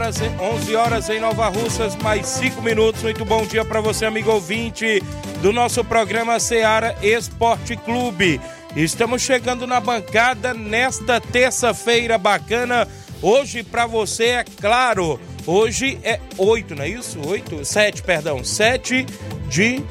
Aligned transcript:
Horas, 0.00 0.16
11 0.40 0.76
horas 0.76 1.10
em 1.10 1.20
Nova 1.20 1.48
Russas, 1.48 1.94
mais 1.96 2.26
5 2.26 2.62
minutos. 2.62 3.02
Muito 3.02 3.22
bom 3.22 3.44
dia 3.44 3.62
para 3.66 3.82
você, 3.82 4.06
amigo 4.06 4.30
ouvinte 4.30 5.02
do 5.42 5.52
nosso 5.52 5.84
programa 5.84 6.40
Seara 6.40 6.96
Esporte 7.02 7.76
Clube. 7.76 8.40
Estamos 8.74 9.20
chegando 9.20 9.66
na 9.66 9.78
bancada 9.78 10.54
nesta 10.54 11.20
terça-feira 11.20 12.16
bacana. 12.16 12.88
Hoje 13.20 13.62
para 13.62 13.84
você 13.84 14.24
é 14.24 14.44
claro, 14.58 15.20
hoje 15.46 15.98
é 16.02 16.18
8, 16.38 16.74
não 16.74 16.84
é 16.84 16.88
isso? 16.88 17.20
8, 17.22 17.62
7, 17.62 18.02
perdão, 18.02 18.42
7 18.42 19.04
de 19.50 19.82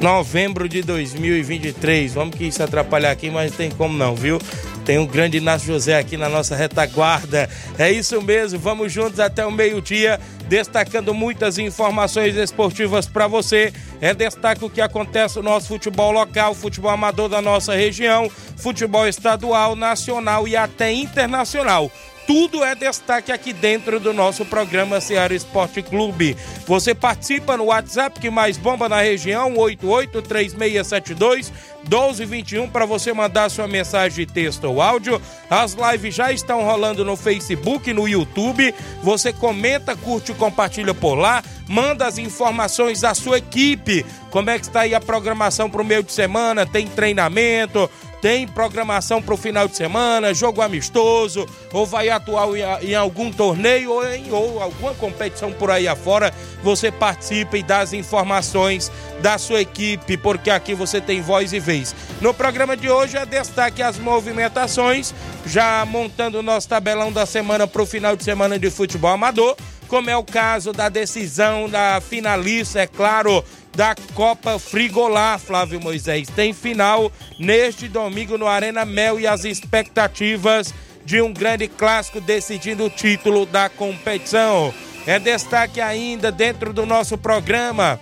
novembro 0.00 0.68
de 0.68 0.82
2023. 0.82 2.14
Vamos 2.14 2.36
que 2.36 2.44
isso 2.44 2.62
atrapalhar 2.62 3.10
aqui, 3.10 3.30
mas 3.30 3.50
não 3.50 3.56
tem 3.56 3.70
como 3.70 3.98
não, 3.98 4.14
viu? 4.14 4.38
Tem 4.86 4.98
um 4.98 5.06
grande 5.06 5.38
Inácio 5.38 5.66
José 5.66 5.98
aqui 5.98 6.16
na 6.16 6.28
nossa 6.28 6.54
retaguarda. 6.54 7.50
É 7.76 7.90
isso 7.90 8.22
mesmo, 8.22 8.56
vamos 8.60 8.92
juntos 8.92 9.18
até 9.18 9.44
o 9.44 9.50
meio-dia, 9.50 10.20
destacando 10.48 11.12
muitas 11.12 11.58
informações 11.58 12.36
esportivas 12.36 13.04
para 13.04 13.26
você. 13.26 13.72
É 14.00 14.14
destaque 14.14 14.64
o 14.64 14.70
que 14.70 14.80
acontece 14.80 15.38
no 15.38 15.42
nosso 15.42 15.66
futebol 15.66 16.12
local, 16.12 16.54
futebol 16.54 16.92
amador 16.92 17.28
da 17.28 17.42
nossa 17.42 17.74
região, 17.74 18.30
futebol 18.56 19.08
estadual, 19.08 19.74
nacional 19.74 20.46
e 20.46 20.56
até 20.56 20.92
internacional 20.92 21.90
tudo 22.26 22.64
é 22.64 22.74
destaque 22.74 23.30
aqui 23.30 23.52
dentro 23.52 24.00
do 24.00 24.12
nosso 24.12 24.44
programa 24.44 25.00
Ceará 25.00 25.32
Esporte 25.32 25.80
Clube. 25.80 26.36
Você 26.66 26.94
participa 26.94 27.56
no 27.56 27.66
WhatsApp 27.66 28.18
que 28.18 28.28
mais 28.28 28.56
bomba 28.56 28.88
na 28.88 29.00
região, 29.00 29.56
883672 29.56 31.52
1221 31.88 32.68
para 32.68 32.84
você 32.84 33.12
mandar 33.12 33.48
sua 33.48 33.68
mensagem 33.68 34.26
de 34.26 34.32
texto 34.32 34.64
ou 34.64 34.82
áudio. 34.82 35.22
As 35.48 35.74
lives 35.74 36.14
já 36.14 36.32
estão 36.32 36.64
rolando 36.64 37.04
no 37.04 37.16
Facebook, 37.16 37.92
no 37.92 38.08
YouTube. 38.08 38.74
Você 39.02 39.32
comenta, 39.32 39.94
curte 39.94 40.32
e 40.32 40.34
compartilha 40.34 40.92
por 40.92 41.14
lá. 41.14 41.42
Manda 41.68 42.06
as 42.06 42.18
informações 42.18 43.00
da 43.00 43.14
sua 43.14 43.38
equipe. 43.38 44.04
Como 44.30 44.50
é 44.50 44.58
que 44.58 44.66
está 44.66 44.80
aí 44.80 44.94
a 44.94 45.00
programação 45.00 45.70
para 45.70 45.82
o 45.82 45.84
meio 45.84 46.02
de 46.02 46.12
semana? 46.12 46.66
Tem 46.66 46.86
treinamento? 46.86 47.88
Tem 48.20 48.46
programação 48.46 49.20
para 49.22 49.34
o 49.34 49.36
final 49.36 49.68
de 49.68 49.76
semana, 49.76 50.34
jogo 50.34 50.62
amistoso, 50.62 51.46
ou 51.72 51.86
vai 51.86 52.08
atuar 52.08 52.48
em, 52.82 52.94
algum 52.94 53.30
torneio 53.30 53.92
ou 53.92 54.06
em 54.06 54.30
ou 54.32 54.62
alguma 54.62 54.94
competição 54.94 55.52
por 55.52 55.70
aí 55.70 55.86
afora, 55.86 56.32
você 56.62 56.90
participa 56.90 57.58
e 57.58 57.62
dá 57.62 57.80
as 57.80 57.92
informações 57.92 58.90
da 59.20 59.38
sua 59.38 59.60
equipe, 59.60 60.16
porque 60.16 60.50
aqui 60.50 60.74
você 60.74 61.00
tem 61.00 61.20
voz 61.20 61.52
e 61.52 61.60
vez. 61.60 61.94
No 62.20 62.32
programa 62.32 62.76
de 62.76 62.90
hoje 62.90 63.16
é 63.16 63.26
destaque 63.26 63.82
as 63.82 63.98
movimentações, 63.98 65.14
já 65.44 65.84
montando 65.84 66.38
o 66.38 66.42
nosso 66.42 66.68
tabelão 66.68 67.12
da 67.12 67.26
semana 67.26 67.66
para 67.66 67.82
o 67.82 67.86
final 67.86 68.16
de 68.16 68.24
semana 68.24 68.58
de 68.58 68.70
futebol 68.70 69.10
amador, 69.10 69.56
como 69.88 70.10
é 70.10 70.16
o 70.16 70.24
caso 70.24 70.72
da 70.72 70.88
decisão 70.88 71.68
da 71.68 72.00
finalista, 72.00 72.80
é 72.80 72.86
claro, 72.86 73.44
da 73.76 73.94
Copa 74.14 74.58
Frigolá, 74.58 75.38
Flávio 75.38 75.78
Moisés. 75.80 76.28
Tem 76.34 76.54
final 76.54 77.12
neste 77.38 77.86
domingo 77.86 78.38
no 78.38 78.46
Arena 78.46 78.86
Mel 78.86 79.20
e 79.20 79.26
as 79.26 79.44
expectativas 79.44 80.72
de 81.04 81.20
um 81.20 81.32
grande 81.32 81.68
clássico 81.68 82.18
decidindo 82.20 82.86
o 82.86 82.90
título 82.90 83.44
da 83.44 83.68
competição. 83.68 84.72
É 85.06 85.18
destaque 85.18 85.80
ainda 85.80 86.32
dentro 86.32 86.72
do 86.72 86.86
nosso 86.86 87.18
programa. 87.18 88.00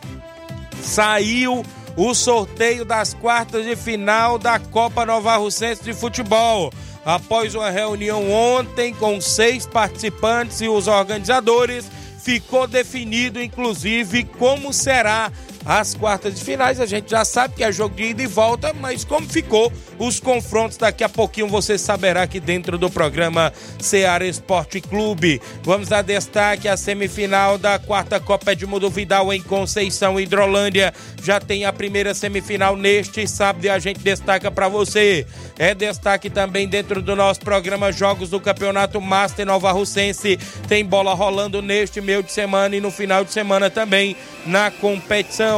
Saiu 0.81 1.65
o 1.97 2.15
sorteio 2.15 2.85
das 2.85 3.13
quartas 3.13 3.65
de 3.65 3.75
final 3.75 4.39
da 4.39 4.59
Copa 4.61 5.05
Nova 5.05 5.37
Russense 5.37 5.83
de 5.83 5.93
Futebol. 5.93 6.73
Após 7.05 7.55
uma 7.55 7.71
reunião 7.71 8.31
ontem 8.31 8.95
com 8.95 9.21
seis 9.21 9.67
participantes 9.67 10.61
e 10.61 10.69
os 10.69 10.87
organizadores, 10.87 11.85
ficou 12.23 12.67
definido 12.67 13.43
inclusive 13.43 14.25
como 14.25 14.73
será 14.73 15.31
as 15.65 15.95
quartas 15.95 16.35
de 16.35 16.45
finais. 16.45 16.81
A 16.81 16.87
gente 16.87 17.11
já 17.11 17.25
sabe 17.25 17.55
que 17.55 17.65
é 17.65 17.73
jogo 17.73 17.95
de 17.95 18.05
ida 18.05 18.23
e 18.23 18.27
volta, 18.27 18.73
mas 18.75 19.05
como 19.05 19.29
ficou 19.29 19.73
os 19.99 20.21
confrontos, 20.21 20.77
daqui 20.77 21.05
a 21.05 21.09
pouquinho 21.09 21.49
você 21.49 21.79
saberá 21.79 22.23
aqui 22.23 22.41
dentro 22.41 22.77
do 22.77 22.91
programa 22.91 23.53
Ceará 23.79 24.27
Esporte 24.27 24.81
Clube. 24.81 25.41
Vamos 25.63 25.89
dar 25.89 26.03
destaque 26.03 26.69
à 26.69 26.77
semifinal 26.77 27.57
da 27.57 27.79
quarta 27.79 28.19
Copa 28.21 28.53
Edmundo 28.53 28.91
Vidal 28.91 29.33
em 29.33 29.41
Conceição, 29.41 30.19
Hidrolândia. 30.19 30.93
Já 31.23 31.41
tem 31.41 31.65
a 31.65 31.73
primeira 31.73 32.15
semifinal 32.15 32.77
neste 32.77 33.27
sábado 33.27 33.65
e 33.65 33.71
a 33.71 33.79
gente 33.79 34.01
destaca 34.01 34.51
para 34.51 34.69
você. 34.69 35.27
É 35.59 35.75
destaque 35.75 36.29
também 36.29 36.69
dentro 36.69 37.01
do 37.01 37.15
nosso 37.15 37.41
programa 37.41 37.93
Jogos 37.93 38.31
do 38.31 38.41
Campeonato 38.41 39.01
Master 39.01 39.47
Nova 39.47 39.71
Russense. 39.73 40.39
Tem 40.69 40.85
bola 40.85 41.15
rolando 41.15 41.63
neste 41.63 42.01
meio 42.01 42.23
de 42.23 42.33
semana 42.33 42.75
e 42.75 42.81
no 42.81 42.91
final 42.91 43.25
de 43.25 43.33
semana 43.33 43.71
também 43.71 44.17
na 44.45 44.71
competição. 44.71 45.54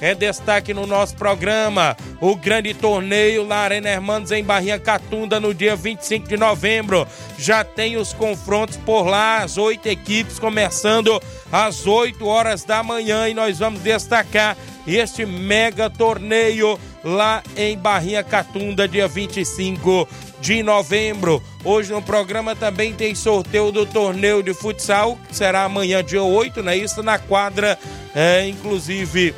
É 0.00 0.14
destaque 0.14 0.72
no 0.72 0.86
nosso 0.86 1.14
programa 1.16 1.96
o 2.20 2.34
grande 2.34 2.72
torneio 2.74 3.46
lá 3.46 3.58
Arena 3.58 3.88
Hermanos 3.88 4.30
em 4.30 4.42
Barrinha 4.42 4.78
Catunda 4.78 5.38
no 5.38 5.52
dia 5.52 5.76
25 5.76 6.28
de 6.28 6.36
novembro. 6.36 7.06
Já 7.38 7.62
tem 7.64 7.96
os 7.96 8.12
confrontos 8.12 8.76
por 8.78 9.02
lá, 9.06 9.38
as 9.38 9.58
oito 9.58 9.86
equipes 9.88 10.38
começando 10.38 11.20
às 11.52 11.86
8 11.86 12.26
horas 12.26 12.64
da 12.64 12.82
manhã 12.82 13.28
e 13.28 13.34
nós 13.34 13.58
vamos 13.58 13.80
destacar 13.80 14.56
este 14.86 15.26
mega 15.26 15.90
torneio 15.90 16.78
lá 17.04 17.42
em 17.56 17.76
Barrinha 17.76 18.22
Catunda, 18.22 18.86
dia 18.88 19.08
25 19.08 20.08
de 20.40 20.62
novembro. 20.62 21.42
Hoje 21.64 21.92
no 21.92 22.00
programa 22.00 22.56
também 22.56 22.94
tem 22.94 23.14
sorteio 23.14 23.70
do 23.70 23.84
torneio 23.84 24.42
de 24.42 24.54
futsal, 24.54 25.18
que 25.28 25.36
será 25.36 25.64
amanhã, 25.64 26.02
dia 26.02 26.22
8, 26.22 26.62
né? 26.62 26.76
Isso 26.76 27.02
na 27.02 27.18
quadra, 27.18 27.78
é, 28.14 28.46
inclusive 28.46 29.34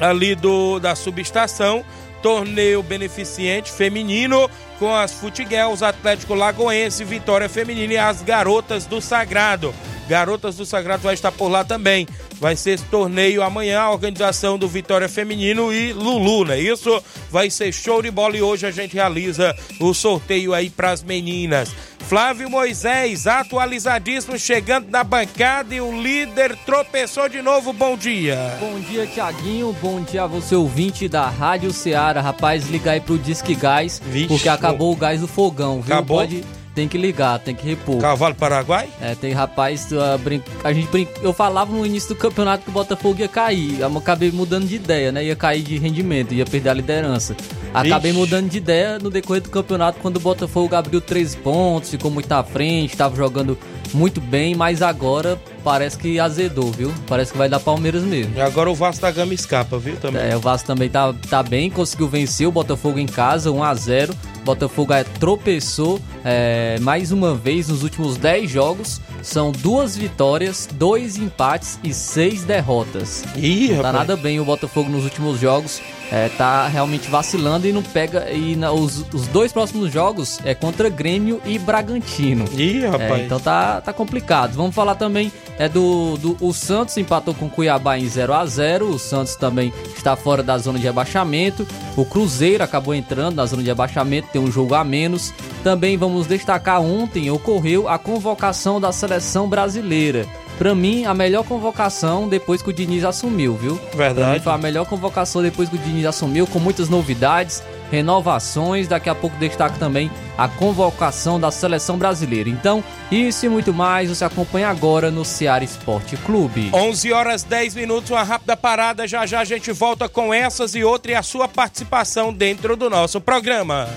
ali 0.00 0.34
do 0.34 0.78
da 0.78 0.94
subestação. 0.94 1.84
Torneio 2.22 2.82
beneficente 2.82 3.70
feminino 3.70 4.50
com 4.78 4.92
as 4.92 5.12
Futiguels, 5.12 5.84
Atlético 5.84 6.34
Lagoense, 6.34 7.04
Vitória 7.04 7.48
Feminina 7.48 7.92
e 7.92 7.96
as 7.96 8.22
Garotas 8.22 8.86
do 8.86 9.00
Sagrado. 9.00 9.72
Garotas 10.08 10.56
do 10.56 10.66
Sagrado 10.66 11.02
vai 11.02 11.14
estar 11.14 11.30
por 11.30 11.48
lá 11.48 11.64
também. 11.64 12.08
Vai 12.40 12.54
ser 12.54 12.70
esse 12.72 12.84
torneio 12.84 13.42
amanhã, 13.42 13.80
a 13.80 13.90
organização 13.90 14.56
do 14.56 14.68
Vitória 14.68 15.08
Feminino 15.08 15.72
e 15.72 15.92
Lulu, 15.92 16.44
né? 16.44 16.60
Isso 16.60 17.02
vai 17.30 17.50
ser 17.50 17.72
show 17.72 18.00
de 18.00 18.10
bola 18.10 18.36
e 18.36 18.42
hoje 18.42 18.64
a 18.64 18.70
gente 18.70 18.94
realiza 18.94 19.54
o 19.80 19.92
sorteio 19.92 20.54
aí 20.54 20.70
para 20.70 20.92
as 20.92 21.02
meninas. 21.02 21.74
Flávio 22.08 22.48
Moisés, 22.48 23.26
atualizadíssimo, 23.26 24.38
chegando 24.38 24.88
na 24.88 25.04
bancada 25.04 25.74
e 25.74 25.80
o 25.80 26.00
líder 26.00 26.56
tropeçou 26.64 27.28
de 27.28 27.42
novo. 27.42 27.72
Bom 27.72 27.96
dia. 27.96 28.56
Bom 28.60 28.78
dia, 28.80 29.06
Tiaguinho. 29.06 29.76
Bom 29.82 30.00
dia 30.00 30.22
a 30.22 30.26
você, 30.26 30.54
ouvinte 30.54 31.08
da 31.08 31.28
Rádio 31.28 31.72
Ceará. 31.72 32.20
Rapaz, 32.20 32.68
liga 32.70 32.92
aí 32.92 33.00
pro 33.00 33.18
Disque 33.18 33.54
Gás, 33.54 34.00
Vixe, 34.06 34.28
porque 34.28 34.48
acabou 34.48 34.92
o 34.92 34.96
gás 34.96 35.20
do 35.20 35.28
fogão, 35.28 35.82
viu? 35.82 35.94
Acabou? 35.94 36.18
Pode 36.18 36.44
tem 36.78 36.86
que 36.86 36.96
ligar, 36.96 37.40
tem 37.40 37.56
que 37.56 37.66
repor. 37.66 37.98
Cavalo 37.98 38.36
Paraguai? 38.36 38.88
É, 39.00 39.12
tem 39.16 39.32
rapaz, 39.32 39.92
a, 39.92 40.16
brin... 40.16 40.40
a 40.62 40.72
gente 40.72 40.86
brin... 40.86 41.08
eu 41.20 41.32
falava 41.32 41.72
no 41.72 41.84
início 41.84 42.10
do 42.10 42.14
campeonato 42.14 42.62
que 42.62 42.70
o 42.70 42.72
Botafogo 42.72 43.18
ia 43.18 43.26
cair, 43.26 43.80
eu 43.80 43.98
acabei 43.98 44.30
mudando 44.30 44.64
de 44.64 44.76
ideia, 44.76 45.10
né? 45.10 45.24
Ia 45.24 45.34
cair 45.34 45.62
de 45.62 45.76
rendimento, 45.76 46.32
ia 46.32 46.46
perder 46.46 46.68
a 46.68 46.74
liderança. 46.74 47.36
Acabei 47.74 48.12
Ixi. 48.12 48.20
mudando 48.20 48.48
de 48.48 48.58
ideia 48.58 48.96
no 48.96 49.10
decorrer 49.10 49.42
do 49.42 49.50
campeonato 49.50 49.98
quando 50.00 50.18
o 50.18 50.20
Botafogo 50.20 50.72
abriu 50.76 51.00
três 51.00 51.34
pontos, 51.34 51.90
ficou 51.90 52.12
muito 52.12 52.30
à 52.30 52.44
frente, 52.44 52.92
estava 52.92 53.16
jogando 53.16 53.58
muito 53.92 54.20
bem, 54.20 54.54
mas 54.54 54.80
agora 54.80 55.36
parece 55.68 55.98
que 55.98 56.18
azedou, 56.18 56.72
viu? 56.72 56.90
Parece 57.06 57.30
que 57.30 57.36
vai 57.36 57.46
dar 57.46 57.60
Palmeiras 57.60 58.02
mesmo. 58.02 58.34
E 58.34 58.40
agora 58.40 58.70
o 58.70 58.74
Vasco 58.74 59.02
da 59.02 59.10
Gama 59.10 59.34
escapa, 59.34 59.78
viu? 59.78 59.96
Também. 59.96 60.30
É, 60.30 60.34
o 60.34 60.40
Vasco 60.40 60.66
também 60.66 60.88
tá, 60.88 61.14
tá 61.28 61.42
bem, 61.42 61.68
conseguiu 61.68 62.08
vencer 62.08 62.48
o 62.48 62.50
Botafogo 62.50 62.98
em 62.98 63.04
casa, 63.04 63.52
1 63.52 63.62
a 63.62 63.74
0 63.74 64.14
Botafogo 64.48 64.94
é, 64.94 65.04
tropeçou 65.04 66.00
é, 66.24 66.78
mais 66.80 67.12
uma 67.12 67.34
vez 67.34 67.68
nos 67.68 67.82
últimos 67.82 68.16
10 68.16 68.50
jogos. 68.50 68.98
São 69.22 69.52
duas 69.52 69.94
vitórias, 69.94 70.66
dois 70.72 71.18
empates 71.18 71.78
e 71.84 71.92
seis 71.92 72.44
derrotas. 72.44 73.24
Ih, 73.36 73.76
tá 73.82 73.92
nada 73.92 74.16
bem 74.16 74.40
o 74.40 74.44
Botafogo 74.46 74.88
nos 74.88 75.04
últimos 75.04 75.38
jogos. 75.38 75.82
É, 76.10 76.30
tá 76.30 76.66
realmente 76.66 77.10
vacilando 77.10 77.66
e 77.66 77.72
não 77.72 77.82
pega. 77.82 78.30
E 78.30 78.56
na, 78.56 78.72
os, 78.72 79.04
os 79.12 79.26
dois 79.26 79.52
próximos 79.52 79.92
jogos 79.92 80.38
é 80.44 80.54
contra 80.54 80.88
Grêmio 80.88 81.42
e 81.44 81.58
Bragantino. 81.58 82.46
Ih, 82.56 82.86
rapaz. 82.86 83.20
É, 83.20 83.24
então 83.24 83.38
tá, 83.38 83.82
tá 83.82 83.92
complicado. 83.92 84.54
Vamos 84.54 84.74
falar 84.74 84.94
também 84.94 85.30
é 85.58 85.68
do, 85.68 86.16
do. 86.16 86.36
O 86.40 86.52
Santos 86.52 86.96
empatou 86.96 87.34
com 87.34 87.46
o 87.46 87.50
Cuiabá 87.50 87.98
em 87.98 88.08
0 88.08 88.32
a 88.32 88.46
0 88.46 88.88
O 88.88 88.98
Santos 88.98 89.34
também 89.36 89.72
está 89.96 90.14
fora 90.14 90.42
da 90.42 90.56
zona 90.56 90.78
de 90.78 90.84
rebaixamento. 90.84 91.66
O 91.96 92.04
Cruzeiro 92.04 92.62
acabou 92.62 92.94
entrando 92.94 93.36
na 93.36 93.46
zona 93.46 93.62
de 93.62 93.68
rebaixamento, 93.68 94.28
tem 94.32 94.40
um 94.40 94.50
jogo 94.50 94.74
a 94.74 94.84
menos. 94.84 95.34
Também 95.64 95.96
vamos 95.96 96.26
destacar 96.26 96.80
ontem 96.80 97.30
ocorreu 97.30 97.88
a 97.88 97.98
convocação 97.98 98.80
da 98.80 98.92
seleção 98.92 99.48
brasileira. 99.48 100.26
Para 100.58 100.74
mim, 100.74 101.04
a 101.04 101.14
melhor 101.14 101.44
convocação 101.44 102.28
depois 102.28 102.60
que 102.60 102.70
o 102.70 102.72
Diniz 102.72 103.04
assumiu, 103.04 103.54
viu? 103.54 103.80
Verdade. 103.94 104.40
foi 104.40 104.52
a 104.52 104.58
melhor 104.58 104.84
convocação 104.86 105.40
depois 105.40 105.68
que 105.68 105.76
o 105.76 105.78
Diniz 105.78 106.04
assumiu, 106.04 106.48
com 106.48 106.58
muitas 106.58 106.88
novidades, 106.88 107.62
renovações. 107.90 108.88
Daqui 108.88 109.08
a 109.08 109.14
pouco 109.14 109.36
destaco 109.38 109.78
também 109.78 110.10
a 110.36 110.48
convocação 110.48 111.38
da 111.40 111.50
seleção 111.50 111.98
brasileira. 111.98 112.48
Então, 112.48 112.82
isso 113.10 113.46
e 113.46 113.48
muito 113.48 113.74
mais 113.74 114.08
você 114.08 114.24
acompanha 114.24 114.68
agora 114.68 115.10
no 115.10 115.24
Ceará 115.24 115.64
Esporte 115.64 116.16
Clube. 116.18 116.70
11 116.72 117.12
horas 117.12 117.42
10 117.42 117.74
minutos, 117.74 118.10
uma 118.10 118.22
rápida 118.22 118.56
parada. 118.56 119.06
Já 119.06 119.26
já 119.26 119.40
a 119.40 119.44
gente 119.44 119.72
volta 119.72 120.08
com 120.08 120.32
essas 120.32 120.74
e 120.74 120.84
outras 120.84 121.12
e 121.12 121.16
a 121.16 121.22
sua 121.22 121.48
participação 121.48 122.32
dentro 122.32 122.76
do 122.76 122.88
nosso 122.90 123.20
programa. 123.20 123.88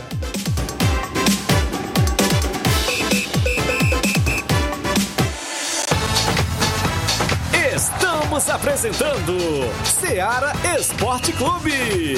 Estamos 7.73 8.49
apresentando 8.49 9.37
Seara 9.83 10.53
Esporte 10.77 11.33
Clube. 11.33 12.15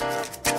Thank 0.00 0.34
you. 0.34 0.39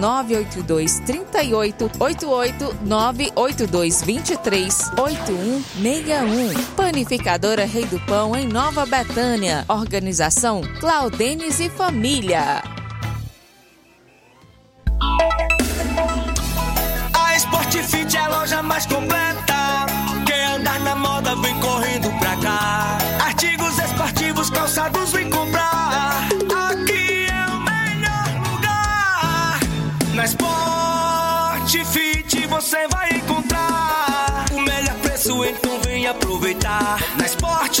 982 0.00 1.00
38 1.00 1.90
88 2.00 2.76
982 2.82 4.02
23 4.02 4.90
8161. 4.96 6.74
Panificadora 6.74 7.66
Rei 7.66 7.84
do 7.84 8.00
Pão 8.00 8.34
em 8.34 8.48
Nova 8.48 8.86
Betânia. 8.86 9.64
Organização 9.68 10.62
Claudenes 10.80 11.60
e 11.60 11.68
Família. 11.68 12.62
A 17.14 17.36
Sportfit 17.36 18.16
é 18.16 18.20
a 18.20 18.28
loja 18.28 18.62
mais 18.62 18.86
completa. 18.86 19.29
Sport 31.66 31.84
Fit 31.84 32.46
você 32.46 32.88
vai 32.88 33.10
encontrar 33.12 34.46
o 34.52 34.60
melhor 34.60 34.94
preço, 35.02 35.44
então 35.44 35.80
vem 35.82 36.06
aproveitar. 36.06 36.98
Na 37.18 37.26
Sport 37.26 37.80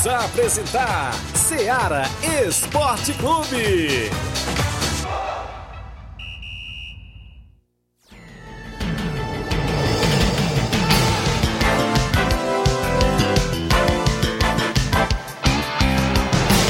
Voltamos 0.00 0.06
a 0.06 0.24
apresentar 0.24 1.12
Seara 1.34 2.02
Esporte 2.46 3.12
Clube. 3.14 4.10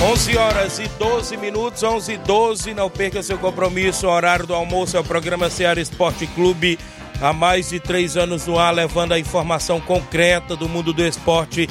11 0.03 0.37
horas 0.37 0.79
e 0.81 0.89
12 0.89 1.37
minutos, 1.37 1.83
11 1.83 2.13
e 2.13 2.19
12. 2.19 2.75
Não 2.75 2.91
perca 2.91 3.23
seu 3.23 3.39
compromisso. 3.39 4.09
Horário 4.09 4.47
do 4.47 4.55
almoço 4.55 4.97
é 4.97 5.01
o 5.01 5.05
programa 5.05 5.49
Seara 5.49 5.81
Esporte 5.81 6.27
Clube. 6.29 6.79
Há 7.21 7.33
mais 7.33 7.69
de 7.69 7.79
três 7.79 8.17
anos 8.17 8.47
no 8.47 8.59
ar, 8.59 8.75
levando 8.75 9.13
a 9.13 9.19
informação 9.19 9.81
concreta 9.81 10.57
do 10.57 10.69
mundo 10.69 10.93
do 10.93 11.05
esporte 11.05 11.69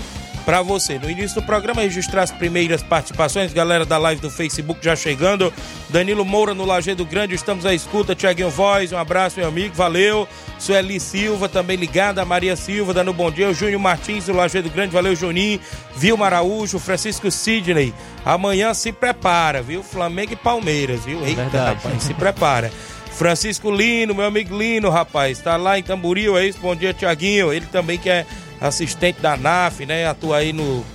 para 0.50 0.64
você. 0.64 0.98
No 0.98 1.08
início 1.08 1.40
do 1.40 1.46
programa, 1.46 1.84
registrar 1.84 2.24
as 2.24 2.32
primeiras 2.32 2.82
participações, 2.82 3.54
galera 3.54 3.86
da 3.86 4.00
live 4.00 4.20
do 4.20 4.32
Facebook 4.32 4.84
já 4.84 4.96
chegando. 4.96 5.54
Danilo 5.90 6.26
Moura 6.26 6.56
no 6.56 6.66
Lajeado 6.66 7.06
Grande, 7.06 7.36
estamos 7.36 7.68
à 7.68 7.74
escuta. 7.76 8.16
Tiaguinho 8.16 8.50
Voz, 8.50 8.92
um 8.92 8.98
abraço, 8.98 9.38
meu 9.40 9.48
amigo, 9.48 9.76
valeu. 9.76 10.28
Sueli 10.58 11.00
Silva 11.00 11.48
também 11.48 11.78
ligada, 11.78 12.26
Maria 12.26 12.56
Silva 12.56 12.96
dando 12.96 13.12
um 13.12 13.14
bom 13.14 13.30
dia. 13.30 13.48
O 13.48 13.54
Júnior 13.54 13.80
Martins 13.80 14.26
do 14.26 14.34
Lajeado 14.34 14.72
Grande, 14.72 14.92
valeu, 14.92 15.16
Juninho. 15.16 15.60
Vilma 15.96 16.26
Araújo, 16.26 16.80
Francisco 16.80 17.30
Sidney. 17.30 17.94
Amanhã 18.26 18.74
se 18.74 18.92
prepara, 18.92 19.62
viu? 19.62 19.84
Flamengo 19.84 20.34
e 20.34 20.36
Palmeiras, 20.36 21.06
viu? 21.06 21.24
Eita, 21.24 21.44
Verdade. 21.44 21.84
rapaz, 21.84 22.02
se 22.02 22.14
prepara. 22.16 22.72
Francisco 23.12 23.70
Lino, 23.70 24.16
meu 24.16 24.26
amigo 24.26 24.58
Lino, 24.58 24.90
rapaz, 24.90 25.38
tá 25.38 25.58
lá 25.58 25.78
em 25.78 25.84
Tamboril, 25.84 26.36
é 26.36 26.48
isso? 26.48 26.58
Bom 26.60 26.76
dia, 26.76 26.92
Tiaguinho. 26.92 27.54
Ele 27.54 27.68
também 27.68 28.00
quer 28.00 28.26
assistente 28.62 29.22
da 29.22 29.38
NAF, 29.38 29.86
né? 29.86 30.08
Atua 30.08 30.38
aí 30.38 30.54
no 30.54 30.86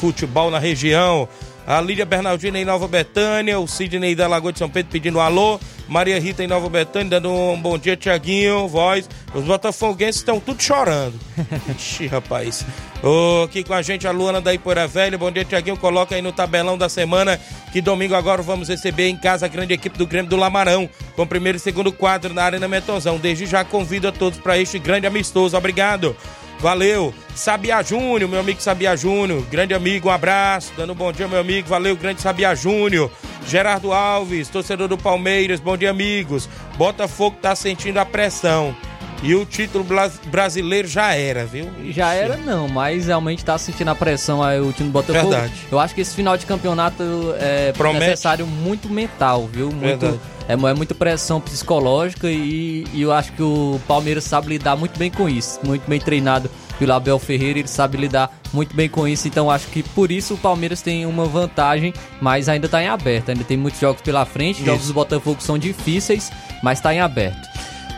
futebol 0.00 0.50
na 0.50 0.58
região. 0.58 1.28
A 1.66 1.80
Lídia 1.80 2.04
Bernardina 2.04 2.58
em 2.58 2.64
Nova 2.64 2.88
Betânia, 2.88 3.60
o 3.60 3.68
Sidney 3.68 4.14
da 4.14 4.26
Lagoa 4.26 4.52
de 4.52 4.58
São 4.58 4.68
Pedro 4.68 4.90
pedindo 4.90 5.18
um 5.18 5.20
alô. 5.20 5.60
Maria 5.86 6.18
Rita 6.18 6.42
em 6.42 6.46
Nova 6.46 6.68
Betânia 6.68 7.10
dando 7.10 7.30
um 7.32 7.60
bom 7.60 7.76
dia, 7.76 7.96
Tiaguinho, 7.96 8.66
voz. 8.66 9.08
Os 9.34 9.44
botafoguenses 9.44 10.16
estão 10.16 10.40
tudo 10.40 10.60
chorando. 10.62 11.14
Ixi, 11.76 12.06
rapaz. 12.06 12.64
Oh, 13.02 13.44
aqui 13.44 13.62
com 13.62 13.74
a 13.74 13.82
gente 13.82 14.06
a 14.06 14.10
Luana 14.10 14.40
da 14.40 14.54
Ipoeira 14.54 14.86
Velha. 14.86 15.18
Bom 15.18 15.30
dia, 15.30 15.44
Tiaguinho. 15.44 15.76
Coloca 15.76 16.14
aí 16.14 16.22
no 16.22 16.32
tabelão 16.32 16.78
da 16.78 16.88
semana 16.88 17.40
que 17.72 17.80
domingo 17.80 18.14
agora 18.14 18.42
vamos 18.42 18.68
receber 18.68 19.08
em 19.08 19.16
casa 19.16 19.46
a 19.46 19.48
grande 19.48 19.72
equipe 19.74 19.98
do 19.98 20.06
Grêmio 20.06 20.30
do 20.30 20.36
Lamarão, 20.36 20.88
com 21.14 21.26
primeiro 21.26 21.56
e 21.56 21.60
segundo 21.60 21.92
quadro 21.92 22.32
na 22.32 22.42
Arena 22.42 22.66
Metozão. 22.66 23.18
Desde 23.18 23.46
já 23.46 23.64
convido 23.64 24.08
a 24.08 24.12
todos 24.12 24.38
para 24.38 24.58
este 24.58 24.78
grande 24.78 25.06
amistoso. 25.06 25.56
Obrigado. 25.56 26.16
Valeu. 26.60 27.14
Sabia 27.34 27.82
Júnior, 27.82 28.28
meu 28.28 28.40
amigo 28.40 28.60
Sabia 28.60 28.94
Júnior. 28.94 29.42
Grande 29.50 29.72
amigo, 29.72 30.08
um 30.08 30.12
abraço. 30.12 30.72
Dando 30.76 30.92
um 30.92 30.96
bom 30.96 31.10
dia, 31.10 31.26
meu 31.26 31.40
amigo. 31.40 31.68
Valeu, 31.68 31.96
grande 31.96 32.20
Sabia 32.20 32.54
Júnior. 32.54 33.10
Gerardo 33.46 33.92
Alves, 33.92 34.48
torcedor 34.48 34.86
do 34.86 34.98
Palmeiras. 34.98 35.58
Bom 35.58 35.76
dia, 35.76 35.90
amigos. 35.90 36.48
Botafogo 36.76 37.36
tá 37.40 37.54
sentindo 37.54 37.98
a 37.98 38.04
pressão. 38.04 38.76
E 39.22 39.34
o 39.34 39.44
título 39.44 39.84
brasileiro 40.26 40.88
já 40.88 41.14
era, 41.14 41.44
viu? 41.44 41.68
Já 41.90 42.14
Ixi. 42.14 42.24
era 42.24 42.36
não, 42.38 42.68
mas 42.68 43.06
realmente 43.06 43.44
tá 43.44 43.58
sentindo 43.58 43.90
a 43.90 43.94
pressão 43.94 44.42
aí 44.42 44.58
o 44.60 44.72
time 44.72 44.88
do 44.88 44.92
Botafogo. 44.92 45.30
Verdade. 45.30 45.52
Eu 45.70 45.78
acho 45.78 45.94
que 45.94 46.00
esse 46.00 46.14
final 46.14 46.38
de 46.38 46.46
campeonato 46.46 47.02
é 47.38 47.72
Promete. 47.72 48.06
necessário 48.06 48.46
muito 48.46 48.88
mental, 48.88 49.46
viu? 49.46 49.70
Muito, 49.70 50.18
é, 50.48 50.52
é 50.54 50.74
muita 50.74 50.94
pressão 50.94 51.38
psicológica 51.38 52.30
e, 52.30 52.86
e 52.94 53.02
eu 53.02 53.12
acho 53.12 53.32
que 53.32 53.42
o 53.42 53.78
Palmeiras 53.86 54.24
sabe 54.24 54.48
lidar 54.48 54.74
muito 54.74 54.98
bem 54.98 55.10
com 55.10 55.28
isso. 55.28 55.60
Muito 55.62 55.86
bem 55.86 56.00
treinado 56.00 56.50
pelo 56.78 56.94
Abel 56.94 57.18
Ferreira, 57.18 57.58
ele 57.58 57.68
sabe 57.68 57.98
lidar 57.98 58.34
muito 58.54 58.74
bem 58.74 58.88
com 58.88 59.06
isso. 59.06 59.28
Então 59.28 59.50
acho 59.50 59.66
que 59.66 59.82
por 59.82 60.10
isso 60.10 60.32
o 60.32 60.38
Palmeiras 60.38 60.80
tem 60.80 61.04
uma 61.04 61.26
vantagem, 61.26 61.92
mas 62.22 62.48
ainda 62.48 62.70
tá 62.70 62.82
em 62.82 62.88
aberto. 62.88 63.28
Ainda 63.28 63.44
tem 63.44 63.58
muitos 63.58 63.78
jogos 63.78 64.00
pela 64.00 64.24
frente. 64.24 64.64
Jogos 64.64 64.84
Isso. 64.84 64.92
do 64.92 64.94
Botafogo 64.94 65.42
são 65.42 65.58
difíceis, 65.58 66.32
mas 66.62 66.80
tá 66.80 66.94
em 66.94 67.00
aberto. 67.00 67.46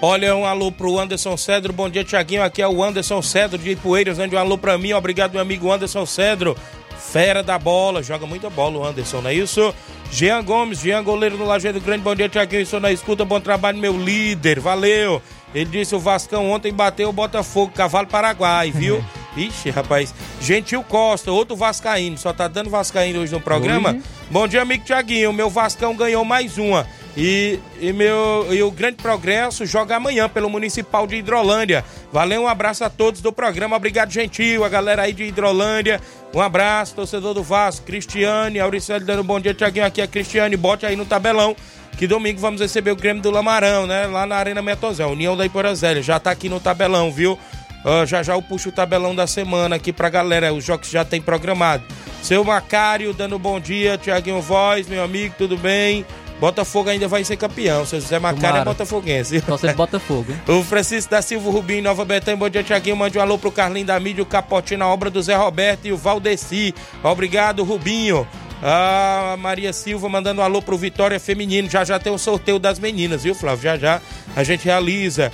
Olha, 0.05 0.35
um 0.35 0.45
alô 0.45 0.73
pro 0.73 0.99
Anderson 0.99 1.37
Cedro. 1.37 1.73
Bom 1.73 1.89
dia, 1.89 2.03
Tiaguinho. 2.03 2.43
Aqui 2.43 2.61
é 2.61 2.67
o 2.67 2.83
Anderson 2.83 3.23
Cedro 3.23 3.57
de 3.57 3.71
Ipueiras. 3.71 4.19
Mande 4.19 4.35
um 4.35 4.39
alô 4.41 4.59
pra 4.59 4.77
mim. 4.77 4.93
Obrigado, 4.95 5.31
meu 5.31 5.41
amigo 5.41 5.71
Anderson 5.71 6.05
Cedro. 6.05 6.57
Fera 6.99 7.41
da 7.41 7.57
bola. 7.57 8.03
Joga 8.03 8.27
muita 8.27 8.51
bola 8.51 8.79
o 8.79 8.85
Anderson, 8.85 9.21
não 9.21 9.31
é 9.31 9.35
isso? 9.35 9.73
Jean 10.11 10.43
Gomes, 10.43 10.81
Jean 10.81 11.05
Goleiro 11.05 11.37
do 11.37 11.45
Lajeado 11.45 11.81
Grande. 11.81 12.03
Bom 12.03 12.17
dia, 12.17 12.29
Tiaguinho. 12.29 12.63
Estou 12.63 12.81
na 12.81 12.91
escuta. 12.91 13.25
Bom 13.25 13.41
trabalho, 13.41 13.79
meu 13.79 13.97
líder. 13.97 14.59
Valeu. 14.59 15.23
Ele 15.55 15.67
disse 15.67 15.95
o 15.95 16.01
Vascão 16.01 16.51
ontem 16.51 16.73
bateu 16.73 17.09
o 17.09 17.13
Botafogo, 17.13 17.71
cavalo 17.73 18.09
Paraguai, 18.09 18.73
viu? 18.73 19.05
Ixi, 19.37 19.71
rapaz. 19.71 20.13
Gentil 20.41 20.83
Costa, 20.83 21.31
outro 21.31 21.55
Vascaíno. 21.55 22.19
Só 22.19 22.33
tá 22.33 22.49
dando 22.49 22.71
Vascaíno 22.71 23.21
hoje 23.21 23.31
no 23.31 23.41
programa. 23.41 23.91
Hoje. 23.91 24.03
Bom 24.29 24.49
dia, 24.49 24.63
amigo 24.63 24.85
Tiaguinho. 24.85 25.33
Meu 25.33 25.49
Vascão 25.49 25.95
ganhou 25.95 26.25
mais 26.25 26.59
uma. 26.59 26.89
E, 27.17 27.59
e 27.79 27.93
meu, 27.93 28.47
e 28.51 28.63
o 28.63 28.71
Grande 28.71 28.97
Progresso 28.97 29.67
joga 29.67 29.97
amanhã 29.97 30.29
pelo 30.29 30.49
Municipal 30.49 31.07
de 31.07 31.17
Hidrolândia. 31.17 31.85
Valeu, 32.11 32.43
um 32.43 32.49
abraço 32.49 32.85
a 32.85 32.91
todos 32.91 33.21
do 33.21 33.33
programa. 33.33 33.77
Obrigado, 33.77 34.11
Gentil, 34.11 34.65
a 34.65 34.69
galera 34.69 35.03
aí 35.03 35.13
de 35.13 35.25
Hidrolândia. 35.25 36.01
Um 36.35 36.41
abraço, 36.41 36.95
torcedor 36.95 37.35
do 37.35 37.43
Vasco, 37.43 37.85
Cristiane, 37.85 38.59
Auricélio 38.59 39.07
dando 39.07 39.21
um 39.21 39.27
bom 39.27 39.39
dia, 39.39 39.53
Tiaguinho. 39.53 39.85
Aqui 39.85 40.01
a 40.01 40.07
Cristiane, 40.07 40.57
bote 40.57 40.87
aí 40.87 40.97
no 40.97 41.05
tabelão. 41.05 41.55
Que 41.99 42.07
domingo 42.07 42.41
vamos 42.41 42.63
receber 42.63 42.91
o 42.91 42.97
Grêmio 42.97 43.23
do 43.23 43.31
Lamarão, 43.31 43.87
né? 43.87 44.07
Lá 44.07 44.25
na 44.25 44.37
Arena 44.37 44.63
Metozão, 44.63 45.13
União 45.13 45.37
da 45.37 45.45
Iporazélia. 45.45 46.03
Já 46.03 46.19
tá 46.19 46.31
aqui 46.31 46.49
no 46.49 46.59
tabelão, 46.59 47.13
viu? 47.13 47.39
Ah, 47.85 48.07
já 48.07 48.23
já 48.23 48.35
eu 48.35 48.43
puxo 48.43 48.69
o 48.69 48.73
tabelão 48.73 49.15
da 49.15 49.27
semana 49.27 49.77
aqui 49.77 49.93
pra 49.93 50.09
galera, 50.09 50.55
os 50.55 50.65
jogos 50.65 50.89
já 50.89 51.05
tem 51.05 51.21
programado. 51.21 51.83
Seu 52.23 52.45
Macário 52.45 53.13
dando 53.13 53.39
bom 53.39 53.59
dia, 53.59 53.99
Tiaguinho 53.99 54.41
Voz, 54.41 54.87
meu 54.87 55.03
amigo, 55.03 55.35
tudo 55.37 55.57
bem? 55.59 56.07
Botafogo 56.43 56.91
ainda 56.91 57.07
vai 57.07 57.23
ser 57.23 57.37
campeão. 57.37 57.87
Seu 57.87 58.01
José 58.01 58.19
Macário 58.19 58.63
é 58.63 58.65
botafoguense. 58.65 59.41
Torcedor 59.43 59.75
do 59.75 59.77
Botafogo, 59.77 60.33
hein? 60.33 60.41
O 60.59 60.65
Francisco 60.65 61.09
da 61.09 61.23
Silva 61.23 61.49
Rubim, 61.49 61.81
Nova 61.81 62.05
Betânia, 62.05 62.37
bom 62.37 62.49
dia, 62.49 62.65
Tiaguinho. 62.65 62.97
Mande 62.97 63.17
um 63.17 63.21
alô 63.21 63.39
pro 63.39 63.53
Carlinho 63.53 63.87
da 63.87 64.01
Mídia, 64.01 64.25
o 64.25 64.27
Capotinho 64.27 64.81
na 64.81 64.89
obra 64.89 65.09
do 65.09 65.23
Zé 65.23 65.37
Roberto 65.37 65.87
e 65.87 65.93
o 65.93 65.97
Valdeci. 65.97 66.75
Obrigado, 67.01 67.63
Rubinho. 67.63 68.27
A 68.61 69.37
Maria 69.39 69.73
Silva 69.73 70.09
mandando 70.09 70.41
um 70.41 70.45
alô 70.45 70.61
pro 70.61 70.77
Vitória 70.77 71.21
Feminino. 71.21 71.71
Já 71.71 71.85
já 71.85 72.01
tem 72.01 72.13
o 72.13 72.19
sorteio 72.19 72.59
das 72.59 72.81
meninas, 72.81 73.23
viu, 73.23 73.37
Flávio? 73.37 73.63
Já 73.63 73.77
já 73.77 74.01
a 74.35 74.43
gente 74.43 74.65
realiza. 74.65 75.31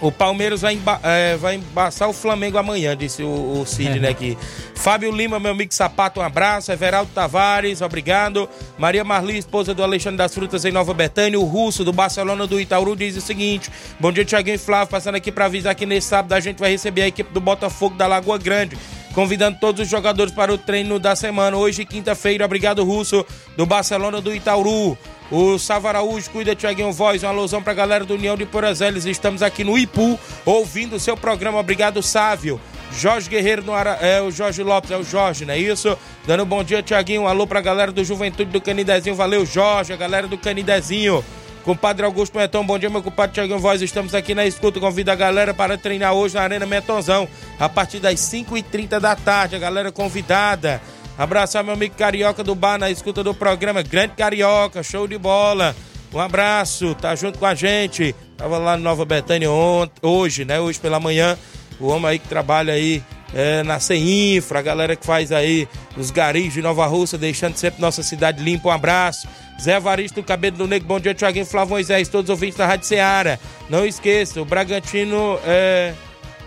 O 0.00 0.12
Palmeiras 0.12 0.60
vai, 0.60 0.74
emba 0.74 1.00
é, 1.02 1.36
vai 1.36 1.56
embaçar 1.56 2.08
o 2.08 2.12
Flamengo 2.12 2.56
amanhã, 2.56 2.96
disse 2.96 3.22
o, 3.22 3.60
o 3.60 3.66
Sidney 3.66 4.08
aqui. 4.08 4.38
Fábio 4.76 5.10
Lima, 5.10 5.40
meu 5.40 5.50
amigo 5.50 5.74
Sapato, 5.74 6.20
um 6.20 6.22
abraço. 6.22 6.70
Everaldo 6.70 7.10
Tavares, 7.12 7.82
obrigado. 7.82 8.48
Maria 8.78 9.02
Marli, 9.02 9.36
esposa 9.36 9.74
do 9.74 9.82
Alexandre 9.82 10.18
das 10.18 10.32
Frutas 10.32 10.64
em 10.64 10.70
Nova 10.70 10.94
Betânia. 10.94 11.38
O 11.38 11.44
Russo, 11.44 11.84
do 11.84 11.92
Barcelona 11.92 12.46
do 12.46 12.60
Itaúru, 12.60 12.94
diz 12.94 13.16
o 13.16 13.20
seguinte: 13.20 13.70
Bom 13.98 14.12
dia, 14.12 14.24
Tiaguinho 14.24 14.54
e 14.54 14.58
Flávio. 14.58 14.88
Passando 14.88 15.16
aqui 15.16 15.32
para 15.32 15.46
avisar 15.46 15.74
que 15.74 15.84
nesse 15.84 16.08
sábado 16.08 16.32
a 16.32 16.40
gente 16.40 16.58
vai 16.58 16.70
receber 16.70 17.02
a 17.02 17.08
equipe 17.08 17.32
do 17.32 17.40
Botafogo 17.40 17.96
da 17.96 18.06
Lagoa 18.06 18.38
Grande. 18.38 18.78
Convidando 19.14 19.58
todos 19.58 19.82
os 19.82 19.88
jogadores 19.88 20.32
para 20.32 20.52
o 20.52 20.58
treino 20.58 20.98
da 20.98 21.16
semana. 21.16 21.56
Hoje, 21.56 21.84
quinta-feira, 21.84 22.44
obrigado, 22.44 22.84
Russo, 22.84 23.24
do 23.56 23.66
Barcelona 23.66 24.20
do 24.20 24.34
Itaúru. 24.34 24.96
O 25.30 25.58
Sávio 25.58 25.88
Araújo 25.88 26.30
cuida, 26.30 26.54
Tiaguinho 26.54 26.92
Voz, 26.92 27.22
uma 27.22 27.30
alusão 27.30 27.62
pra 27.62 27.74
galera 27.74 28.04
do 28.04 28.14
União 28.14 28.36
de 28.36 28.46
Porazeles. 28.46 29.04
Estamos 29.04 29.42
aqui 29.42 29.64
no 29.64 29.76
Ipu, 29.76 30.18
ouvindo 30.44 30.96
o 30.96 31.00
seu 31.00 31.16
programa. 31.16 31.58
Obrigado, 31.58 32.02
Sávio. 32.02 32.60
Jorge 32.90 33.28
Guerreiro 33.28 33.62
no 33.62 33.74
Ara... 33.74 33.98
É 34.00 34.22
o 34.22 34.30
Jorge 34.30 34.62
Lopes, 34.62 34.90
é 34.90 34.96
o 34.96 35.04
Jorge, 35.04 35.44
não 35.44 35.52
é 35.52 35.58
isso? 35.58 35.96
Dando 36.26 36.44
um 36.44 36.46
bom 36.46 36.64
dia, 36.64 36.82
Tiaguinho. 36.82 37.22
Um 37.22 37.28
alô 37.28 37.46
pra 37.46 37.60
galera 37.60 37.92
do 37.92 38.02
Juventude 38.02 38.50
do 38.50 38.60
Canidezinho. 38.60 39.14
Valeu, 39.14 39.44
Jorge, 39.44 39.92
a 39.92 39.96
galera 39.96 40.26
do 40.26 40.38
Canidezinho. 40.38 41.22
Compadre 41.68 42.06
Augusto 42.06 42.38
Meton, 42.38 42.64
bom 42.64 42.78
dia, 42.78 42.88
meu 42.88 43.02
compadre 43.02 43.34
Tiaguinho 43.34 43.58
Voz. 43.58 43.82
Estamos 43.82 44.14
aqui 44.14 44.34
na 44.34 44.46
escuta. 44.46 44.80
Convido 44.80 45.10
a 45.10 45.14
galera 45.14 45.52
para 45.52 45.76
treinar 45.76 46.14
hoje 46.14 46.34
na 46.34 46.40
Arena 46.40 46.64
Metonzão, 46.64 47.28
a 47.60 47.68
partir 47.68 48.00
das 48.00 48.20
5h30 48.20 48.98
da 48.98 49.14
tarde. 49.14 49.54
A 49.54 49.58
galera 49.58 49.92
convidada. 49.92 50.80
Abraçar 51.18 51.62
meu 51.62 51.74
amigo 51.74 51.94
Carioca 51.94 52.42
do 52.42 52.54
Bar 52.54 52.78
na 52.78 52.90
escuta 52.90 53.22
do 53.22 53.34
programa. 53.34 53.82
Grande 53.82 54.14
Carioca, 54.14 54.82
show 54.82 55.06
de 55.06 55.18
bola. 55.18 55.76
Um 56.10 56.18
abraço, 56.18 56.94
tá 56.94 57.14
junto 57.14 57.38
com 57.38 57.44
a 57.44 57.54
gente. 57.54 58.14
Tava 58.34 58.56
lá 58.56 58.74
no 58.74 58.82
Nova 58.82 59.04
Betânia 59.04 59.50
ontem, 59.50 60.00
hoje, 60.00 60.46
né? 60.46 60.58
Hoje 60.58 60.80
pela 60.80 60.98
manhã. 60.98 61.36
O 61.78 61.88
homem 61.88 62.12
aí 62.12 62.18
que 62.18 62.28
trabalha 62.28 62.72
aí 62.72 63.02
é, 63.34 63.62
na 63.62 63.78
CEINFRA, 63.78 64.58
a 64.58 64.62
galera 64.62 64.96
que 64.96 65.04
faz 65.04 65.32
aí 65.32 65.68
os 65.96 66.10
garis 66.10 66.52
de 66.52 66.62
Nova 66.62 66.86
Russa, 66.86 67.18
deixando 67.18 67.56
sempre 67.56 67.80
nossa 67.80 68.02
cidade 68.02 68.42
limpa. 68.42 68.68
Um 68.68 68.72
abraço. 68.72 69.28
Zé 69.60 69.76
Evaristo, 69.76 70.22
Cabelo 70.22 70.56
do 70.56 70.68
Negro, 70.68 70.86
bom 70.86 71.00
dia, 71.00 71.12
Tiaguinho 71.14 71.44
Flávio 71.44 71.70
Moisés, 71.70 72.08
todos 72.08 72.30
os 72.30 72.30
ouvintes 72.30 72.56
da 72.56 72.66
Rádio 72.66 72.86
Ceará. 72.86 73.38
Não 73.68 73.84
esqueça, 73.84 74.40
o 74.40 74.44
Bragantino 74.44 75.38
é, 75.44 75.94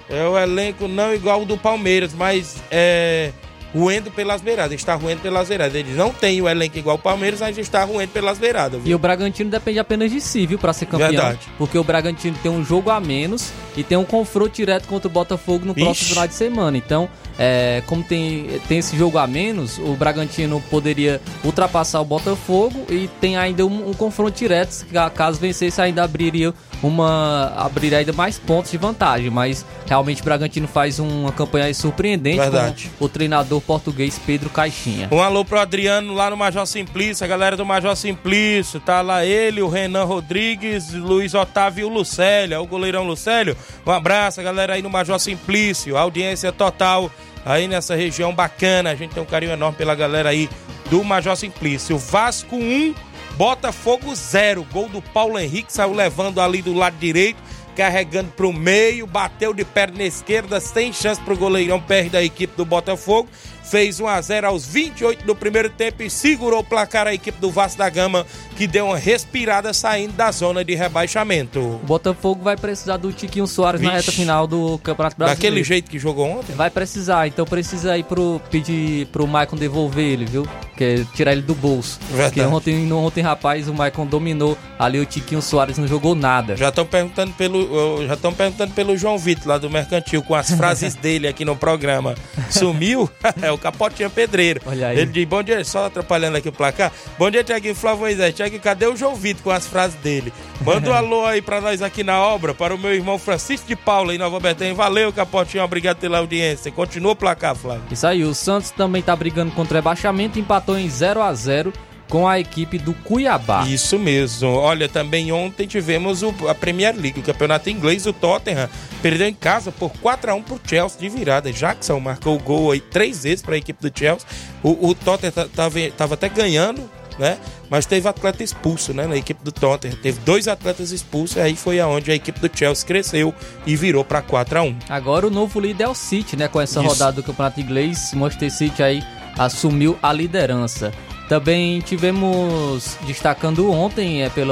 é 0.09 0.23
o 0.23 0.39
elenco 0.39 0.87
não 0.87 1.13
igual 1.13 1.39
ao 1.39 1.45
do 1.45 1.57
Palmeiras, 1.57 2.13
mas 2.13 2.55
é 2.71 3.31
ruendo 3.73 4.11
pelas 4.11 4.41
beiradas. 4.41 4.73
Está 4.73 4.95
ruendo 4.95 5.21
pelas 5.21 5.47
beiradas. 5.47 5.75
Eles 5.75 5.95
não 5.95 6.11
têm 6.11 6.41
o 6.41 6.49
elenco 6.49 6.77
igual 6.77 6.95
ao 6.95 6.99
Palmeiras, 6.99 7.39
mas 7.39 7.57
está 7.57 7.83
ruendo 7.83 8.11
pelas 8.11 8.37
beiradas. 8.37 8.79
E 8.81 8.83
Viu? 8.83 8.95
o 8.97 8.99
Bragantino 8.99 9.49
depende 9.49 9.79
apenas 9.79 10.11
de 10.11 10.19
si, 10.21 10.45
viu, 10.45 10.59
pra 10.59 10.73
ser 10.73 10.85
campeão. 10.85 11.09
Verdade. 11.09 11.39
Porque 11.57 11.77
o 11.77 11.83
Bragantino 11.83 12.37
tem 12.41 12.51
um 12.51 12.63
jogo 12.63 12.89
a 12.89 12.99
menos 12.99 13.51
e 13.75 13.83
tem 13.83 13.97
um 13.97 14.05
confronto 14.05 14.55
direto 14.55 14.87
contra 14.87 15.07
o 15.07 15.11
Botafogo 15.11 15.65
no 15.65 15.73
próximo 15.73 15.91
Ixi. 15.93 16.05
final 16.09 16.27
de 16.27 16.33
semana. 16.33 16.77
Então, 16.77 17.09
é, 17.39 17.81
como 17.87 18.03
tem, 18.03 18.59
tem 18.67 18.79
esse 18.79 18.97
jogo 18.97 19.17
a 19.17 19.25
menos, 19.25 19.77
o 19.77 19.93
Bragantino 19.95 20.61
poderia 20.69 21.21
ultrapassar 21.43 22.01
o 22.01 22.05
Botafogo 22.05 22.85
e 22.89 23.09
tem 23.19 23.37
ainda 23.37 23.65
um, 23.65 23.89
um 23.89 23.93
confronto 23.93 24.37
direto. 24.37 24.85
Caso 25.15 25.39
vencesse, 25.39 25.81
ainda 25.81 26.03
abriria 26.03 26.53
uma. 26.83 27.53
abriria 27.55 27.99
ainda 27.99 28.13
mais 28.13 28.37
pontos 28.37 28.71
de 28.71 28.77
vantagem. 28.77 29.29
Mas 29.29 29.65
realmente 29.85 30.21
o 30.21 30.25
Bragantino 30.25 30.67
faz 30.67 30.99
uma 30.99 31.31
campanha 31.31 31.65
aí 31.65 31.73
surpreendente 31.73 32.37
Verdade. 32.39 32.91
com 32.97 33.05
o 33.05 33.09
treinador 33.09 33.60
português 33.61 34.19
Pedro 34.25 34.49
Caixinha. 34.49 35.07
Um 35.11 35.21
alô 35.21 35.45
pro 35.45 35.59
Adriano 35.59 36.13
lá 36.13 36.29
no 36.29 36.37
Major 36.37 36.65
Simplício, 36.65 37.23
a 37.23 37.27
galera 37.27 37.55
do 37.55 37.65
Major 37.65 37.95
Simplício. 37.95 38.79
Tá 38.79 39.01
lá 39.01 39.25
ele, 39.25 39.61
o 39.61 39.69
Renan 39.69 40.03
Rodrigues, 40.03 40.93
Luiz 40.93 41.33
Otávio 41.33 41.81
e 41.81 42.55
o 42.55 42.65
goleirão 42.65 43.03
Lucélio. 43.05 43.55
Um 43.85 43.91
abraço, 43.91 44.41
galera 44.43 44.73
aí 44.73 44.81
no 44.81 44.89
Major 44.89 45.19
Simplício. 45.19 45.97
Audiência 45.97 46.51
total 46.51 47.11
aí 47.45 47.67
nessa 47.67 47.95
região 47.95 48.33
bacana. 48.33 48.91
A 48.91 48.95
gente 48.95 49.13
tem 49.13 49.23
um 49.23 49.25
carinho 49.25 49.51
enorme 49.51 49.77
pela 49.77 49.95
galera 49.95 50.29
aí 50.29 50.49
do 50.89 51.03
Major 51.03 51.35
Simplício. 51.35 51.97
Vasco 51.97 52.55
1, 52.55 52.93
Botafogo 53.37 54.13
0. 54.13 54.65
Gol 54.71 54.89
do 54.89 55.01
Paulo 55.01 55.39
Henrique, 55.39 55.71
saiu 55.71 55.93
levando 55.93 56.41
ali 56.41 56.61
do 56.61 56.73
lado 56.73 56.97
direito. 56.97 57.41
Carregando 57.81 58.29
pro 58.33 58.53
meio, 58.53 59.07
bateu 59.07 59.55
de 59.55 59.65
perna 59.65 60.03
esquerda, 60.03 60.59
sem 60.59 60.93
chance 60.93 61.19
pro 61.19 61.35
goleirão 61.35 61.81
PR 61.81 62.11
da 62.11 62.23
equipe 62.23 62.55
do 62.55 62.63
Botafogo. 62.63 63.27
Fez 63.71 64.01
1 64.01 64.07
a 64.07 64.19
0 64.21 64.47
aos 64.47 64.65
28 64.65 65.25
do 65.25 65.33
primeiro 65.33 65.69
tempo 65.69 66.03
e 66.03 66.09
segurou 66.09 66.59
o 66.59 66.63
placar 66.63 67.07
a 67.07 67.13
equipe 67.13 67.39
do 67.39 67.49
Vasco 67.49 67.77
da 67.77 67.89
Gama, 67.89 68.25
que 68.57 68.67
deu 68.67 68.87
uma 68.87 68.97
respirada 68.97 69.71
saindo 69.73 70.11
da 70.11 70.29
zona 70.29 70.61
de 70.63 70.75
rebaixamento. 70.75 71.57
O 71.61 71.77
Botafogo 71.85 72.43
vai 72.43 72.57
precisar 72.57 72.97
do 72.97 73.13
Tiquinho 73.13 73.47
Soares 73.47 73.79
na 73.79 73.91
Vixe. 73.91 74.07
reta 74.07 74.11
final 74.11 74.45
do 74.45 74.77
Campeonato 74.79 75.15
Brasileiro. 75.17 75.41
Daquele 75.41 75.63
jeito 75.63 75.89
que 75.89 75.97
jogou 75.97 76.27
ontem? 76.29 76.53
Vai 76.53 76.69
precisar, 76.69 77.27
então 77.27 77.45
precisa 77.45 77.97
ir 77.97 78.03
pro 78.03 78.41
pedir 78.51 79.05
pro 79.07 79.25
Maicon 79.25 79.55
devolver 79.55 80.03
ele, 80.03 80.25
viu? 80.25 80.45
Que 80.75 80.83
é 80.83 81.05
tirar 81.15 81.31
ele 81.31 81.41
do 81.41 81.55
bolso. 81.55 81.97
Verdade. 82.09 82.33
Porque 82.35 82.41
ontem, 82.53 82.85
no- 82.85 82.97
ontem, 83.05 83.21
rapaz, 83.21 83.69
o 83.69 83.73
Maicon 83.73 84.05
dominou 84.05 84.57
ali 84.77 84.99
o 84.99 85.05
Tiquinho 85.05 85.41
Soares 85.41 85.77
não 85.77 85.87
jogou 85.87 86.13
nada. 86.13 86.57
Já 86.57 86.67
estão 86.67 86.85
perguntando 86.85 87.31
pelo 87.33 88.05
já 88.05 88.15
estão 88.15 88.33
perguntando 88.33 88.73
pelo 88.73 88.97
João 88.97 89.17
Vitor 89.17 89.47
lá 89.47 89.57
do 89.57 89.69
Mercantil 89.69 90.21
com 90.23 90.35
as 90.35 90.51
frases 90.51 90.93
dele 90.99 91.25
aqui 91.27 91.45
no 91.45 91.55
programa. 91.55 92.15
Sumiu? 92.49 93.09
é 93.41 93.49
o 93.51 93.57
Capotinha 93.61 94.09
Pedreiro. 94.09 94.61
Olha 94.65 94.87
aí. 94.87 94.97
Ele 94.99 95.11
diz: 95.11 95.25
"Bom 95.25 95.41
dia, 95.43 95.63
só 95.63 95.85
atrapalhando 95.85 96.37
aqui 96.37 96.49
o 96.49 96.51
placar. 96.51 96.91
Bom 97.17 97.29
dia, 97.29 97.43
Tiaguinho 97.43 97.75
Flávio 97.75 98.01
Moisés. 98.01 98.33
Tiaguinho, 98.33 98.61
cadê 98.61 98.87
o 98.87 98.95
João 98.95 99.15
Vitor 99.15 99.43
com 99.43 99.51
as 99.51 99.67
frases 99.67 99.95
dele? 100.01 100.33
Manda 100.61 100.89
um 100.89 100.93
alô 100.93 101.25
aí 101.25 101.41
pra 101.41 101.61
nós 101.61 101.81
aqui 101.81 102.03
na 102.03 102.19
obra, 102.19 102.53
para 102.53 102.73
o 102.73 102.77
meu 102.77 102.93
irmão 102.93 103.17
Francisco 103.17 103.67
de 103.67 103.75
Paula 103.75 104.13
em 104.13 104.17
Nova 104.17 104.39
Betânia. 104.39 104.73
Valeu, 104.73 105.13
Capotinha, 105.13 105.63
obrigado 105.63 105.97
pela 105.97 106.17
audiência. 106.17 106.71
Continua 106.71 107.11
o 107.13 107.15
placar, 107.15 107.55
Flávio. 107.55 107.83
Isso 107.91 108.05
aí, 108.07 108.23
o 108.23 108.33
Santos 108.33 108.71
também 108.71 109.01
tá 109.01 109.15
brigando 109.15 109.51
contra 109.51 109.73
o 109.73 109.77
rebaixamento, 109.77 110.39
empatou 110.39 110.77
em 110.77 110.89
0 110.89 111.21
a 111.21 111.33
0 111.33 111.71
com 112.11 112.27
a 112.27 112.37
equipe 112.37 112.77
do 112.77 112.93
Cuiabá. 112.93 113.65
Isso 113.65 113.97
mesmo. 113.97 114.49
Olha, 114.49 114.89
também 114.89 115.31
ontem 115.31 115.65
tivemos 115.65 116.21
o, 116.21 116.35
a 116.49 116.53
Premier 116.53 116.93
League, 116.93 117.21
o 117.21 117.23
campeonato 117.23 117.69
inglês. 117.69 118.05
O 118.05 118.11
Tottenham 118.11 118.69
perdeu 119.01 119.29
em 119.29 119.33
casa 119.33 119.71
por 119.71 119.89
4 119.93 120.31
a 120.31 120.35
1 120.35 120.43
pro 120.43 120.59
Chelsea 120.67 120.99
de 120.99 121.07
virada. 121.07 121.53
Jackson 121.53 122.01
marcou 122.01 122.35
o 122.35 122.39
gol 122.39 122.71
aí 122.71 122.81
três 122.81 123.23
vezes 123.23 123.41
para 123.41 123.55
a 123.55 123.57
equipe 123.57 123.81
do 123.81 123.97
Chelsea. 123.97 124.27
O, 124.61 124.89
o 124.89 124.93
Tottenham 124.93 125.31
estava 125.45 126.13
até 126.15 126.27
ganhando, 126.27 126.83
né? 127.17 127.37
Mas 127.69 127.85
teve 127.85 128.05
atleta 128.05 128.43
expulso, 128.43 128.93
né? 128.93 129.07
Na 129.07 129.15
equipe 129.15 129.41
do 129.41 129.51
Tottenham. 129.53 129.95
Teve 129.95 130.19
dois 130.19 130.49
atletas 130.49 130.91
expulsos. 130.91 131.37
E 131.37 131.39
aí 131.39 131.55
foi 131.55 131.79
aonde 131.79 132.11
a 132.11 132.15
equipe 132.15 132.41
do 132.41 132.51
Chelsea 132.53 132.85
cresceu 132.85 133.33
e 133.65 133.73
virou 133.77 134.03
para 134.03 134.21
4 134.21 134.59
a 134.59 134.63
1 134.63 134.79
Agora 134.89 135.27
o 135.27 135.29
novo 135.29 135.61
líder 135.61 135.85
é 135.85 135.87
o 135.87 135.95
City, 135.95 136.35
né? 136.35 136.49
Com 136.49 136.59
essa 136.59 136.81
Isso. 136.81 136.89
rodada 136.89 137.13
do 137.13 137.23
campeonato 137.23 137.61
inglês. 137.61 138.11
Manchester 138.13 138.51
City 138.51 138.83
aí 138.83 139.01
assumiu 139.37 139.97
a 140.03 140.11
liderança. 140.11 140.91
Também 141.31 141.79
tivemos, 141.79 142.97
destacando 143.07 143.71
ontem, 143.71 144.21
é, 144.21 144.29
pelo 144.29 144.51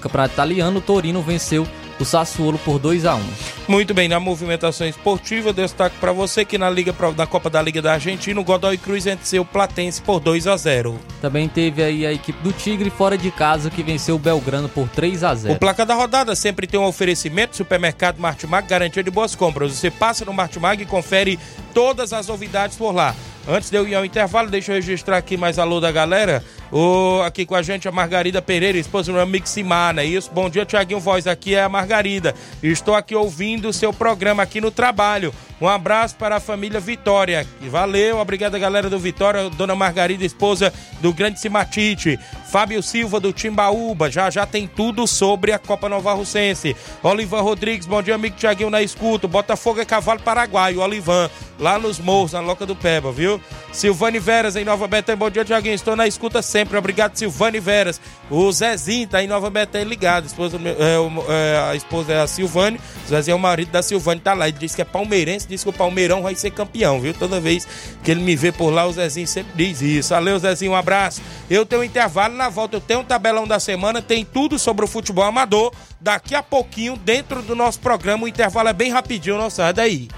campeonato 0.00 0.34
italiano, 0.34 0.80
o 0.80 0.82
Torino 0.82 1.22
venceu 1.22 1.64
o 2.00 2.04
Sassuolo 2.04 2.58
por 2.58 2.80
2 2.80 3.06
a 3.06 3.14
1 3.14 3.55
Muito 3.68 3.92
bem, 3.92 4.08
na 4.08 4.20
movimentação 4.20 4.86
esportiva, 4.86 5.52
destaco 5.52 5.96
para 5.98 6.12
você 6.12 6.44
que 6.44 6.56
na 6.56 6.70
Liga 6.70 6.94
da 7.16 7.26
Copa 7.26 7.50
da 7.50 7.60
Liga 7.60 7.82
da 7.82 7.94
Argentina, 7.94 8.40
o 8.40 8.44
Godoy 8.44 8.78
Cruz 8.78 9.04
venceu 9.04 9.42
o 9.42 9.44
Platense 9.44 10.00
por 10.00 10.20
2 10.20 10.46
a 10.46 10.56
0 10.56 10.96
Também 11.20 11.48
teve 11.48 11.82
aí 11.82 12.06
a 12.06 12.12
equipe 12.12 12.40
do 12.44 12.52
Tigre 12.52 12.90
fora 12.90 13.18
de 13.18 13.28
casa 13.32 13.68
que 13.68 13.82
venceu 13.82 14.14
o 14.14 14.18
Belgrano 14.20 14.68
por 14.68 14.88
3 14.90 15.24
a 15.24 15.34
0 15.34 15.54
O 15.54 15.58
placa 15.58 15.84
da 15.84 15.94
rodada 15.94 16.36
sempre 16.36 16.68
tem 16.68 16.78
um 16.78 16.84
oferecimento, 16.84 17.56
supermercado 17.56 18.20
Martimag, 18.20 18.68
garantia 18.68 19.02
de 19.02 19.10
boas 19.10 19.34
compras. 19.34 19.72
Você 19.72 19.90
passa 19.90 20.24
no 20.24 20.32
Martimag 20.32 20.80
e 20.80 20.86
confere 20.86 21.36
todas 21.74 22.12
as 22.12 22.28
novidades 22.28 22.76
por 22.76 22.94
lá. 22.94 23.16
Antes 23.48 23.70
de 23.70 23.76
eu 23.76 23.86
ir 23.86 23.96
ao 23.96 24.04
intervalo, 24.04 24.48
deixa 24.48 24.72
eu 24.72 24.76
registrar 24.76 25.16
aqui 25.16 25.36
mais 25.36 25.58
alô 25.58 25.80
da 25.80 25.90
galera. 25.90 26.42
O, 26.72 27.22
aqui 27.24 27.46
com 27.46 27.54
a 27.54 27.62
gente 27.62 27.86
a 27.86 27.92
Margarida 27.92 28.42
Pereira, 28.42 28.76
esposa 28.76 29.12
do 29.12 29.48
Simar, 29.48 29.94
não 29.94 30.02
é 30.02 30.06
isso? 30.06 30.30
Bom 30.32 30.50
dia, 30.50 30.66
Tiaguinho 30.66 30.98
Voz. 30.98 31.26
Aqui 31.26 31.54
é 31.54 31.62
a 31.62 31.68
Margarida. 31.68 32.34
Estou 32.62 32.94
aqui 32.94 33.14
ouvindo 33.14 33.68
o 33.68 33.72
seu 33.72 33.92
programa 33.92 34.42
aqui 34.42 34.60
no 34.60 34.70
trabalho. 34.70 35.32
Um 35.60 35.68
abraço 35.68 36.16
para 36.16 36.36
a 36.36 36.40
família 36.40 36.78
Vitória. 36.78 37.46
Valeu, 37.70 38.18
obrigado 38.18 38.58
galera 38.58 38.90
do 38.90 38.98
Vitória, 38.98 39.48
Dona 39.48 39.74
Margarida, 39.74 40.24
esposa 40.24 40.72
do 41.00 41.14
grande 41.14 41.40
Simatite. 41.40 42.18
Fábio 42.50 42.82
Silva 42.82 43.18
do 43.18 43.32
Timbaúba, 43.32 44.10
já 44.10 44.28
já 44.28 44.44
tem 44.44 44.66
tudo 44.66 45.06
sobre 45.06 45.52
a 45.52 45.58
Copa 45.58 45.88
Nova 45.88 46.12
Russense. 46.12 46.76
Olivan 47.02 47.40
Rodrigues, 47.40 47.86
bom 47.86 48.02
dia, 48.02 48.14
amigo 48.14 48.36
Tiaguinho 48.36 48.70
na 48.70 48.82
escuta. 48.82 49.26
Botafogo 49.26 49.80
é 49.80 49.84
cavalo 49.84 50.20
paraguaio, 50.20 50.80
Olivan, 50.80 51.30
lá 51.58 51.78
nos 51.78 51.98
morros, 51.98 52.32
na 52.32 52.40
Loca 52.40 52.66
do 52.66 52.76
Peba, 52.76 53.10
viu? 53.10 53.40
Silvane 53.72 54.18
Veras 54.18 54.56
em 54.56 54.64
Nova 54.64 54.86
Betânia, 54.86 55.16
bom 55.16 55.30
dia, 55.30 55.44
Tiaguinho. 55.44 55.74
Estou 55.74 55.96
na 55.96 56.06
escuta 56.06 56.42
obrigado, 56.76 57.16
Silvane 57.16 57.60
Veras. 57.60 58.00
O 58.30 58.50
Zezinho 58.52 59.06
tá 59.06 59.22
em 59.22 59.26
Nova 59.26 59.50
Betânia 59.50 59.86
ligado, 59.86 60.24
a 60.24 60.26
esposa, 60.26 60.58
é, 60.58 61.32
é, 61.32 61.70
a 61.70 61.74
esposa 61.74 62.12
é 62.12 62.20
a 62.20 62.26
Silvane, 62.26 62.80
o 63.04 63.08
Zezinho 63.08 63.34
é 63.34 63.36
o 63.36 63.38
marido 63.38 63.70
da 63.70 63.82
Silvane, 63.82 64.20
tá 64.20 64.34
lá. 64.34 64.48
Ele 64.48 64.58
disse 64.58 64.74
que 64.74 64.82
é 64.82 64.84
palmeirense, 64.84 65.46
disse 65.48 65.64
que 65.64 65.70
o 65.70 65.72
Palmeirão 65.72 66.22
vai 66.22 66.34
ser 66.34 66.50
campeão, 66.50 67.00
viu? 67.00 67.14
Toda 67.14 67.40
vez 67.40 67.66
que 68.02 68.10
ele 68.10 68.22
me 68.22 68.34
vê 68.36 68.52
por 68.52 68.70
lá, 68.70 68.86
o 68.86 68.92
Zezinho 68.92 69.26
sempre 69.26 69.52
diz 69.54 69.80
isso. 69.80 70.10
Valeu, 70.10 70.38
Zezinho, 70.38 70.72
um 70.72 70.76
abraço. 70.76 71.20
Eu 71.50 71.66
tenho 71.66 71.82
um 71.82 71.84
intervalo 71.84 72.34
na 72.34 72.48
volta, 72.48 72.76
eu 72.76 72.80
tenho 72.80 73.00
um 73.00 73.04
tabelão 73.04 73.46
da 73.46 73.60
semana, 73.60 74.00
tem 74.00 74.24
tudo 74.24 74.58
sobre 74.58 74.84
o 74.84 74.88
futebol 74.88 75.24
amador. 75.24 75.72
Daqui 76.00 76.34
a 76.34 76.42
pouquinho, 76.42 76.96
dentro 76.96 77.42
do 77.42 77.54
nosso 77.54 77.80
programa, 77.80 78.24
o 78.24 78.28
intervalo 78.28 78.68
é 78.68 78.72
bem 78.72 78.90
rapidinho, 78.90 79.38
não 79.38 79.50
sai 79.50 79.72
daí. 79.72 80.08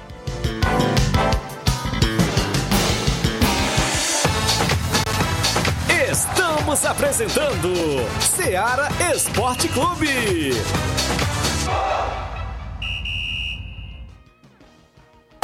Estamos 6.69 6.85
apresentando 6.85 7.73
Seara 8.21 8.89
Esporte 9.15 9.69
Clube. 9.69 10.53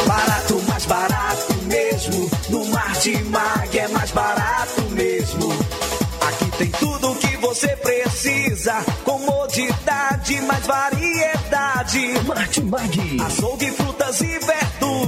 Barato, 0.06 0.62
mais 0.68 0.84
barato 0.84 1.24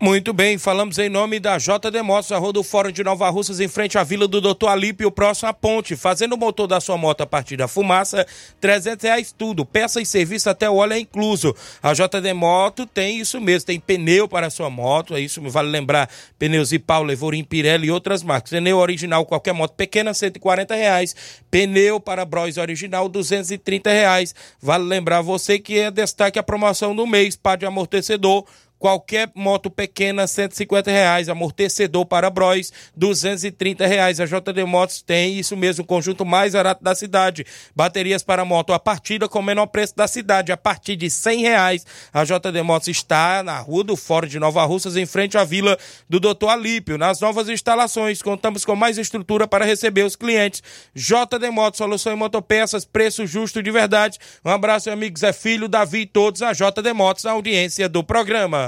Muito 0.00 0.32
bem, 0.32 0.56
falamos 0.58 0.96
em 0.96 1.08
nome 1.08 1.40
da 1.40 1.58
JD 1.58 2.02
Motos, 2.04 2.30
a 2.30 2.38
rua 2.38 2.52
do 2.52 2.62
Fórum 2.62 2.92
de 2.92 3.02
Nova 3.02 3.28
Russas, 3.30 3.58
em 3.58 3.66
frente 3.66 3.98
à 3.98 4.04
Vila 4.04 4.28
do 4.28 4.40
Doutor 4.40 4.68
Alípio, 4.68 5.10
próximo 5.10 5.48
à 5.48 5.52
ponte. 5.52 5.96
Fazendo 5.96 6.34
o 6.34 6.38
motor 6.38 6.68
da 6.68 6.78
sua 6.78 6.96
moto 6.96 7.22
a 7.22 7.26
partir 7.26 7.56
da 7.56 7.66
fumaça, 7.66 8.24
300 8.60 9.02
reais 9.02 9.34
tudo. 9.36 9.66
Peça 9.66 10.00
e 10.00 10.06
serviço 10.06 10.48
até 10.48 10.70
o 10.70 10.76
óleo 10.76 10.92
é 10.92 11.00
incluso. 11.00 11.52
A 11.82 11.92
JD 11.94 12.32
Moto 12.32 12.86
tem 12.86 13.18
isso 13.18 13.40
mesmo, 13.40 13.66
tem 13.66 13.80
pneu 13.80 14.28
para 14.28 14.46
a 14.46 14.50
sua 14.50 14.70
moto, 14.70 15.16
é 15.16 15.20
isso, 15.20 15.42
vale 15.50 15.68
lembrar, 15.68 16.08
pneus 16.38 16.70
Ipau, 16.70 17.02
Levorim, 17.02 17.42
Pirelli 17.42 17.88
e 17.88 17.90
outras 17.90 18.22
marcas. 18.22 18.50
Pneu 18.50 18.78
original, 18.78 19.26
qualquer 19.26 19.52
moto 19.52 19.72
pequena, 19.72 20.14
140 20.14 20.76
reais. 20.76 21.16
Pneu 21.50 21.98
para 21.98 22.24
Bros 22.24 22.56
original, 22.56 23.08
230 23.08 23.90
reais. 23.90 24.32
Vale 24.62 24.84
lembrar 24.84 25.22
você 25.22 25.58
que 25.58 25.76
é 25.76 25.90
destaque 25.90 26.38
a 26.38 26.42
promoção 26.42 26.94
do 26.94 27.04
mês, 27.04 27.34
par 27.34 27.56
de 27.56 27.66
amortecedor, 27.66 28.44
Qualquer 28.78 29.30
moto 29.34 29.70
pequena, 29.70 30.26
150 30.26 30.90
reais. 30.90 31.28
Amortecedor 31.28 32.06
para 32.06 32.30
Bros, 32.30 32.72
230 32.96 33.86
reais. 33.86 34.20
A 34.20 34.26
JD 34.26 34.64
Motos 34.64 35.02
tem 35.02 35.36
isso 35.36 35.56
mesmo, 35.56 35.84
conjunto 35.84 36.24
mais 36.24 36.52
barato 36.52 36.84
da 36.84 36.94
cidade. 36.94 37.44
Baterias 37.74 38.22
para 38.22 38.44
moto 38.44 38.72
a 38.72 38.78
partida 38.78 39.28
com 39.28 39.40
o 39.40 39.42
menor 39.42 39.66
preço 39.66 39.96
da 39.96 40.06
cidade, 40.06 40.52
a 40.52 40.56
partir 40.56 40.94
de 40.94 41.10
100 41.10 41.40
reais. 41.42 41.86
A 42.12 42.22
JD 42.24 42.62
Motos 42.62 42.88
está 42.88 43.42
na 43.42 43.58
Rua 43.58 43.82
do 43.82 43.96
Fórum 43.96 44.28
de 44.28 44.38
Nova 44.38 44.64
Russas, 44.64 44.96
em 44.96 45.06
frente 45.06 45.36
à 45.36 45.42
Vila 45.42 45.76
do 46.08 46.20
Doutor 46.20 46.50
Alípio. 46.50 46.96
Nas 46.96 47.20
novas 47.20 47.48
instalações, 47.48 48.22
contamos 48.22 48.64
com 48.64 48.76
mais 48.76 48.96
estrutura 48.96 49.48
para 49.48 49.64
receber 49.64 50.04
os 50.04 50.14
clientes. 50.14 50.62
JD 50.94 51.50
Motos, 51.50 51.78
solução 51.78 52.12
em 52.12 52.16
motopeças, 52.16 52.84
preço 52.84 53.26
justo 53.26 53.60
de 53.60 53.70
verdade. 53.72 54.18
Um 54.44 54.50
abraço, 54.50 54.88
amigos, 54.88 55.24
é 55.24 55.32
filho, 55.32 55.66
Davi 55.68 56.02
e 56.02 56.06
todos. 56.06 56.42
A 56.42 56.52
JD 56.52 56.92
Motos, 56.94 57.26
a 57.26 57.32
audiência 57.32 57.88
do 57.88 58.04
programa. 58.04 58.67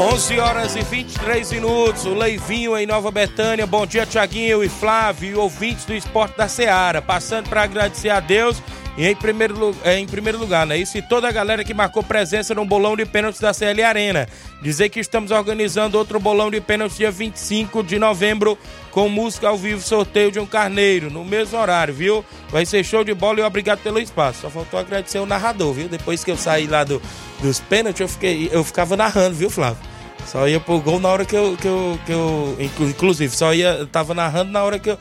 11 0.00 0.38
horas 0.38 0.76
e 0.76 0.80
23 0.80 1.52
minutos. 1.52 2.06
O 2.06 2.14
Leivinho 2.14 2.74
em 2.74 2.86
Nova 2.86 3.10
Betânia. 3.10 3.66
Bom 3.66 3.86
dia, 3.86 4.06
Tiaguinho 4.06 4.64
e 4.64 4.68
Flávio, 4.68 5.38
ouvintes 5.38 5.84
do 5.84 5.92
Esporte 5.92 6.38
da 6.38 6.48
Seara. 6.48 7.02
Passando 7.02 7.50
para 7.50 7.64
agradecer 7.64 8.08
a 8.08 8.18
Deus 8.18 8.62
e 8.96 9.06
em 9.06 9.14
primeiro, 9.14 9.76
é, 9.84 9.98
em 9.98 10.06
primeiro 10.06 10.38
lugar, 10.38 10.66
né? 10.66 10.78
Isso 10.78 10.96
e 10.96 11.02
toda 11.02 11.28
a 11.28 11.30
galera 11.30 11.62
que 11.62 11.74
marcou 11.74 12.02
presença 12.02 12.54
no 12.54 12.64
bolão 12.64 12.96
de 12.96 13.04
pênaltis 13.04 13.42
da 13.42 13.52
CL 13.52 13.82
Arena. 13.82 14.26
Dizer 14.62 14.88
que 14.88 15.00
estamos 15.00 15.30
organizando 15.30 15.98
outro 15.98 16.18
bolão 16.18 16.50
de 16.50 16.62
pênaltis 16.62 16.96
dia 16.96 17.10
25 17.10 17.82
de 17.82 17.98
novembro 17.98 18.56
com 18.90 19.06
música 19.06 19.48
ao 19.48 19.56
vivo, 19.58 19.82
sorteio 19.82 20.32
de 20.32 20.40
um 20.40 20.46
carneiro, 20.46 21.10
no 21.10 21.26
mesmo 21.26 21.58
horário, 21.58 21.92
viu? 21.92 22.24
Vai 22.48 22.64
ser 22.64 22.82
show 22.84 23.04
de 23.04 23.12
bola 23.12 23.40
e 23.40 23.42
obrigado 23.42 23.80
pelo 23.80 23.98
espaço. 23.98 24.40
Só 24.40 24.48
faltou 24.48 24.80
agradecer 24.80 25.18
o 25.18 25.26
narrador, 25.26 25.74
viu? 25.74 25.88
Depois 25.88 26.24
que 26.24 26.30
eu 26.30 26.38
saí 26.38 26.66
lá 26.66 26.84
do, 26.84 27.02
dos 27.42 27.60
pênaltis, 27.60 28.00
eu, 28.00 28.08
fiquei, 28.08 28.48
eu 28.50 28.64
ficava 28.64 28.96
narrando, 28.96 29.36
viu, 29.36 29.50
Flávio? 29.50 29.89
Só 30.26 30.48
ia 30.48 30.60
pro 30.60 30.80
gol 30.80 31.00
na 31.00 31.08
hora 31.08 31.24
que 31.24 31.36
eu. 31.36 31.56
Que 31.56 31.66
eu, 31.66 31.98
que 32.06 32.12
eu 32.12 32.56
inclusive, 32.60 33.34
só 33.34 33.52
ia. 33.52 33.86
Tava 33.90 34.14
narrando 34.14 34.52
na 34.52 34.62
hora 34.62 34.78
que 34.78 34.90
eu. 34.90 34.98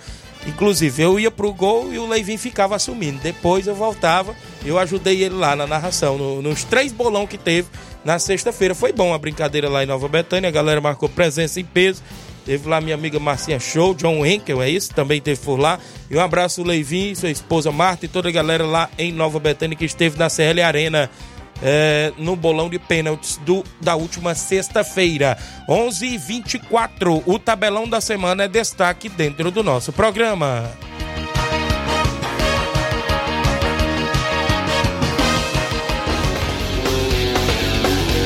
Inclusive, 0.48 1.04
eu 1.04 1.20
ia 1.20 1.30
pro 1.30 1.54
gol 1.54 1.94
e 1.94 2.00
o 2.00 2.08
Leivin 2.08 2.38
ficava 2.38 2.76
assumindo. 2.76 3.20
Depois 3.22 3.68
eu 3.68 3.76
voltava, 3.76 4.34
eu 4.66 4.80
ajudei 4.80 5.22
ele 5.22 5.36
lá 5.36 5.56
na 5.56 5.68
narração. 5.68 6.18
No, 6.18 6.42
nos 6.42 6.64
três 6.64 6.94
bolão 6.94 7.28
que 7.28 7.38
teve, 7.38 7.68
na 8.06 8.18
sexta-feira. 8.20 8.74
Foi 8.74 8.94
bom 8.94 9.14
a 9.14 9.18
brincadeira 9.18 9.68
lá 9.70 9.84
em 9.84 9.88
Nova 9.88 10.08
Betânia, 10.08 10.48
a 10.48 10.52
galera 10.52 10.80
marcou 10.80 11.10
presença 11.10 11.60
em 11.60 11.66
peso. 11.66 12.02
Teve 12.46 12.68
lá 12.68 12.82
minha 12.82 12.96
amiga 12.96 13.20
Marcinha 13.20 13.60
Show, 13.60 13.94
John 13.94 14.26
Henkel, 14.26 14.62
é 14.62 14.70
isso? 14.70 14.94
Também 14.94 15.22
teve 15.22 15.40
por 15.42 15.60
lá. 15.60 15.78
E 16.10 16.16
um 16.16 16.20
abraço, 16.20 16.64
Leivin, 16.64 17.14
sua 17.14 17.30
esposa 17.30 17.72
Marta 17.72 18.06
e 18.06 18.08
toda 18.08 18.30
a 18.30 18.32
galera 18.32 18.66
lá 18.66 18.90
em 18.98 19.12
Nova 19.12 19.40
Betânia 19.40 19.78
que 19.78 19.86
esteve 19.86 20.18
na 20.18 20.30
CL 20.30 20.62
Arena. 20.62 21.12
É, 21.62 22.14
no 22.18 22.36
bolão 22.36 22.70
de 22.70 22.80
pênaltis 22.80 23.38
do, 23.38 23.64
da 23.82 23.96
última 23.96 24.34
sexta-feira. 24.36 25.38
11 25.68 26.16
h 26.16 26.18
24 26.26 27.24
O 27.26 27.38
tabelão 27.38 27.88
da 27.88 28.00
semana 28.00 28.44
é 28.44 28.48
destaque 28.48 29.10
dentro 29.10 29.52
do 29.52 29.64
nosso 29.64 29.92
programa. 29.92 30.72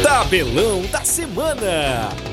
Tabelão 0.04 0.84
da 0.92 1.04
semana. 1.04 2.33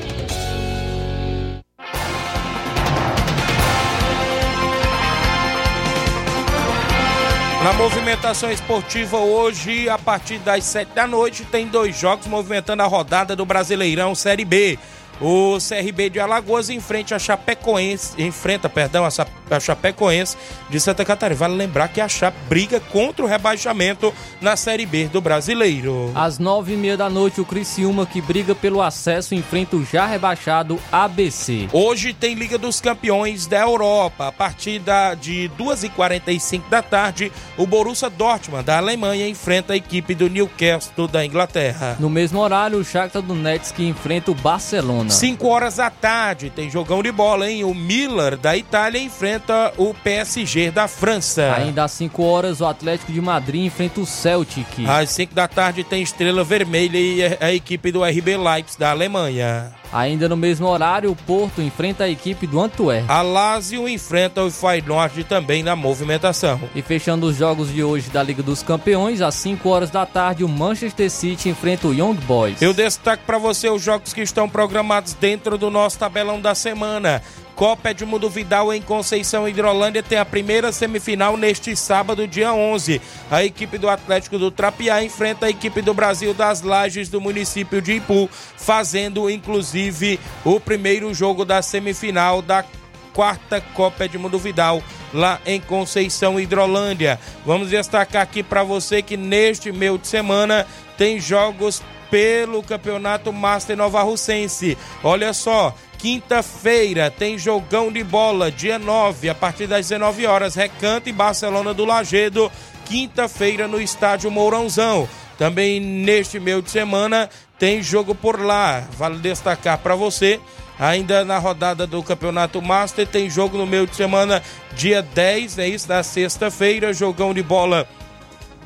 Na 7.63 7.73
movimentação 7.73 8.51
esportiva 8.51 9.19
hoje, 9.19 9.87
a 9.87 9.95
partir 9.95 10.39
das 10.39 10.63
sete 10.63 10.93
da 10.95 11.05
noite, 11.05 11.45
tem 11.45 11.67
dois 11.67 11.95
jogos 11.95 12.25
movimentando 12.25 12.81
a 12.81 12.87
rodada 12.87 13.35
do 13.35 13.45
Brasileirão 13.45 14.15
Série 14.15 14.43
B. 14.43 14.79
O 15.21 15.57
CRB 15.59 16.09
de 16.09 16.19
Alagoas 16.19 16.69
enfrenta 16.71 17.15
a 17.15 17.19
Chapecoense, 17.19 18.19
enfrenta, 18.19 18.67
perdão, 18.67 19.05
a 19.05 19.59
Chapecoense 19.59 20.35
de 20.67 20.79
Santa 20.79 21.05
Catarina. 21.05 21.37
Vale 21.37 21.53
lembrar 21.55 21.89
que 21.89 22.01
a 22.01 22.07
Chape 22.07 22.37
briga 22.49 22.79
contra 22.79 23.23
o 23.23 23.27
rebaixamento 23.27 24.11
na 24.41 24.55
Série 24.55 24.85
B 24.85 25.05
do 25.07 25.21
Brasileiro. 25.21 26.11
Às 26.15 26.39
nove 26.39 26.73
e 26.73 26.77
meia 26.77 26.97
da 26.97 27.07
noite, 27.07 27.39
o 27.39 27.45
Criciúma, 27.45 28.05
que 28.05 28.19
briga 28.19 28.55
pelo 28.55 28.81
acesso, 28.81 29.35
enfrenta 29.35 29.75
o 29.75 29.85
já 29.85 30.07
rebaixado 30.07 30.79
ABC. 30.91 31.69
Hoje 31.71 32.13
tem 32.13 32.33
Liga 32.33 32.57
dos 32.57 32.81
Campeões 32.81 33.45
da 33.45 33.59
Europa. 33.61 34.27
A 34.27 34.31
partir 34.31 34.79
da, 34.79 35.13
de 35.13 35.47
duas 35.49 35.83
e 35.83 35.89
quarenta 35.89 36.31
e 36.31 36.39
cinco 36.39 36.67
da 36.67 36.81
tarde, 36.81 37.31
o 37.57 37.67
Borussia 37.67 38.09
Dortmund, 38.09 38.63
da 38.63 38.77
Alemanha, 38.77 39.27
enfrenta 39.27 39.73
a 39.73 39.75
equipe 39.75 40.15
do 40.15 40.27
Newcastle, 40.27 41.07
da 41.07 41.23
Inglaterra. 41.23 41.95
No 41.99 42.09
mesmo 42.09 42.39
horário, 42.39 42.79
o 42.79 42.83
Shakhtar 42.83 43.21
Donetsk 43.21 43.79
enfrenta 43.81 44.31
o 44.31 44.35
Barcelona. 44.35 45.10
5 45.11 45.47
horas 45.47 45.75
da 45.75 45.89
tarde, 45.89 46.49
tem 46.49 46.69
jogão 46.69 47.03
de 47.03 47.11
bola, 47.11 47.49
hein? 47.49 47.63
O 47.63 47.75
Miller 47.75 48.37
da 48.37 48.55
Itália 48.55 49.01
enfrenta 49.01 49.73
o 49.77 49.93
PSG 49.93 50.71
da 50.71 50.87
França. 50.87 51.53
Ainda 51.53 51.83
às 51.83 51.91
5 51.91 52.23
horas, 52.23 52.61
o 52.61 52.65
Atlético 52.65 53.11
de 53.11 53.21
Madrid 53.21 53.65
enfrenta 53.65 53.99
o 53.99 54.05
Celtic. 54.05 54.85
Às 54.87 55.09
5 55.11 55.35
da 55.35 55.47
tarde 55.47 55.83
tem 55.83 56.01
Estrela 56.01 56.43
Vermelha 56.43 56.97
e 56.97 57.37
a 57.39 57.53
equipe 57.53 57.91
do 57.91 58.03
RB 58.03 58.37
Leipzig 58.37 58.79
da 58.79 58.91
Alemanha. 58.91 59.80
Ainda 59.91 60.29
no 60.29 60.37
mesmo 60.37 60.67
horário, 60.67 61.11
o 61.11 61.15
Porto 61.15 61.61
enfrenta 61.61 62.05
a 62.05 62.09
equipe 62.09 62.47
do 62.47 62.59
Antwerp. 62.59 63.09
A 63.09 63.21
Lazio 63.21 63.87
enfrenta 63.89 64.43
o 64.43 64.49
Feyenoord 64.49 65.23
também 65.25 65.63
na 65.63 65.75
movimentação. 65.75 66.59
E 66.73 66.81
fechando 66.81 67.25
os 67.25 67.35
jogos 67.35 67.71
de 67.71 67.83
hoje 67.83 68.09
da 68.09 68.23
Liga 68.23 68.41
dos 68.41 68.63
Campeões, 68.63 69.21
às 69.21 69.35
5 69.35 69.67
horas 69.67 69.89
da 69.89 70.05
tarde, 70.05 70.43
o 70.43 70.49
Manchester 70.49 71.09
City 71.09 71.49
enfrenta 71.49 71.87
o 71.87 71.93
Young 71.93 72.15
Boys. 72.15 72.61
Eu 72.61 72.73
destaco 72.73 73.23
para 73.25 73.37
você 73.37 73.69
os 73.69 73.81
jogos 73.81 74.13
que 74.13 74.21
estão 74.21 74.47
programados 74.47 75.13
dentro 75.13 75.57
do 75.57 75.69
nosso 75.69 75.99
tabelão 75.99 76.39
da 76.39 76.55
semana. 76.55 77.21
Copa 77.61 77.91
Edmundo 77.91 78.27
Vidal 78.27 78.73
em 78.73 78.81
Conceição 78.81 79.47
Hidrolândia 79.47 80.01
tem 80.01 80.17
a 80.17 80.25
primeira 80.25 80.71
semifinal 80.71 81.37
neste 81.37 81.75
sábado, 81.75 82.27
dia 82.27 82.51
11. 82.51 82.99
A 83.29 83.43
equipe 83.43 83.77
do 83.77 83.87
Atlético 83.87 84.39
do 84.39 84.49
Trapiá 84.49 85.03
enfrenta 85.03 85.45
a 85.45 85.49
equipe 85.51 85.79
do 85.79 85.93
Brasil 85.93 86.33
das 86.33 86.63
Lages 86.63 87.07
do 87.07 87.21
município 87.21 87.79
de 87.79 87.97
Ipu, 87.97 88.27
fazendo 88.57 89.29
inclusive 89.29 90.19
o 90.43 90.59
primeiro 90.59 91.13
jogo 91.13 91.45
da 91.45 91.61
semifinal 91.61 92.41
da 92.41 92.65
quarta 93.13 93.61
Copa 93.61 94.05
Edmundo 94.05 94.39
Vidal 94.39 94.81
lá 95.13 95.39
em 95.45 95.61
Conceição 95.61 96.39
Hidrolândia. 96.39 97.19
Vamos 97.45 97.69
destacar 97.69 98.23
aqui 98.23 98.41
para 98.41 98.63
você 98.63 99.03
que 99.03 99.15
neste 99.15 99.71
meio 99.71 99.99
de 99.99 100.07
semana 100.07 100.65
tem 100.97 101.19
jogos 101.19 101.83
pelo 102.09 102.61
Campeonato 102.61 103.31
Master 103.31 103.77
Nova 103.77 104.01
Russense. 104.01 104.77
Olha 105.01 105.31
só, 105.31 105.73
Quinta-feira 106.01 107.11
tem 107.11 107.37
jogão 107.37 107.91
de 107.91 108.03
bola, 108.03 108.51
dia 108.51 108.79
9, 108.79 109.29
a 109.29 109.35
partir 109.35 109.67
das 109.67 109.87
19 109.87 110.25
horas, 110.25 110.55
Recanto 110.55 111.07
e 111.07 111.13
Barcelona 111.13 111.75
do 111.75 111.85
Lagedo. 111.85 112.51
Quinta-feira 112.85 113.67
no 113.67 113.79
estádio 113.79 114.31
Mourãozão. 114.31 115.07
Também 115.37 115.79
neste 115.79 116.39
meio 116.39 116.59
de 116.59 116.71
semana 116.71 117.29
tem 117.59 117.83
jogo 117.83 118.15
por 118.15 118.41
lá. 118.41 118.83
Vale 118.97 119.19
destacar 119.19 119.77
para 119.77 119.93
você, 119.93 120.39
ainda 120.79 121.23
na 121.23 121.37
rodada 121.37 121.85
do 121.85 122.01
Campeonato 122.01 122.59
Master, 122.63 123.05
tem 123.05 123.29
jogo 123.29 123.55
no 123.55 123.67
meio 123.67 123.85
de 123.85 123.95
semana, 123.95 124.41
dia 124.73 125.03
10, 125.03 125.59
é 125.59 125.67
isso, 125.67 125.87
na 125.87 126.01
sexta-feira, 126.01 126.91
jogão 126.91 127.31
de 127.31 127.43
bola 127.43 127.87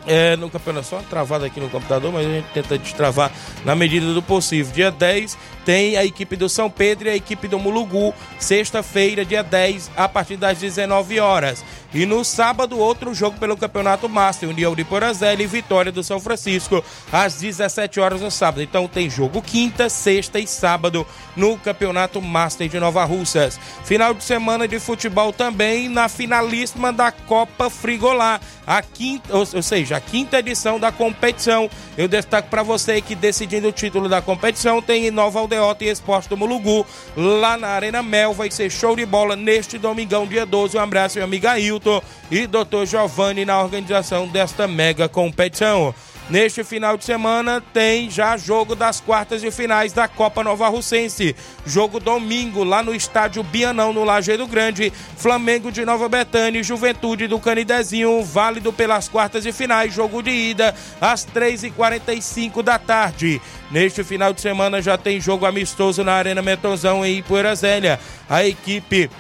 é, 0.08 0.36
no 0.36 0.50
campeonato, 0.50 0.88
só 0.88 1.02
travado 1.10 1.46
aqui 1.46 1.60
no 1.60 1.70
computador, 1.70 2.12
mas 2.12 2.26
a 2.26 2.30
gente 2.30 2.48
tenta 2.54 2.78
destravar 2.78 3.32
na 3.64 3.76
medida 3.76 4.14
do 4.14 4.22
possível. 4.22 4.74
Dia 4.74 4.92
10 4.92 5.38
tem 5.66 5.98
a 5.98 6.06
equipe 6.06 6.36
do 6.36 6.48
São 6.48 6.70
Pedro 6.70 7.08
e 7.08 7.12
a 7.12 7.16
equipe 7.16 7.48
do 7.48 7.58
Mulugu, 7.58 8.14
sexta-feira, 8.40 9.26
dia 9.26 9.44
10, 9.44 9.92
a 9.98 10.08
partir 10.08 10.38
das 10.38 10.60
19 10.60 11.20
horas. 11.20 11.66
E 11.96 12.06
no 12.06 12.26
sábado, 12.26 12.78
outro 12.78 13.14
jogo 13.14 13.40
pelo 13.40 13.56
Campeonato 13.56 14.10
Master, 14.10 14.50
União 14.50 14.76
de 14.76 14.84
Porazela 14.84 15.42
e 15.42 15.48
Vitória 15.48 15.94
do 15.94 16.04
São 16.04 16.20
Francisco, 16.20 16.84
às 17.10 17.36
17 17.36 18.02
horas 18.02 18.20
no 18.20 18.30
sábado. 18.30 18.62
Então 18.62 18.86
tem 18.86 19.10
jogo 19.10 19.42
quinta, 19.42 19.88
sexta 19.88 20.38
e 20.38 20.46
sábado 20.46 21.08
no 21.38 21.58
Campeonato 21.58 22.22
Master 22.22 22.68
de 22.68 22.80
Nova 22.82 23.06
Russas. 23.06 23.58
Final 23.86 24.14
de 24.14 24.26
semana 24.26 24.68
de 24.68 24.78
futebol 24.78 25.32
também 25.32 25.88
na 25.88 26.10
finalíssima 26.10 26.92
da 26.92 27.12
Copa 27.14 27.70
Frigolá, 27.70 28.42
a 28.68 28.82
quinta, 28.82 29.36
ou, 29.36 29.46
seja, 29.46 29.96
a 29.96 30.02
quinta 30.02 30.40
edição 30.40 30.78
da 30.78 30.92
competição. 30.92 31.70
Eu 31.98 32.10
destaco 32.10 32.50
para 32.50 32.62
você 32.62 33.00
que 33.00 33.16
decidindo 33.16 33.70
o 33.70 33.72
título 33.72 34.10
da 34.10 34.22
competição 34.22 34.82
tem 34.82 35.10
Nova 35.12 35.40
Aldeota 35.56 35.84
e 35.84 35.90
Esporte 35.90 36.30
do 36.30 36.38
Mulugu, 36.38 36.86
lá 37.16 37.58
na 37.58 37.70
Arena 37.70 38.04
Mel, 38.04 38.34
vai 38.34 38.52
ser 38.52 38.70
show 38.70 38.96
de 38.96 39.06
bola 39.06 39.36
neste 39.36 39.78
domingão, 39.78 40.28
dia 40.28 40.46
12. 40.46 40.78
Um 40.78 40.82
abraço, 40.82 41.18
meu 41.18 41.26
amigo 41.26 41.48
Ailton 41.48 42.02
e 42.30 42.46
Dr. 42.46 42.86
Giovanni 42.86 43.46
na 43.46 43.62
organização 43.62 44.28
desta 44.28 44.68
mega 44.68 45.08
competição. 45.08 45.94
Neste 46.28 46.64
final 46.64 46.98
de 46.98 47.06
semana 47.06 47.62
tem 47.62 48.10
já 48.10 48.36
jogo 48.36 48.76
das 48.76 49.00
quartas 49.00 49.42
de 49.42 49.52
finais 49.52 49.94
da 49.94 50.08
Copa 50.08 50.44
Nova 50.44 50.68
Russense. 50.68 51.36
Jogo 51.64 52.00
domingo 52.00 52.64
lá 52.64 52.82
no 52.82 52.96
estádio 52.96 53.44
Bianão, 53.44 53.94
no 53.94 54.04
Lajeiro 54.04 54.48
Grande. 54.48 54.92
Flamengo 55.18 55.72
de 55.72 55.86
Nova 55.86 56.10
Betânia 56.10 56.60
e 56.60 56.64
Juventude 56.64 57.28
do 57.28 57.40
Canidezinho, 57.40 58.24
válido 58.24 58.74
pelas 58.74 59.08
quartas 59.08 59.44
de 59.44 59.52
finais. 59.52 59.94
Jogo 59.94 60.24
de 60.24 60.32
ida 60.32 60.74
às 61.00 61.24
3h45 61.28 62.64
da 62.64 62.80
tarde. 62.80 63.40
Neste 63.70 64.04
final 64.04 64.34
de 64.34 64.42
semana 64.42 64.82
já 64.82 64.98
tem 64.98 65.22
jogo 65.22 65.46
amistoso 65.46 66.04
na 66.04 66.14
Arena 66.14 66.42
Metonzão 66.42 67.06
em 67.06 67.20
Ipoeira 67.20 67.54
Zélia. 67.54 68.00
A 68.28 68.44
equipe 68.44 69.12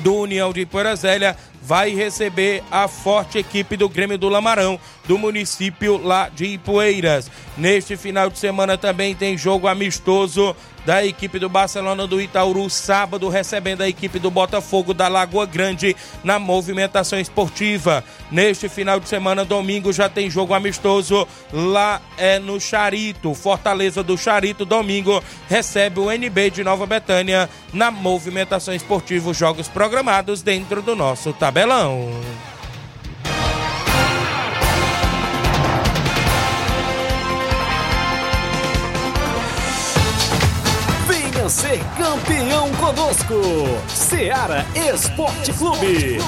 do 0.00 0.14
União 0.14 0.52
de 0.52 0.60
Ipoeira 0.60 0.94
Zélia 0.96 1.36
vai 1.62 1.94
receber 1.94 2.62
a 2.70 2.88
forte 2.88 3.38
equipe 3.38 3.76
do 3.76 3.88
Grêmio 3.88 4.18
do 4.18 4.28
Lamarão, 4.28 4.80
do 5.06 5.18
município 5.18 5.96
lá 5.98 6.28
de 6.28 6.46
Ipueiras. 6.46 7.30
Neste 7.56 7.96
final 7.96 8.30
de 8.30 8.38
semana 8.38 8.78
também 8.78 9.14
tem 9.14 9.36
jogo 9.36 9.68
amistoso 9.68 10.56
da 10.90 11.06
equipe 11.06 11.38
do 11.38 11.48
Barcelona 11.48 12.04
do 12.04 12.20
Itaúru, 12.20 12.68
sábado 12.68 13.28
recebendo 13.28 13.80
a 13.80 13.88
equipe 13.88 14.18
do 14.18 14.28
Botafogo 14.28 14.92
da 14.92 15.06
Lagoa 15.06 15.46
Grande 15.46 15.94
na 16.24 16.36
movimentação 16.36 17.20
esportiva. 17.20 18.02
Neste 18.28 18.68
final 18.68 18.98
de 18.98 19.08
semana, 19.08 19.44
domingo, 19.44 19.92
já 19.92 20.08
tem 20.08 20.28
jogo 20.28 20.52
amistoso 20.52 21.28
lá 21.52 22.02
é 22.18 22.40
no 22.40 22.60
Charito. 22.60 23.34
Fortaleza 23.34 24.02
do 24.02 24.18
Charito, 24.18 24.64
domingo, 24.64 25.22
recebe 25.48 26.00
o 26.00 26.10
NB 26.10 26.50
de 26.50 26.64
Nova 26.64 26.86
Betânia 26.86 27.48
na 27.72 27.92
movimentação 27.92 28.74
esportiva. 28.74 29.32
Jogos 29.32 29.68
programados 29.68 30.42
dentro 30.42 30.82
do 30.82 30.96
nosso 30.96 31.32
tabelão. 31.32 32.10
Ser 41.50 41.80
campeão 41.96 42.70
conosco. 42.74 43.34
Seara 43.88 44.64
Esporte 44.74 45.52
Clube. 45.52 46.18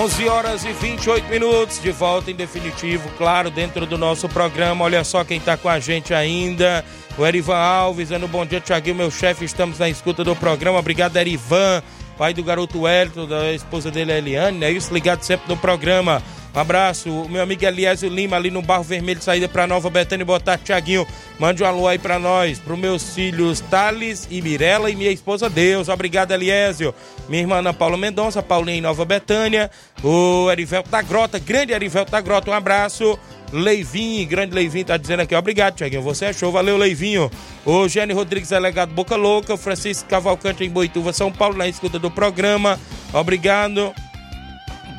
11 0.00 0.28
horas 0.30 0.64
e 0.64 0.72
28 0.72 1.28
minutos, 1.28 1.78
de 1.78 1.90
volta 1.90 2.30
em 2.30 2.34
definitivo, 2.34 3.06
claro, 3.18 3.50
dentro 3.50 3.84
do 3.84 3.98
nosso 3.98 4.30
programa. 4.30 4.82
Olha 4.82 5.04
só 5.04 5.22
quem 5.24 5.36
está 5.36 5.58
com 5.58 5.68
a 5.68 5.78
gente 5.78 6.14
ainda. 6.14 6.82
O 7.18 7.26
Erivan 7.26 7.58
Alves, 7.58 8.08
dando 8.08 8.26
bom 8.26 8.46
dia, 8.46 8.62
Tiaguinho, 8.62 8.96
meu 8.96 9.10
chefe. 9.10 9.44
Estamos 9.44 9.78
na 9.78 9.90
escuta 9.90 10.24
do 10.24 10.34
programa. 10.34 10.78
Obrigado, 10.78 11.18
Erivan, 11.18 11.82
pai 12.16 12.32
do 12.32 12.42
garoto 12.42 12.80
Wellington, 12.80 13.26
da 13.26 13.52
esposa 13.52 13.90
dele, 13.90 14.12
Eliane, 14.12 14.56
né? 14.56 14.70
Isso, 14.70 14.94
ligado 14.94 15.22
sempre 15.22 15.46
no 15.46 15.56
programa. 15.58 16.22
Um 16.52 16.58
abraço, 16.58 17.08
o 17.08 17.28
meu 17.28 17.42
amigo 17.42 17.64
Eliésio 17.64 18.08
Lima, 18.08 18.36
ali 18.36 18.50
no 18.50 18.60
Barro 18.60 18.82
Vermelho, 18.82 19.22
saída 19.22 19.48
para 19.48 19.68
Nova 19.68 19.88
Betânia, 19.88 20.26
botar 20.26 20.58
Tiaguinho. 20.58 21.06
Mande 21.38 21.62
um 21.62 21.66
alô 21.66 21.86
aí 21.86 21.98
para 21.98 22.18
nós, 22.18 22.58
para 22.58 22.76
meus 22.76 23.14
filhos 23.14 23.60
Thales 23.60 24.26
e 24.28 24.42
Mirella 24.42 24.90
e 24.90 24.96
minha 24.96 25.12
esposa 25.12 25.48
Deus. 25.48 25.88
Obrigado, 25.88 26.32
Eliésio. 26.32 26.92
Minha 27.28 27.42
irmã 27.42 27.56
Ana 27.58 27.72
Paula 27.72 27.96
Mendonça, 27.96 28.42
Paulinha 28.42 28.78
em 28.78 28.80
Nova 28.80 29.04
Betânia. 29.04 29.70
O 30.02 30.50
Erivelto 30.50 30.90
da 30.90 31.00
Grota, 31.02 31.38
grande 31.38 31.72
Erivelto 31.72 32.10
da 32.10 32.20
Grota, 32.20 32.50
um 32.50 32.54
abraço. 32.54 33.16
Leivinho, 33.52 34.26
grande 34.28 34.54
Leivinho, 34.54 34.84
tá 34.84 34.96
dizendo 34.96 35.20
aqui, 35.20 35.34
obrigado, 35.34 35.74
Tiaguinho, 35.74 36.02
você 36.02 36.26
é 36.26 36.32
show, 36.32 36.52
valeu, 36.52 36.76
Leivinho. 36.76 37.30
O 37.64 37.88
Gênio 37.88 38.14
Rodrigues, 38.14 38.50
delegado 38.50 38.92
Boca 38.92 39.16
Louca, 39.16 39.54
o 39.54 39.56
Francisco 39.56 40.08
Cavalcante 40.08 40.62
em 40.62 40.70
Boituva, 40.70 41.12
São 41.12 41.32
Paulo, 41.32 41.56
na 41.56 41.66
escuta 41.66 41.98
do 41.98 42.10
programa, 42.12 42.78
obrigado 43.12 43.92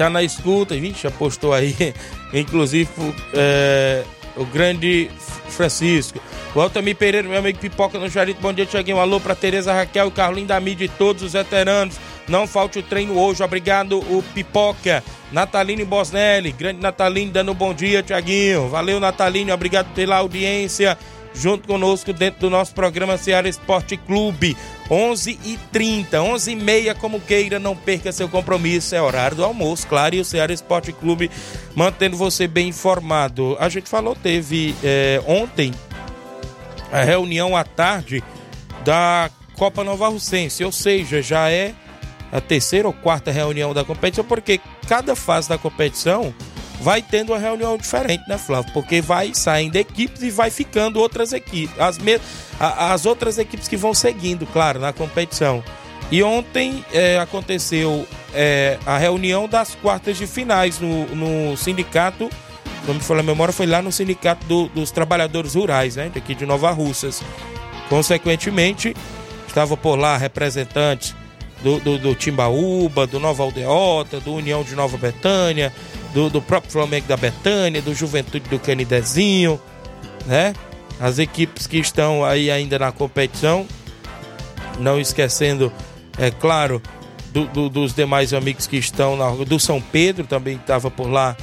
tá 0.02 0.10
na 0.10 0.24
escuta, 0.24 0.74
gente 0.74 1.04
já 1.04 1.12
postou 1.12 1.54
aí, 1.54 1.76
inclusive 2.34 2.90
é, 3.36 4.04
o 4.36 4.44
grande 4.44 5.12
Francisco. 5.50 6.20
O 6.56 6.60
Altamir 6.60 6.96
Pereira, 6.96 7.28
meu 7.30 7.38
amigo 7.38 7.60
Pipoca 7.60 8.00
no 8.00 8.10
Jarito, 8.10 8.42
bom 8.42 8.52
dia, 8.52 8.66
Tiaguinho. 8.66 8.98
Um 8.98 9.00
alô 9.00 9.20
pra 9.20 9.36
Tereza 9.36 9.72
Raquel, 9.72 10.10
Carlinho 10.10 10.48
da 10.48 10.60
mídia 10.60 10.86
e 10.86 10.90
todos 10.90 11.22
os 11.22 11.34
veteranos. 11.34 11.98
Não 12.28 12.48
falte 12.48 12.80
o 12.80 12.84
treino 12.84 13.20
hoje, 13.20 13.44
obrigado, 13.44 14.00
o 14.00 14.24
Pipoca. 14.34 15.04
Natalino 15.32 15.86
Bosnelli, 15.86 16.52
grande 16.52 16.82
Natalino, 16.82 17.32
dando 17.32 17.52
um 17.52 17.56
bom 17.56 17.72
dia, 17.72 18.02
Tiaguinho. 18.02 18.70
Valeu, 18.70 19.00
Natalino, 19.00 19.54
obrigado 19.54 19.94
pela 19.94 20.18
audiência 20.18 20.98
junto 21.34 21.67
conosco 21.67 22.12
dentro 22.13 22.41
do 22.41 22.50
nosso 22.50 22.74
programa 22.74 23.17
Ceará 23.17 23.48
Esporte 23.48 23.98
Clube. 23.98 24.56
11 24.89 25.39
e 25.46 25.58
30 25.72 26.22
11 26.22 26.52
e 26.52 26.56
meia, 26.56 26.94
como 26.94 27.22
queira, 27.22 27.58
não 27.58 27.78
perca 27.78 28.12
seu 28.12 28.28
compromisso, 28.28 28.94
é 28.94 29.02
horário 29.02 29.38
do 29.38 29.46
almoço, 29.46 29.88
claro, 29.88 30.15
e 30.15 30.20
o 30.20 30.26
Ceará 30.26 30.52
Esporte 30.52 30.91
Clube 30.91 31.32
mantendo 31.74 32.17
você 32.17 32.46
bem 32.46 32.67
informado. 32.67 33.56
A 33.58 33.70
gente 33.70 33.89
falou, 33.89 34.15
teve 34.15 34.76
é, 34.84 35.22
ontem 35.26 35.74
a 36.91 37.04
reunião 37.04 37.56
à 37.56 37.63
tarde 37.63 38.22
da 38.84 39.30
Copa 39.56 39.84
Nova 39.84 40.10
Russense, 40.10 40.63
ou 40.63 40.72
seja, 40.72 41.22
já 41.22 41.50
é 41.50 41.74
a 42.32 42.41
terceira 42.41 42.88
ou 42.88 42.94
quarta 42.94 43.32
reunião 43.32 43.74
da 43.74 43.84
competição, 43.84 44.24
porque 44.24 44.60
cada 44.88 45.15
fase 45.15 45.48
da 45.48 45.58
competição 45.58 46.34
vai 46.82 47.02
tendo 47.02 47.32
uma 47.32 47.39
reunião 47.39 47.78
diferente, 47.78 48.24
né, 48.28 48.38
Flávio? 48.38 48.74
Porque 48.74 49.02
vai 49.02 49.34
saindo 49.34 49.76
equipes 49.76 50.24
e 50.24 50.32
vai 50.32 50.50
ficando 50.50 51.00
outras 51.00 51.32
equipes. 51.32 51.80
As, 51.80 51.98
me... 52.00 52.20
as 52.60 53.06
outras 53.06 53.38
equipes 53.38 53.67
que 53.67 53.78
vão 53.78 53.94
seguindo, 53.94 54.46
claro, 54.48 54.80
na 54.80 54.91
competição. 54.91 55.63
E 56.12 56.22
ontem 56.24 56.84
é, 56.91 57.20
aconteceu 57.20 58.06
é, 58.34 58.78
a 58.86 58.98
reunião 58.98 59.48
das 59.48 59.76
quartas 59.76 60.17
de 60.17 60.28
finais 60.28 60.80
no, 60.80 61.06
no 61.15 61.56
sindicato, 61.56 62.30
como 62.86 62.96
me 62.96 63.06
falou 63.06 63.22
a 63.22 63.24
memória, 63.24 63.54
foi 63.54 63.67
lá 63.67 63.82
no 63.82 63.91
sindicato 63.91 64.46
do, 64.46 64.67
dos 64.67 64.91
trabalhadores 64.91 65.54
rurais, 65.54 65.96
né, 65.96 66.12
daqui 66.13 66.36
de 66.36 66.46
Nova 66.46 66.72
Russas. 66.72 67.22
Consequentemente, 67.88 68.96
estava 69.48 69.78
por 69.78 69.98
lá 69.98 70.17
representantes 70.17 71.15
do, 71.63 71.80
do, 71.80 71.98
do 71.98 72.15
Timbaúba, 72.15 73.06
do 73.06 73.20
Nova 73.20 73.44
Aldeota, 73.44 74.20
do 74.20 74.34
União 74.34 74.63
de 74.63 74.76
Nova 74.76 74.98
Betânia, 74.98 75.72
do, 76.13 76.30
do 76.30 76.41
próprio 76.41 76.71
Flamengo 76.71 77.08
da 77.08 77.17
Betânia, 77.17 77.82
do 77.82 77.93
Juventude 77.93 78.50
do 78.50 78.60
Canidezinho, 78.60 79.60
né? 80.26 80.54
As 81.00 81.17
equipes 81.17 81.65
que 81.65 81.78
estão 81.78 82.24
aí 82.24 82.52
ainda 82.52 82.78
na 82.78 82.91
competição, 82.91 83.65
não 84.80 85.00
esquecendo, 85.00 85.71
é 86.17 86.30
claro, 86.30 86.82
do, 87.32 87.45
do, 87.45 87.69
dos 87.69 87.93
demais 87.93 88.34
amigos 88.34 88.67
que 88.67 88.78
estão 88.78 89.15
na 89.15 89.32
do 89.32 89.60
São 89.60 89.82
Pedro 89.82 90.28
também 90.28 90.58
estava 90.58 90.91
por 90.91 91.10
lá 91.10 91.36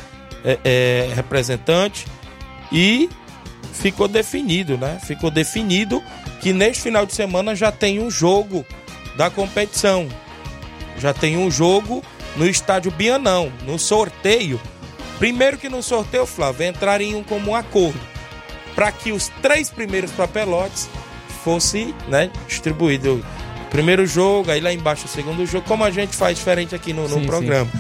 é, 0.45 0.59
é, 0.65 1.13
representante 1.15 2.07
e 2.71 3.09
ficou 3.73 4.07
definido, 4.07 4.77
né? 4.77 5.01
Ficou 5.03 5.31
definido 5.31 6.03
que 6.41 6.53
neste 6.53 6.83
final 6.83 7.07
de 7.07 7.15
semana 7.15 7.55
já 7.57 7.73
tem 7.73 8.01
um 8.01 8.11
jogo 8.11 8.65
da 9.17 9.31
competição, 9.31 10.09
já 10.99 11.13
tem 11.13 11.37
um 11.37 11.51
jogo 11.51 12.03
no 12.39 12.47
estádio 12.47 12.91
Bianão, 12.91 13.53
no 13.67 13.79
sorteio. 13.79 14.61
Primeiro 15.19 15.59
que 15.59 15.69
no 15.69 15.83
sorteio, 15.83 16.25
Flávio, 16.25 16.67
entrariam 16.67 17.23
como 17.25 17.51
um 17.51 17.55
acordo 17.57 18.01
para 18.75 18.93
que 18.93 19.11
os 19.11 19.29
três 19.43 19.69
primeiros 19.69 20.13
papelotes 20.13 20.89
fossem 21.43 21.93
né, 22.07 22.31
distribuídos. 22.47 23.21
Primeiro 23.71 24.07
jogo, 24.07 24.53
aí 24.53 24.61
lá 24.61 24.73
embaixo 24.73 25.07
o 25.07 25.09
segundo 25.09 25.45
jogo, 25.45 25.67
como 25.67 25.83
a 25.83 25.91
gente 25.91 26.17
faz 26.17 26.39
diferente 26.39 26.75
aqui 26.75 26.93
no, 26.93 27.09
no 27.09 27.21
sim, 27.21 27.27
programa. 27.27 27.71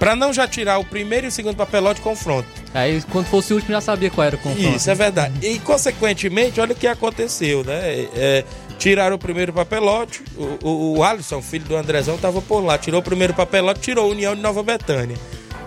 Para 0.00 0.16
não 0.16 0.32
já 0.32 0.46
tirar 0.46 0.78
o 0.78 0.84
primeiro 0.84 1.26
e 1.26 1.28
o 1.28 1.32
segundo 1.32 1.56
papelote 1.56 2.00
confronto. 2.00 2.48
Aí 2.74 3.00
quando 3.10 3.26
fosse 3.26 3.52
o 3.52 3.56
último 3.56 3.72
já 3.72 3.80
sabia 3.80 4.10
qual 4.10 4.26
era 4.26 4.36
o 4.36 4.38
confronto. 4.38 4.76
Isso, 4.76 4.90
é 4.90 4.94
verdade. 4.94 5.46
E 5.46 5.58
consequentemente, 5.60 6.60
olha 6.60 6.72
o 6.72 6.76
que 6.76 6.86
aconteceu, 6.86 7.64
né? 7.64 7.78
É, 8.14 8.44
Tiraram 8.78 9.16
o 9.16 9.18
primeiro 9.18 9.52
papelote. 9.52 10.22
O, 10.36 10.68
o, 10.68 10.98
o 10.98 11.04
Alisson, 11.04 11.40
filho 11.40 11.64
do 11.64 11.76
Andrezão, 11.76 12.16
estava 12.16 12.40
por 12.42 12.60
lá. 12.60 12.76
Tirou 12.78 13.00
o 13.00 13.04
primeiro 13.04 13.34
papelote, 13.34 13.80
tirou 13.80 14.06
a 14.06 14.08
União 14.08 14.34
de 14.34 14.42
Nova 14.42 14.62
Betânia. 14.62 15.16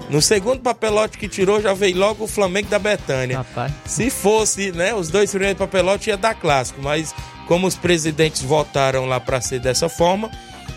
No 0.09 0.21
segundo 0.21 0.59
papelote 0.61 1.17
que 1.17 1.27
tirou, 1.27 1.61
já 1.61 1.73
veio 1.73 1.97
logo 1.97 2.23
o 2.23 2.27
Flamengo 2.27 2.67
da 2.67 2.79
Betânia. 2.79 3.37
Rapaz. 3.37 3.71
Se 3.85 4.09
fosse, 4.09 4.71
né, 4.71 4.93
os 4.93 5.09
dois 5.09 5.29
primeiros 5.29 5.59
papelotes 5.59 6.07
ia 6.07 6.17
dar 6.17 6.33
clássico, 6.33 6.81
mas 6.81 7.13
como 7.47 7.67
os 7.67 7.75
presidentes 7.75 8.41
votaram 8.41 9.05
lá 9.05 9.19
para 9.19 9.39
ser 9.39 9.59
dessa 9.59 9.87
forma, 9.87 10.31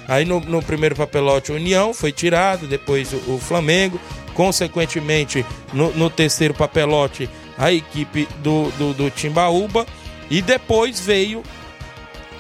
aí 0.07 0.27
no, 0.27 0.38
no, 0.40 0.62
primeiro 0.62 0.95
papelote 0.95 1.51
União 1.51 1.95
foi 1.95 2.12
tirado, 2.12 2.66
depois 2.66 3.12
o, 3.12 3.35
o 3.35 3.38
Flamengo, 3.38 3.99
consequentemente 4.35 5.47
no, 5.73 5.92
no, 5.95 6.11
terceiro 6.11 6.53
papelote 6.53 7.29
a 7.57 7.73
equipe 7.73 8.29
do, 8.42 8.71
do, 8.73 8.92
do 8.92 9.11
Timbaúba 9.11 9.87
e 10.31 10.42
depois 10.42 11.01
veio 11.01 11.42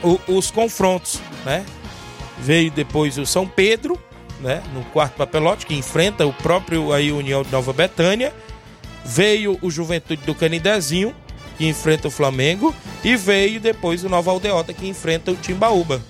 o, 0.02 0.18
os 0.28 0.50
confrontos, 0.50 1.20
né? 1.44 1.64
Veio 2.38 2.70
depois 2.70 3.18
o 3.18 3.26
São 3.26 3.46
Pedro, 3.46 3.98
né? 4.40 4.62
No 4.74 4.84
quarto 4.86 5.14
papelote, 5.14 5.66
que 5.66 5.74
enfrenta 5.74 6.26
o 6.26 6.32
próprio 6.32 6.92
aí 6.92 7.12
União 7.12 7.42
de 7.42 7.50
Nova 7.50 7.72
Betânia. 7.72 8.32
Veio 9.04 9.58
o 9.62 9.70
Juventude 9.70 10.22
do 10.24 10.34
Canidezinho, 10.34 11.14
que 11.56 11.66
enfrenta 11.66 12.08
o 12.08 12.10
Flamengo. 12.10 12.74
E 13.04 13.16
veio 13.16 13.60
depois 13.60 14.04
o 14.04 14.08
Nova 14.08 14.30
Aldeota, 14.30 14.72
que 14.72 14.88
enfrenta 14.88 15.30
o 15.30 15.36
Timbaúba. 15.36 16.02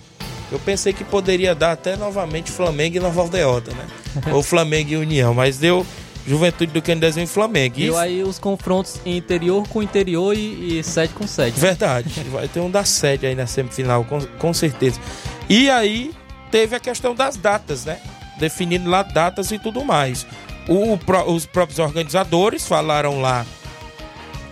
Eu 0.51 0.59
pensei 0.59 0.93
que 0.93 1.03
poderia 1.03 1.55
dar 1.55 1.73
até 1.73 1.97
novamente 1.97 2.51
Flamengo 2.51 2.97
e 2.97 3.01
Nova 3.01 3.23
Aldeota, 3.23 3.73
né? 3.73 3.87
Ou 4.33 4.43
Flamengo 4.43 4.91
e 4.91 4.97
União, 4.97 5.33
mas 5.33 5.57
deu 5.57 5.87
Juventude 6.27 6.73
do 6.73 6.81
Candezinho 6.81 7.25
e 7.25 7.27
Flamengo. 7.27 7.79
E 7.79 7.95
aí 7.97 8.23
os 8.23 8.39
confrontos 8.39 9.01
interior 9.05 9.67
com 9.69 9.83
interior 9.83 10.37
e, 10.37 10.79
e 10.79 10.85
sede 10.85 11.13
com 11.13 11.27
sede. 11.27 11.59
Verdade. 11.59 12.09
Vai 12.31 12.49
ter 12.49 12.61
um 12.61 12.71
da 12.71 12.85
sede 12.85 13.27
aí 13.27 13.35
na 13.35 13.47
semifinal, 13.47 14.05
com, 14.05 14.21
com 14.21 14.55
certeza. 14.55 15.01
E 15.49 15.69
aí 15.69 16.13
teve 16.51 16.77
a 16.77 16.81
questão 16.81 17.15
das 17.15 17.37
datas, 17.37 17.85
né? 17.85 18.01
Definindo 18.39 18.89
lá 18.89 19.03
datas 19.03 19.51
e 19.51 19.59
tudo 19.59 19.85
mais. 19.85 20.27
O, 20.69 20.99
os 21.33 21.45
próprios 21.45 21.79
organizadores 21.79 22.67
falaram 22.67 23.21
lá 23.21 23.45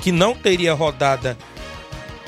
que 0.01 0.11
não 0.11 0.35
teria 0.35 0.75
rodada 0.75 1.37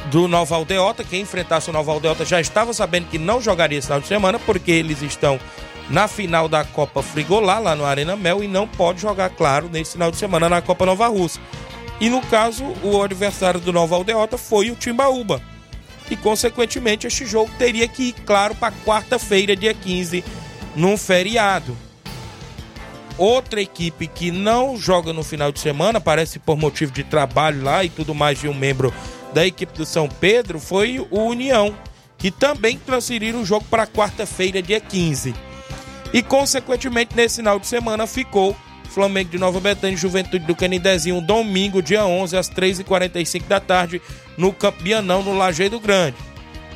do 0.07 0.29
Nova 0.29 0.55
Aldeota. 0.55 1.03
Quem 1.03 1.23
enfrentasse 1.23 1.69
o 1.69 1.73
Nova 1.73 1.91
Aldeota 1.91 2.25
já 2.25 2.41
estava 2.41 2.73
sabendo 2.73 3.09
que 3.09 3.19
não 3.19 3.41
jogaria 3.41 3.79
esse 3.79 3.87
final 3.87 4.01
de 4.01 4.07
semana, 4.07 4.39
porque 4.39 4.71
eles 4.71 5.03
estão 5.03 5.39
na 5.91 6.09
final 6.09 6.49
da 6.49 6.65
Copa 6.65 7.03
Frigolá, 7.03 7.59
lá 7.59 7.75
no 7.75 7.85
Arena 7.85 8.17
Mel, 8.17 8.43
e 8.43 8.49
não 8.49 8.67
pode 8.67 9.01
jogar, 9.01 9.31
claro, 9.31 9.69
nesse 9.71 9.93
final 9.93 10.11
de 10.11 10.17
semana 10.17 10.49
na 10.49 10.63
Copa 10.63 10.87
Nova 10.87 11.09
Rússia. 11.09 11.41
E 12.01 12.09
no 12.09 12.21
caso, 12.23 12.65
o 12.83 13.03
adversário 13.03 13.61
do 13.61 13.73
Nova 13.73 13.95
Aldeota 13.95 14.37
foi 14.37 14.71
o 14.71 14.75
Timbaúba. 14.75 15.41
E, 16.11 16.17
consequentemente, 16.17 17.07
este 17.07 17.25
jogo 17.25 17.51
teria 17.59 17.87
que 17.87 18.09
ir, 18.09 18.13
claro, 18.27 18.55
para 18.55 18.75
quarta-feira, 18.85 19.55
dia 19.55 19.73
15, 19.73 20.25
num 20.75 20.97
feriado. 20.97 21.77
Outra 23.17 23.61
equipe 23.61 24.07
que 24.07 24.31
não 24.31 24.77
joga 24.77 25.13
no 25.13 25.23
final 25.23 25.53
de 25.53 25.61
semana, 25.61 26.01
parece 26.01 26.39
por 26.39 26.57
motivo 26.57 26.91
de 26.91 27.05
trabalho 27.05 27.63
lá 27.63 27.85
e 27.85 27.89
tudo 27.89 28.15
mais 28.15 28.41
de 28.41 28.49
um 28.49 28.55
membro 28.55 28.93
da 29.33 29.47
equipe 29.47 29.77
do 29.77 29.87
São 29.87 30.09
Pedro, 30.09 30.59
foi 30.59 30.99
o 31.11 31.21
União, 31.21 31.75
que 32.19 32.31
também 32.31 32.79
transferiram 32.79 33.43
o 33.43 33.47
jogo 33.47 33.65
para 33.71 33.87
quarta-feira, 33.87 34.63
dia 34.63 34.81
15. 34.81 35.35
E, 36.13 36.23
consequentemente, 36.23 37.17
nesse 37.17 37.37
final 37.37 37.59
de 37.59 37.67
semana 37.67 38.07
ficou 38.07 38.57
Flamengo 38.93 39.31
de 39.31 39.39
Nova 39.39 39.59
Betânia, 39.59 39.97
Juventude 39.97 40.45
do 40.45 40.55
Canidezinho, 40.55 41.21
domingo, 41.21 41.83
dia 41.83 42.05
11, 42.05 42.37
às 42.37 42.51
3h45 42.51 43.47
da 43.47 43.59
tarde, 43.59 44.03
no 44.37 44.53
Campeanão, 44.53 45.23
no 45.23 45.37
Lajeiro 45.37 45.81
Grande. 45.81 46.17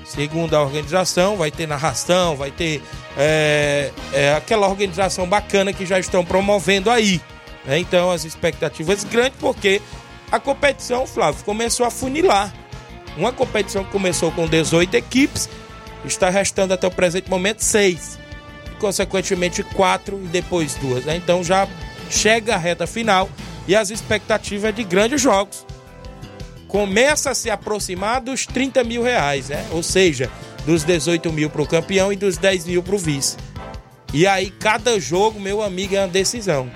Segundo 0.05 0.55
a 0.55 0.63
organização, 0.63 1.37
vai 1.37 1.51
ter 1.51 1.67
narração, 1.67 2.37
vai 2.37 2.51
ter 2.51 2.81
é, 3.19 3.91
é, 4.13 4.35
aquela 4.35 4.67
organização 4.69 5.29
bacana 5.29 5.73
que 5.73 5.85
já 5.85 5.99
estão 5.99 6.25
promovendo 6.25 6.91
aí. 6.91 7.21
Né? 7.67 7.79
Então, 7.79 8.11
as 8.11 8.25
expectativas 8.25 9.05
grandes, 9.05 9.39
porque 9.39 9.83
a 10.31 10.41
competição, 10.41 11.07
Flávio, 11.07 11.45
começou 11.45 11.85
a 11.85 11.91
funilar. 11.91 12.55
Uma 13.17 13.33
competição 13.33 13.85
que 13.85 13.91
começou 13.91 14.31
com 14.33 14.47
18 14.47 14.95
equipes, 14.95 15.49
está 16.05 16.31
restando 16.31 16.73
até 16.73 16.87
o 16.87 16.91
presente 16.91 17.29
momento 17.29 17.61
6 17.61 18.26
consequentemente, 18.79 19.63
quatro 19.63 20.21
e 20.23 20.29
depois 20.29 20.75
duas. 20.75 21.05
Né? 21.05 21.17
Então 21.17 21.43
já 21.43 21.69
chega 22.11 22.55
a 22.55 22.59
reta 22.59 22.87
final 22.87 23.29
e 23.67 23.75
as 23.75 23.91
expectativas 23.91 24.71
é 24.71 24.73
de 24.73 24.85
grandes 24.85 25.21
jogos. 25.21 25.67
Começa 26.69 27.31
a 27.31 27.35
se 27.35 27.49
aproximar 27.49 28.21
dos 28.21 28.47
30 28.47 28.85
mil 28.85 29.03
reais, 29.03 29.49
né? 29.49 29.65
Ou 29.71 29.83
seja, 29.83 30.31
dos 30.67 30.83
18 30.83 31.33
mil 31.33 31.49
para 31.49 31.63
o 31.63 31.67
campeão 31.67 32.13
e 32.13 32.17
dos 32.17 32.37
10 32.37 32.67
mil 32.67 32.83
para 32.83 32.95
o 32.95 32.99
vice. 32.99 33.37
E 34.13 34.27
aí, 34.27 34.51
cada 34.51 34.99
jogo, 34.99 35.41
meu 35.41 35.63
amigo, 35.63 35.95
é 35.95 36.01
uma 36.01 36.09
decisão. 36.09 36.71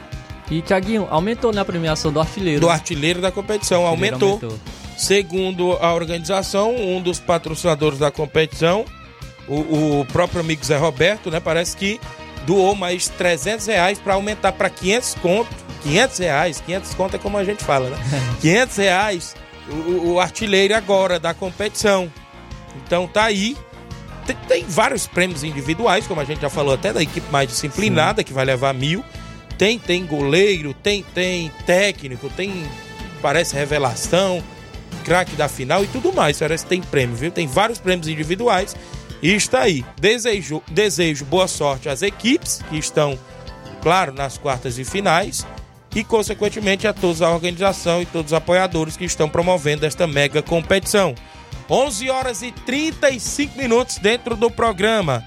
E, 0.50 0.62
Tiaguinho, 0.62 1.06
aumentou 1.10 1.52
né, 1.52 1.60
a 1.60 1.64
premiação 1.64 2.12
do 2.12 2.20
artilheiro. 2.20 2.60
Do 2.60 2.68
artilheiro 2.68 3.20
da 3.20 3.30
competição, 3.30 3.86
aumentou. 3.86 4.34
aumentou. 4.34 4.58
Segundo 4.96 5.72
a 5.80 5.94
organização, 5.94 6.74
um 6.76 7.00
dos 7.00 7.18
patrocinadores 7.18 7.98
da 7.98 8.10
competição, 8.10 8.84
o, 9.50 10.00
o 10.00 10.06
próprio 10.06 10.40
amigo 10.40 10.64
Zé 10.64 10.76
Roberto, 10.76 11.30
né? 11.30 11.40
Parece 11.40 11.76
que 11.76 12.00
doou 12.46 12.74
mais 12.74 13.08
300 13.08 13.66
reais 13.66 13.98
para 13.98 14.14
aumentar 14.14 14.52
para 14.52 14.70
500 14.70 15.14
conto. 15.16 15.70
500 15.82 16.18
reais, 16.18 16.62
500 16.64 16.94
conto 16.94 17.16
é 17.16 17.18
como 17.18 17.36
a 17.36 17.44
gente 17.44 17.64
fala, 17.64 17.90
né? 17.90 17.96
500 18.40 18.76
reais 18.76 19.34
o, 19.68 20.12
o 20.12 20.20
artilheiro 20.20 20.74
agora 20.74 21.18
da 21.18 21.34
competição. 21.34 22.10
Então 22.84 23.06
tá 23.06 23.24
aí. 23.24 23.56
Tem, 24.26 24.36
tem, 24.48 24.64
vários 24.68 25.06
prêmios 25.06 25.42
individuais, 25.42 26.06
como 26.06 26.20
a 26.20 26.24
gente 26.24 26.40
já 26.40 26.50
falou, 26.50 26.74
até 26.74 26.92
da 26.92 27.02
equipe 27.02 27.26
mais 27.32 27.48
disciplinada, 27.48 28.20
Sim. 28.20 28.26
que 28.26 28.32
vai 28.32 28.44
levar 28.44 28.72
mil. 28.72 29.04
Tem, 29.58 29.78
tem 29.78 30.06
goleiro, 30.06 30.72
tem, 30.72 31.02
tem 31.14 31.50
técnico, 31.66 32.30
tem, 32.30 32.64
parece 33.20 33.54
revelação, 33.54 34.42
craque 35.04 35.36
da 35.36 35.48
final 35.48 35.84
e 35.84 35.86
tudo 35.86 36.12
mais. 36.12 36.38
Parece 36.38 36.64
que 36.64 36.70
tem 36.70 36.80
prêmio, 36.80 37.16
viu? 37.16 37.30
Tem 37.30 37.46
vários 37.46 37.78
prêmios 37.78 38.08
individuais. 38.08 38.76
E 39.22 39.34
está 39.34 39.60
aí. 39.60 39.84
Desejo, 40.00 40.62
desejo 40.68 41.24
boa 41.24 41.46
sorte 41.46 41.88
às 41.88 42.02
equipes 42.02 42.60
que 42.68 42.78
estão, 42.78 43.18
claro, 43.82 44.12
nas 44.12 44.38
quartas 44.38 44.78
e 44.78 44.84
finais 44.84 45.46
e, 45.94 46.04
consequentemente, 46.04 46.86
a 46.86 46.92
todos 46.92 47.20
a 47.20 47.30
organização 47.30 48.00
e 48.00 48.06
todos 48.06 48.32
os 48.32 48.36
apoiadores 48.36 48.96
que 48.96 49.04
estão 49.04 49.28
promovendo 49.28 49.84
esta 49.84 50.06
mega 50.06 50.42
competição. 50.42 51.14
11 51.68 52.10
horas 52.10 52.42
e 52.42 52.50
35 52.50 53.56
minutos 53.56 53.98
dentro 53.98 54.36
do 54.36 54.50
programa. 54.50 55.22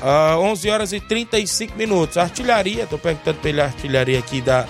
Uh, 0.00 0.40
11 0.40 0.70
horas 0.70 0.92
e 0.92 1.00
35 1.00 1.76
minutos. 1.76 2.16
Artilharia, 2.16 2.84
estou 2.84 2.98
perguntando 2.98 3.38
pela 3.38 3.64
artilharia 3.64 4.18
aqui 4.18 4.40
da, 4.40 4.66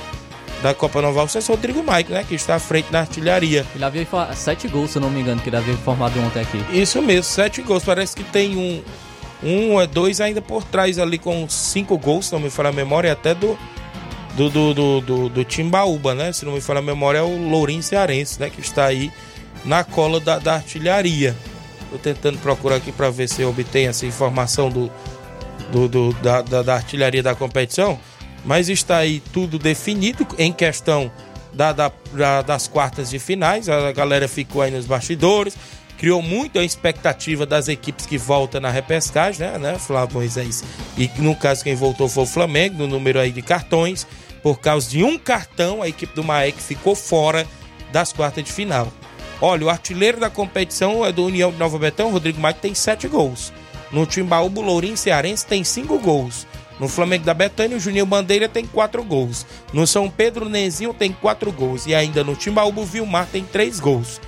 da 0.62 0.72
Copa 0.72 1.03
Nova 1.03 1.20
Alces, 1.20 1.46
Rodrigo 1.46 1.83
Mike, 1.83 2.12
né? 2.12 2.25
Que 2.27 2.35
está 2.35 2.55
à 2.55 2.59
frente 2.59 2.92
na 2.92 3.01
artilharia. 3.01 3.66
Ele 3.75 3.85
havia 3.85 4.07
sete 4.35 4.68
gols, 4.68 4.92
se 4.92 5.01
não 5.01 5.11
me 5.11 5.20
engano, 5.20 5.40
que 5.40 5.48
ele 5.48 5.57
havia 5.57 5.77
formado 5.79 6.18
ontem 6.20 6.40
aqui. 6.40 6.64
Isso 6.72 7.03
mesmo, 7.03 7.25
sete 7.25 7.61
gols. 7.62 7.85
Parece 7.85 8.14
que 8.14 8.22
tem 8.22 8.57
um, 8.57 8.83
um 9.42 9.81
é 9.81 9.87
dois 9.87 10.20
ainda 10.20 10.40
por 10.40 10.62
trás 10.64 10.98
ali 10.98 11.18
com 11.18 11.48
cinco 11.48 11.98
gols, 11.98 12.27
se 12.27 12.33
não 12.33 12.40
me 12.40 12.48
falha 12.48 12.68
a 12.68 12.72
memória, 12.72 13.12
até 13.12 13.35
do, 13.35 13.59
do, 14.37 14.48
do, 14.48 14.75
do, 14.75 15.01
do, 15.01 15.29
do 15.29 15.44
Timbaúba, 15.44 16.14
né? 16.14 16.33
Se 16.33 16.44
não 16.44 16.53
me 16.53 16.61
falha 16.61 16.79
a 16.79 16.83
memória, 16.83 17.18
é 17.18 17.22
o 17.22 17.48
Lourinho 17.48 17.83
Cearense, 17.83 18.40
né? 18.40 18.48
Que 18.48 18.61
está 18.61 18.85
aí 18.85 19.12
na 19.64 19.83
cola 19.83 20.20
da, 20.20 20.38
da 20.38 20.55
artilharia. 20.55 21.37
Estou 21.83 21.98
tentando 21.98 22.38
procurar 22.38 22.77
aqui 22.77 22.92
para 22.92 23.11
ver 23.11 23.29
se 23.29 23.42
eu 23.42 23.51
obtenho 23.51 23.90
essa 23.90 24.07
informação 24.07 24.70
do, 24.70 24.90
do, 25.70 25.88
do 25.88 26.12
da, 26.14 26.40
da, 26.40 26.62
da, 26.62 26.75
artilharia 26.75 27.22
da 27.22 27.35
competição. 27.35 27.98
Mas 28.44 28.68
está 28.68 28.98
aí 28.98 29.22
tudo 29.33 29.59
definido 29.59 30.26
em 30.38 30.52
questão 30.52 31.11
da, 31.52 31.72
da, 31.72 31.92
da, 32.12 32.42
das 32.42 32.66
quartas 32.66 33.11
de 33.11 33.18
finais. 33.18 33.68
A 33.68 33.92
galera 33.92 34.26
ficou 34.26 34.62
aí 34.62 34.70
nos 34.70 34.87
bastidores. 34.87 35.57
Criou 35.98 36.20
muito 36.20 36.59
a 36.59 36.64
expectativa 36.64 37.46
das 37.46 37.68
equipes 37.68 38.07
que 38.07 38.18
voltam 38.18 38.61
na 38.61 38.70
repescagem, 38.70 39.46
né, 39.46 39.59
né, 39.59 39.78
Flávio 39.78 40.16
Moisés? 40.16 40.64
E 40.98 41.09
no 41.18 41.37
caso, 41.37 41.62
quem 41.62 41.76
voltou 41.76 42.09
foi 42.09 42.24
o 42.24 42.26
Flamengo, 42.26 42.78
no 42.78 42.88
número 42.88 43.20
aí 43.20 43.31
de 43.31 43.40
cartões. 43.40 44.05
Por 44.42 44.59
causa 44.59 44.90
de 44.90 45.05
um 45.05 45.16
cartão, 45.16 45.81
a 45.81 45.88
equipe 45.88 46.12
do 46.16 46.24
Maek 46.24 46.61
ficou 46.61 46.96
fora 46.96 47.46
das 47.92 48.12
quartas 48.12 48.42
de 48.42 48.50
final. 48.50 48.92
Olha, 49.40 49.66
o 49.66 49.70
artilheiro 49.70 50.18
da 50.18 50.28
competição 50.28 51.07
é 51.07 51.12
do 51.12 51.24
União 51.24 51.52
de 51.52 51.59
Nova 51.59 51.78
Betão, 51.78 52.11
Rodrigo 52.11 52.40
Maek, 52.40 52.59
tem 52.59 52.74
sete 52.74 53.07
gols. 53.07 53.52
No 53.92 54.05
Timbaúba, 54.05 54.61
o 54.61 54.64
Lourinho 54.64 54.96
Cearense 54.96 55.46
tem 55.46 55.62
cinco 55.62 55.98
gols. 55.98 56.46
No 56.80 56.88
Flamengo 56.88 57.24
da 57.24 57.35
Betânia, 57.35 57.76
o 57.76 57.80
Juninho 57.80 58.06
Bandeira 58.06 58.48
tem 58.48 58.66
quatro 58.66 59.02
gols. 59.04 59.46
No 59.72 59.87
São 59.87 60.11
Pedro, 60.11 60.46
o 60.46 60.48
Nezinho 60.48 60.92
tem 60.92 61.12
quatro 61.12 61.52
gols. 61.52 61.87
E 61.87 61.94
ainda 61.94 62.24
no 62.24 62.35
Timbaúba, 62.35 62.80
o 62.80 62.87
Vilmar 62.87 63.28
tem 63.30 63.44
três 63.44 63.78
gols. 63.78 64.20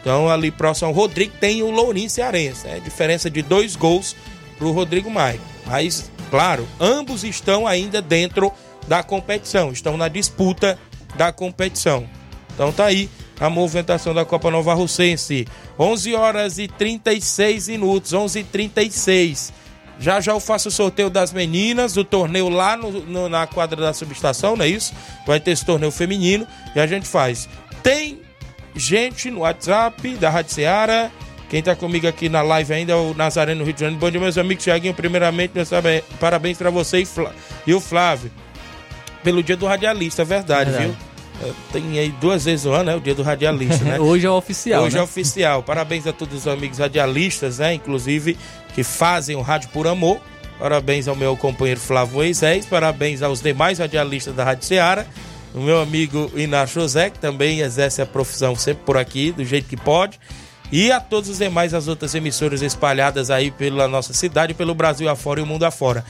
Então, 0.00 0.28
ali 0.28 0.50
próximo 0.50 0.88
ao 0.88 0.94
Rodrigo, 0.94 1.32
tem 1.40 1.62
o 1.62 1.70
Lourinho 1.70 2.10
Cearense. 2.10 2.68
É 2.68 2.78
diferença 2.78 3.30
de 3.30 3.42
dois 3.42 3.74
gols 3.74 4.14
para 4.58 4.66
o 4.66 4.72
Rodrigo 4.72 5.10
Maia. 5.10 5.40
Mas, 5.66 6.10
claro, 6.30 6.66
ambos 6.80 7.24
estão 7.24 7.66
ainda 7.66 8.00
dentro 8.00 8.52
da 8.86 9.02
competição, 9.02 9.72
estão 9.72 9.96
na 9.96 10.08
disputa 10.08 10.78
da 11.16 11.32
competição. 11.32 12.06
Então 12.54 12.72
tá 12.72 12.86
aí 12.86 13.10
a 13.38 13.50
movimentação 13.50 14.14
da 14.14 14.24
Copa 14.24 14.50
Nova 14.50 14.74
Russense. 14.74 15.46
11 15.78 16.14
horas 16.14 16.58
e 16.58 16.68
36 16.68 17.68
minutos, 17.68 18.12
11 18.12 18.38
e 18.38 18.44
36. 18.44 19.52
Já 19.98 20.20
já 20.20 20.32
eu 20.32 20.40
faço 20.40 20.68
o 20.68 20.70
sorteio 20.70 21.08
das 21.08 21.32
meninas, 21.32 21.94
do 21.94 22.04
torneio 22.04 22.48
lá 22.48 22.76
no, 22.76 22.90
no, 22.90 23.28
na 23.28 23.46
quadra 23.46 23.80
da 23.80 23.92
subestação, 23.92 24.56
não 24.56 24.64
é 24.64 24.68
isso? 24.68 24.92
Vai 25.26 25.40
ter 25.40 25.52
esse 25.52 25.64
torneio 25.64 25.90
feminino 25.90 26.46
e 26.74 26.80
a 26.80 26.86
gente 26.86 27.06
faz. 27.06 27.48
Tem 27.82 28.20
gente 28.74 29.30
no 29.30 29.40
WhatsApp 29.40 30.16
da 30.16 30.28
Rádio 30.28 30.52
Seara. 30.52 31.10
Quem 31.48 31.60
está 31.60 31.76
comigo 31.76 32.06
aqui 32.08 32.28
na 32.28 32.42
live 32.42 32.74
ainda 32.74 32.92
é 32.92 32.96
o 32.96 33.14
Nazareno 33.14 33.64
Rio 33.64 33.72
de 33.72 33.80
Janeiro. 33.80 34.00
Bom 34.00 34.10
dia, 34.10 34.20
meus 34.20 34.36
amigos. 34.36 34.64
Tiaguinho, 34.64 34.92
primeiramente, 34.92 35.52
meus 35.54 35.70
parabéns 36.20 36.58
para 36.58 36.70
você 36.70 36.98
e, 36.98 37.06
Flá 37.06 37.32
e 37.66 37.72
o 37.72 37.80
Flávio 37.80 38.30
pelo 39.26 39.42
dia 39.42 39.56
do 39.56 39.66
radialista, 39.66 40.22
é 40.22 40.24
verdade, 40.24 40.70
verdade. 40.70 40.92
viu? 40.92 41.05
É, 41.42 41.52
tem 41.72 41.98
aí 41.98 42.10
duas 42.20 42.44
vezes 42.44 42.64
no 42.64 42.72
ano, 42.72 42.84
né? 42.84 42.96
O 42.96 43.00
dia 43.00 43.14
do 43.14 43.22
radialista, 43.22 43.84
né? 43.84 43.98
Hoje 44.00 44.26
é 44.26 44.30
oficial. 44.30 44.84
Hoje 44.84 44.96
é 44.96 44.98
né? 44.98 45.00
é 45.00 45.04
oficial. 45.04 45.62
Parabéns 45.62 46.06
a 46.06 46.12
todos 46.12 46.38
os 46.38 46.48
amigos 46.48 46.78
radialistas, 46.78 47.58
né? 47.58 47.74
Inclusive, 47.74 48.36
que 48.74 48.82
fazem 48.82 49.36
o 49.36 49.42
Rádio 49.42 49.68
por 49.70 49.86
Amor. 49.86 50.20
Parabéns 50.58 51.06
ao 51.06 51.14
meu 51.14 51.36
companheiro 51.36 51.80
Flávio 51.80 52.14
Moisés. 52.14 52.64
Parabéns 52.64 53.22
aos 53.22 53.42
demais 53.42 53.78
radialistas 53.78 54.34
da 54.34 54.44
Rádio 54.44 54.64
Ceará. 54.64 55.04
O 55.54 55.60
meu 55.60 55.80
amigo 55.80 56.30
Inácio 56.34 56.80
José, 56.80 57.10
que 57.10 57.18
também 57.18 57.60
exerce 57.60 58.00
a 58.00 58.06
profissão 58.06 58.54
sempre 58.54 58.82
por 58.84 58.96
aqui, 58.96 59.32
do 59.32 59.44
jeito 59.44 59.68
que 59.68 59.76
pode. 59.76 60.18
E 60.72 60.90
a 60.90 60.98
todos 60.98 61.30
os 61.30 61.38
demais, 61.38 61.72
as 61.74 61.86
outras 61.86 62.14
emissoras 62.14 62.60
espalhadas 62.60 63.30
aí 63.30 63.50
pela 63.50 63.86
nossa 63.86 64.12
cidade, 64.12 64.52
pelo 64.52 64.74
Brasil 64.74 65.08
afora 65.08 65.40
e 65.40 65.42
o 65.42 65.46
mundo 65.46 65.64
afora. 65.64 66.04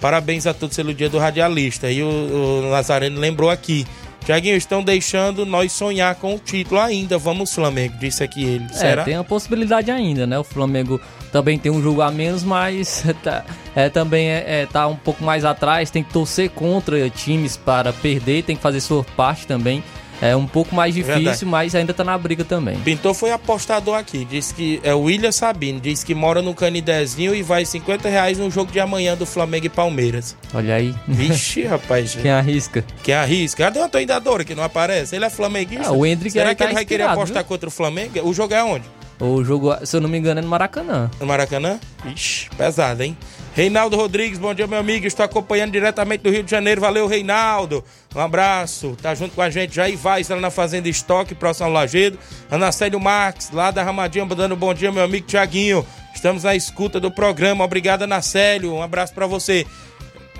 Parabéns 0.00 0.46
a 0.46 0.54
todos 0.54 0.76
pelo 0.76 0.94
dia 0.94 1.08
do 1.08 1.18
radialista. 1.18 1.90
E 1.90 2.02
o, 2.02 2.08
o 2.08 2.70
Nazareno 2.70 3.20
lembrou 3.20 3.50
aqui. 3.50 3.86
Tiaguinho, 4.28 4.56
estão 4.56 4.82
deixando 4.82 5.46
nós 5.46 5.72
sonhar 5.72 6.14
com 6.16 6.34
o 6.34 6.38
título 6.38 6.78
ainda. 6.78 7.16
Vamos, 7.16 7.54
Flamengo, 7.54 7.94
disse 7.98 8.22
aqui 8.22 8.44
ele. 8.44 8.66
É, 8.72 8.74
Será? 8.74 9.02
tem 9.02 9.14
a 9.14 9.24
possibilidade 9.24 9.90
ainda, 9.90 10.26
né? 10.26 10.38
O 10.38 10.44
Flamengo 10.44 11.00
também 11.32 11.58
tem 11.58 11.72
um 11.72 11.80
jogo 11.80 12.02
a 12.02 12.10
menos, 12.10 12.44
mas 12.44 13.06
tá, 13.24 13.42
é, 13.74 13.88
também 13.88 14.28
é, 14.28 14.44
é, 14.46 14.66
tá 14.66 14.86
um 14.86 14.96
pouco 14.96 15.24
mais 15.24 15.46
atrás. 15.46 15.90
Tem 15.90 16.04
que 16.04 16.12
torcer 16.12 16.50
contra 16.50 17.08
times 17.08 17.56
para 17.56 17.90
perder, 17.90 18.42
tem 18.42 18.54
que 18.54 18.60
fazer 18.60 18.82
sua 18.82 19.02
parte 19.02 19.46
também. 19.46 19.82
É 20.20 20.34
um 20.34 20.46
pouco 20.46 20.74
mais 20.74 20.94
difícil, 20.94 21.16
Verdade. 21.22 21.44
mas 21.46 21.74
ainda 21.74 21.94
tá 21.94 22.02
na 22.02 22.16
briga 22.18 22.44
também. 22.44 22.76
Pintor 22.80 23.14
foi 23.14 23.30
apostador 23.30 23.96
aqui. 23.96 24.24
Diz 24.24 24.50
que 24.52 24.80
é 24.82 24.92
o 24.94 25.02
William 25.02 25.30
Sabino. 25.32 25.78
Diz 25.80 26.02
que 26.02 26.14
mora 26.14 26.42
no 26.42 26.54
Canidezinho 26.54 27.34
e 27.34 27.42
vai 27.42 27.64
50 27.64 28.08
reais 28.08 28.38
no 28.38 28.50
jogo 28.50 28.72
de 28.72 28.80
amanhã 28.80 29.16
do 29.16 29.24
Flamengo 29.24 29.66
e 29.66 29.68
Palmeiras. 29.68 30.36
Olha 30.52 30.74
aí. 30.74 30.94
Vixe, 31.06 31.62
rapaz. 31.66 32.14
Quem 32.16 32.30
arrisca? 32.30 32.84
Quem 33.02 33.14
arrisca? 33.14 33.64
Cadê 33.64 33.78
o 33.78 33.84
Antônio 33.84 34.06
Dadora 34.06 34.44
que 34.44 34.54
não 34.54 34.62
aparece? 34.64 35.14
Ele 35.14 35.24
é 35.24 35.30
flamenguista. 35.30 35.88
Ah, 35.88 35.92
o 35.92 36.04
Hendrick 36.04 36.32
Será 36.32 36.50
que 36.50 36.56
tá 36.56 36.64
ele 36.64 36.74
vai 36.74 36.84
querer 36.84 37.04
apostar 37.04 37.42
viu? 37.42 37.48
contra 37.48 37.68
o 37.68 37.72
Flamengo? 37.72 38.20
O 38.28 38.34
jogo 38.34 38.54
é 38.54 38.62
onde? 38.62 38.84
O 39.20 39.42
jogo, 39.42 39.74
se 39.84 39.96
eu 39.96 40.00
não 40.00 40.08
me 40.08 40.16
engano, 40.16 40.38
é 40.38 40.42
no 40.42 40.48
Maracanã. 40.48 41.10
No 41.18 41.26
Maracanã? 41.26 41.80
Ixi, 42.04 42.48
pesado, 42.56 43.02
hein? 43.02 43.16
Reinaldo 43.52 43.96
Rodrigues, 43.96 44.38
bom 44.38 44.54
dia, 44.54 44.68
meu 44.68 44.78
amigo. 44.78 45.04
Estou 45.04 45.24
acompanhando 45.24 45.72
diretamente 45.72 46.22
do 46.22 46.30
Rio 46.30 46.44
de 46.44 46.50
Janeiro. 46.50 46.80
Valeu, 46.80 47.08
Reinaldo. 47.08 47.82
Um 48.14 48.20
abraço. 48.20 48.96
Tá 49.02 49.16
junto 49.16 49.34
com 49.34 49.42
a 49.42 49.50
gente. 49.50 49.74
Já 49.74 49.84
vai 49.96 50.22
lá 50.30 50.36
na 50.36 50.50
Fazenda 50.50 50.88
Estoque, 50.88 51.34
próximo 51.34 51.66
ao 51.66 51.72
Lagedo. 51.72 52.16
Anacélio 52.48 53.00
Marques, 53.00 53.50
lá 53.50 53.72
da 53.72 53.82
Ramadinha, 53.82 54.24
dando 54.26 54.54
bom 54.54 54.72
dia, 54.72 54.92
meu 54.92 55.02
amigo 55.02 55.26
Tiaguinho. 55.26 55.84
Estamos 56.14 56.46
à 56.46 56.54
escuta 56.54 57.00
do 57.00 57.10
programa. 57.10 57.64
Obrigado, 57.64 58.02
Anacélio. 58.02 58.72
Um 58.74 58.82
abraço 58.82 59.12
para 59.12 59.26
você. 59.26 59.66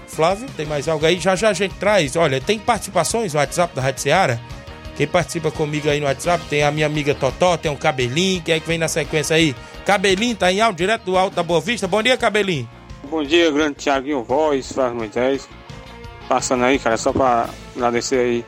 Flávio, 0.07 0.49
tem 0.57 0.67
mais 0.67 0.87
algo 0.89 1.05
aí? 1.05 1.19
Já 1.19 1.35
já 1.35 1.49
a 1.49 1.53
gente 1.53 1.75
traz. 1.75 2.15
Olha, 2.15 2.41
tem 2.41 2.59
participações 2.59 3.35
no 3.35 3.41
WhatsApp 3.41 3.75
da 3.75 3.83
Rádio 3.83 4.03
Seara? 4.03 4.41
Quem 4.99 5.07
participa 5.07 5.49
comigo 5.53 5.89
aí 5.89 6.01
no 6.01 6.07
WhatsApp 6.07 6.45
tem 6.51 6.65
a 6.65 6.73
minha 6.73 6.85
amiga 6.85 7.15
Totó, 7.15 7.57
tem 7.57 7.71
o 7.71 7.77
Cabelinho. 7.77 8.43
Quem 8.43 8.57
é 8.57 8.59
que 8.59 8.67
vem 8.67 8.79
na 8.79 8.89
sequência 8.89 9.37
aí? 9.37 9.55
Cabelinho 9.87 10.35
tá 10.35 10.51
em 10.51 10.61
áudio, 10.61 10.79
direto 10.79 11.05
do 11.05 11.17
Alto 11.17 11.37
da 11.37 11.43
Boa 11.45 11.61
Vista. 11.61 11.87
Bom 11.87 12.03
dia, 12.03 12.17
Cabelinho. 12.17 12.69
Bom 13.09 13.23
dia, 13.23 13.49
grande 13.53 13.77
Tiaguinho 13.77 14.25
Voz, 14.25 14.73
Faz 14.73 14.93
Moisés. 14.93 15.49
Passando 16.29 16.65
aí, 16.65 16.81
cara, 16.81 16.97
só 16.97 17.13
pra 17.13 17.49
agradecer 17.77 18.19
aí 18.19 18.45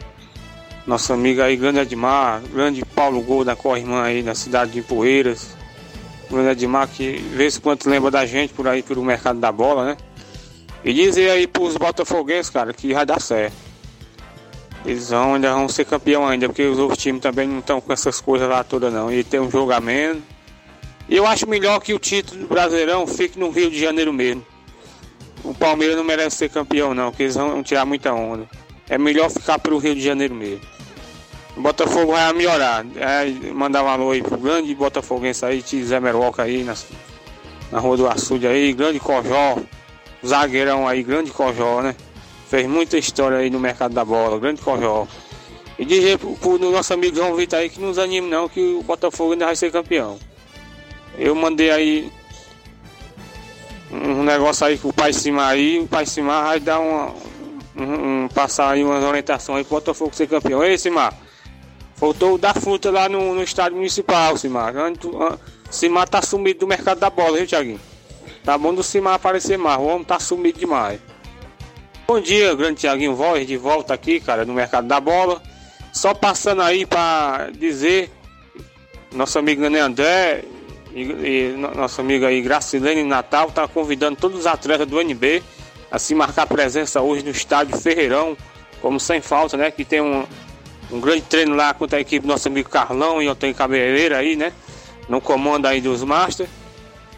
nosso 0.85 1.13
amigo 1.13 1.41
aí, 1.41 1.57
grande 1.57 1.79
Edmar, 1.79 2.43
grande 2.53 2.85
Paulo 2.85 3.21
Gol 3.21 3.45
da 3.45 3.55
Corrimã 3.55 4.03
aí 4.03 4.21
na 4.21 4.35
cidade 4.35 4.73
de 4.73 4.83
Poeiras. 4.83 5.57
Grande 6.29 6.49
Edmar 6.49 6.89
que 6.89 7.13
vê 7.33 7.49
se 7.49 7.61
quanto 7.61 7.89
lembra 7.89 8.11
da 8.11 8.27
gente 8.27 8.53
por 8.53 8.67
aí 8.67 8.83
pelo 8.83 9.05
mercado 9.05 9.39
da 9.39 9.53
bola, 9.53 9.85
né? 9.85 9.97
E 10.85 10.93
dizer 10.93 11.31
aí 11.31 11.47
pros 11.47 11.77
botafoguenses, 11.77 12.51
cara, 12.51 12.73
que 12.73 12.93
vai 12.93 13.07
dar 13.07 13.21
certo. 13.21 13.70
Eles 14.85 15.11
vão, 15.11 15.35
ainda 15.35 15.53
vão 15.53 15.69
ser 15.69 15.85
campeão 15.85 16.27
ainda, 16.27 16.49
porque 16.49 16.63
os 16.63 16.79
outros 16.79 16.99
times 17.03 17.21
também 17.21 17.47
não 17.47 17.59
estão 17.59 17.81
com 17.81 17.93
essas 17.93 18.21
coisas 18.21 18.49
lá 18.49 18.65
todas 18.65 18.93
não. 18.93 19.13
E 19.13 19.23
tem 19.23 19.39
um 19.41 19.49
menos. 19.83 20.23
E 21.09 21.17
eu 21.17 21.27
acho 21.27 21.49
melhor 21.49 21.81
que 21.81 21.93
o 21.93 21.99
título 21.99 22.43
do 22.43 22.47
Brasileirão 22.47 23.07
fique 23.07 23.39
no 23.39 23.51
Rio 23.51 23.71
de 23.71 23.79
Janeiro 23.79 24.13
mesmo. 24.13 24.47
O 25.43 25.55
Palmeiras 25.55 25.97
não 25.97 26.05
merece 26.05 26.37
ser 26.37 26.51
campeão 26.51 26.95
não, 26.95 27.11
porque 27.11 27.25
eles 27.25 27.35
vão 27.35 27.63
tirar 27.63 27.85
muita 27.85 28.13
onda. 28.13 28.49
É 28.89 28.97
melhor 28.97 29.31
ficar 29.31 29.59
pelo 29.59 29.79
Rio 29.79 29.95
de 29.95 30.01
Janeiro 30.01 30.35
mesmo. 30.35 30.61
O 31.57 31.61
Botafogo 31.61 32.13
vai 32.13 32.33
melhorar. 32.33 32.87
É, 32.97 33.29
mandar 33.53 33.83
um 33.83 33.89
alô 33.89 34.11
aí 34.13 34.23
pro 34.23 34.39
grande 34.39 34.75
Botafoguense 34.75 35.45
aí, 35.45 35.63
Zé 35.63 36.01
Meroca 36.01 36.43
aí 36.43 36.63
na, 36.63 36.75
na 37.73 37.81
Rua 37.81 37.97
do 37.97 38.09
Açude 38.09 38.47
aí, 38.47 38.73
grande 38.73 39.01
Cojó, 39.01 39.59
zagueirão 40.25 40.87
aí, 40.87 41.03
grande 41.03 41.31
Cojó, 41.31 41.83
né? 41.83 41.95
Fez 42.51 42.67
muita 42.67 42.99
história 42.99 43.39
aí 43.39 43.49
no 43.49 43.61
mercado 43.61 43.95
da 43.95 44.05
bola, 44.05 44.37
grande 44.37 44.61
Cojó. 44.61 45.07
E 45.79 45.85
dizer 45.85 46.19
pro, 46.19 46.35
pro 46.35 46.59
nosso 46.59 46.93
amigo 46.93 47.15
João 47.15 47.37
Vitor 47.37 47.61
aí 47.61 47.71
que 47.71 47.81
não 47.81 47.91
desanime 47.91 48.29
não, 48.29 48.49
que 48.49 48.61
o 48.61 48.83
Botafogo 48.83 49.35
ainda 49.35 49.47
vai 49.47 49.55
ser 49.55 49.71
campeão. 49.71 50.19
Eu 51.17 51.33
mandei 51.37 51.71
aí 51.71 52.13
um 53.93 54.25
negócio 54.25 54.67
aí 54.67 54.77
com 54.77 54.89
o 54.89 54.93
Pai 54.93 55.13
Cima 55.13 55.47
aí, 55.47 55.79
o 55.79 55.87
Pai 55.87 56.05
Cima 56.05 56.43
vai 56.43 56.59
dar 56.59 56.81
uma. 56.81 57.15
Um, 57.77 58.25
um, 58.25 58.29
passar 58.29 58.73
aí 58.73 58.83
umas 58.83 59.05
orientações 59.05 59.59
aí 59.59 59.65
pro 59.65 59.77
Botafogo 59.77 60.13
ser 60.13 60.27
campeão. 60.27 60.65
Ei, 60.65 60.77
Cimar, 60.77 61.15
faltou 61.95 62.37
dar 62.37 62.55
fruta 62.57 62.91
lá 62.91 63.09
no, 63.09 63.33
no 63.33 63.45
estádio 63.45 63.77
municipal, 63.77 64.37
Cimar. 64.37 64.75
Cimar 65.71 66.09
tá 66.09 66.21
sumido 66.21 66.59
do 66.59 66.67
mercado 66.67 66.99
da 66.99 67.11
bola, 67.11 67.37
viu, 67.37 67.47
Thiaguinho? 67.47 67.81
Tá 68.43 68.59
bom 68.59 68.75
do 68.75 68.83
Cimar 68.83 69.15
aparecer 69.15 69.57
mais, 69.57 69.79
o 69.79 69.85
homem 69.85 70.03
tá 70.03 70.19
sumido 70.19 70.59
demais. 70.59 70.99
Bom 72.11 72.21
dia, 72.21 72.53
grande 72.57 72.81
Tiaguinho 72.81 73.15
Voz, 73.15 73.47
de 73.47 73.57
volta 73.57 73.95
aqui, 73.95 74.19
cara, 74.19 74.45
no 74.45 74.53
mercado 74.53 74.89
da 74.89 74.99
bola. 74.99 75.41
Só 75.93 76.13
passando 76.13 76.61
aí 76.61 76.85
para 76.85 77.51
dizer, 77.53 78.11
nosso 79.13 79.39
amigo 79.39 79.63
Nenê 79.63 79.79
André 79.79 80.43
e, 80.93 81.03
e 81.03 81.55
nosso 81.57 82.01
amigo 82.01 82.27
aí 82.27 82.43
Gracilene 82.43 83.05
Natal 83.05 83.53
tá 83.53 83.69
convidando 83.69 84.17
todos 84.17 84.41
os 84.41 84.47
atletas 84.49 84.89
do 84.89 85.01
NB 85.01 85.41
a 85.89 86.01
se 86.01 86.13
marcar 86.13 86.49
presença 86.49 87.01
hoje 87.01 87.25
no 87.25 87.31
estádio 87.31 87.79
Ferreirão, 87.79 88.37
como 88.83 88.99
sem 88.99 89.21
falta, 89.21 89.57
né? 89.57 89.71
Que 89.71 89.85
tem 89.85 90.01
um, 90.01 90.27
um 90.91 91.01
grande 91.01 91.23
treino 91.23 91.55
lá 91.55 91.73
contra 91.73 91.99
a 91.99 92.01
equipe 92.01 92.27
do 92.27 92.33
nosso 92.33 92.49
amigo 92.49 92.69
Carlão 92.69 93.23
e 93.23 93.29
Antônio 93.29 93.55
Cabeleira 93.55 94.19
aí, 94.19 94.35
né? 94.35 94.53
No 95.09 95.21
comando 95.21 95.67
aí 95.67 95.81
dos 95.81 96.03
Masters. 96.03 96.51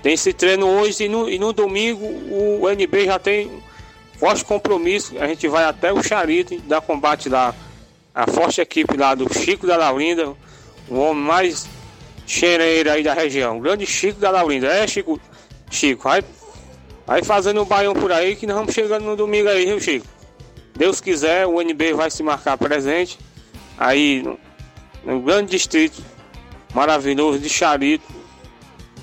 Tem 0.02 0.12
esse 0.12 0.34
treino 0.34 0.66
hoje 0.66 1.04
e 1.04 1.08
no, 1.08 1.30
e 1.30 1.38
no 1.38 1.50
domingo 1.54 2.04
o 2.04 2.68
NB 2.68 3.06
já 3.06 3.18
tem 3.18 3.50
forte 4.22 4.44
compromisso. 4.44 5.18
A 5.18 5.26
gente 5.26 5.48
vai 5.48 5.64
até 5.64 5.92
o 5.92 6.00
Charito 6.00 6.56
dar 6.60 6.80
combate 6.80 7.28
lá. 7.28 7.52
A 8.14 8.24
forte 8.30 8.60
equipe 8.60 8.96
lá 8.96 9.16
do 9.16 9.26
Chico 9.34 9.66
da 9.66 9.76
Laurinda, 9.76 10.32
o 10.88 10.94
homem 10.94 11.24
mais 11.24 11.66
cheireiro 12.24 12.92
aí 12.92 13.02
da 13.02 13.14
região. 13.14 13.58
grande 13.58 13.84
Chico 13.84 14.20
da 14.20 14.30
Laurinda. 14.30 14.68
É, 14.68 14.86
Chico? 14.86 15.20
Chico, 15.68 16.04
vai, 16.04 16.22
vai 17.04 17.24
fazendo 17.24 17.62
um 17.62 17.64
baião 17.64 17.94
por 17.94 18.12
aí 18.12 18.36
que 18.36 18.46
nós 18.46 18.54
vamos 18.54 18.72
chegando 18.72 19.04
no 19.04 19.16
domingo 19.16 19.48
aí, 19.48 19.66
viu, 19.66 19.80
Chico? 19.80 20.06
Deus 20.76 21.00
quiser, 21.00 21.44
o 21.44 21.60
NB 21.60 21.92
vai 21.94 22.08
se 22.08 22.22
marcar 22.22 22.56
presente 22.56 23.18
aí 23.76 24.22
no, 24.22 24.38
no 25.04 25.20
grande 25.20 25.50
distrito 25.50 26.00
maravilhoso 26.72 27.40
de 27.40 27.48
Charito. 27.48 28.04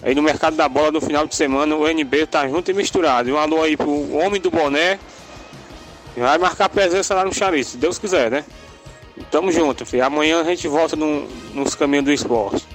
Aí 0.02 0.16
no 0.16 0.22
mercado 0.22 0.56
da 0.56 0.70
bola 0.70 0.92
no 0.92 1.02
final 1.02 1.28
de 1.28 1.36
semana 1.36 1.76
o 1.76 1.88
NB 1.88 2.28
tá 2.28 2.48
junto 2.48 2.72
e 2.72 2.74
misturado. 2.74 3.32
Um 3.32 3.38
alô 3.38 3.62
aí 3.62 3.76
pro 3.76 4.16
homem 4.16 4.40
do 4.40 4.50
boné. 4.50 5.00
Vai 6.16 6.38
marcar 6.38 6.70
presença 6.70 7.14
lá 7.14 7.24
no 7.24 7.34
Charito, 7.34 7.72
se 7.72 7.78
Deus 7.78 7.98
quiser, 7.98 8.30
né? 8.30 8.44
Tamo 9.30 9.52
junto, 9.52 9.86
filho. 9.86 10.06
Amanhã 10.06 10.42
a 10.42 10.44
gente 10.44 10.68
volta 10.68 10.96
no, 10.96 11.28
nos 11.54 11.76
caminhos 11.76 12.06
do 12.06 12.12
esporte. 12.12 12.66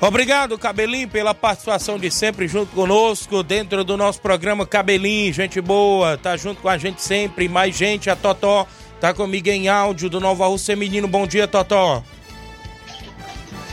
Obrigado, 0.00 0.58
Cabelinho, 0.58 1.08
pela 1.08 1.34
participação 1.34 1.98
de 1.98 2.10
sempre 2.10 2.48
junto 2.48 2.74
conosco 2.74 3.42
dentro 3.42 3.84
do 3.84 3.98
nosso 3.98 4.20
programa 4.20 4.66
Cabelinho. 4.66 5.32
Gente 5.32 5.60
boa, 5.60 6.16
tá 6.16 6.38
junto 6.38 6.62
com 6.62 6.70
a 6.70 6.78
gente 6.78 7.02
sempre. 7.02 7.48
Mais 7.48 7.76
gente, 7.76 8.08
a 8.08 8.16
Totó 8.16 8.66
tá 8.98 9.12
comigo 9.12 9.48
em 9.48 9.68
áudio 9.68 10.08
do 10.08 10.18
Nova 10.18 10.46
Rússia 10.46 10.74
Menino. 10.74 11.06
Bom 11.06 11.26
dia, 11.26 11.46
Totó. 11.46 12.02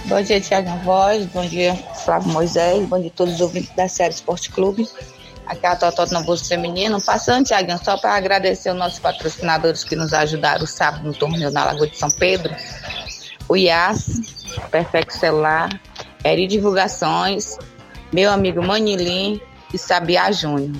Bom 0.07 0.21
dia, 0.21 0.39
Tiago 0.39 0.69
Voz. 0.85 1.25
Bom 1.25 1.45
dia, 1.45 1.75
Flávio 2.05 2.29
Moisés. 2.29 2.87
Bom 2.87 2.97
dia 2.97 3.09
a 3.09 3.17
todos 3.17 3.33
os 3.33 3.41
ouvintes 3.41 3.75
da 3.75 3.89
série 3.89 4.13
Esporte 4.13 4.49
Clube. 4.49 4.87
Aqui 5.45 5.65
é 5.65 5.69
a 5.69 5.75
Totó 5.75 6.05
no 6.05 6.23
Bolso 6.23 6.47
Feminino. 6.47 7.01
Passando, 7.01 7.45
Tiago, 7.45 7.77
só 7.83 7.97
para 7.97 8.15
agradecer 8.15 8.69
os 8.69 8.77
nossos 8.77 8.99
patrocinadores 8.99 9.83
que 9.83 9.97
nos 9.97 10.13
ajudaram 10.13 10.65
sábado 10.65 11.05
no 11.05 11.13
torneio 11.13 11.51
na 11.51 11.65
Lagoa 11.65 11.87
de 11.87 11.97
São 11.97 12.09
Pedro. 12.09 12.55
O 13.49 13.57
IAS, 13.57 14.45
Perfect 14.71 15.13
Celular, 15.13 15.77
Eri 16.23 16.47
Divulgações, 16.47 17.57
meu 18.13 18.31
amigo 18.31 18.63
Manilim 18.63 19.41
e 19.73 19.77
Sabiá 19.77 20.31
Júnior. 20.31 20.71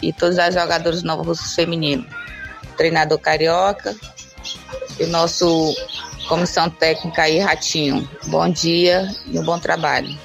E 0.00 0.10
todos 0.10 0.38
os 0.38 0.54
jogadores 0.54 1.02
do 1.02 1.06
Novo 1.06 1.24
Russo 1.24 1.54
Feminino. 1.54 2.06
Treinador 2.78 3.18
Carioca 3.18 3.94
e 4.98 5.04
o 5.04 5.08
nosso 5.08 5.74
Comissão 6.30 6.70
Técnica 6.70 7.22
aí, 7.22 7.40
Ratinho. 7.40 8.08
Bom 8.28 8.48
dia 8.48 9.12
e 9.26 9.36
um 9.36 9.42
bom 9.42 9.58
trabalho. 9.58 10.16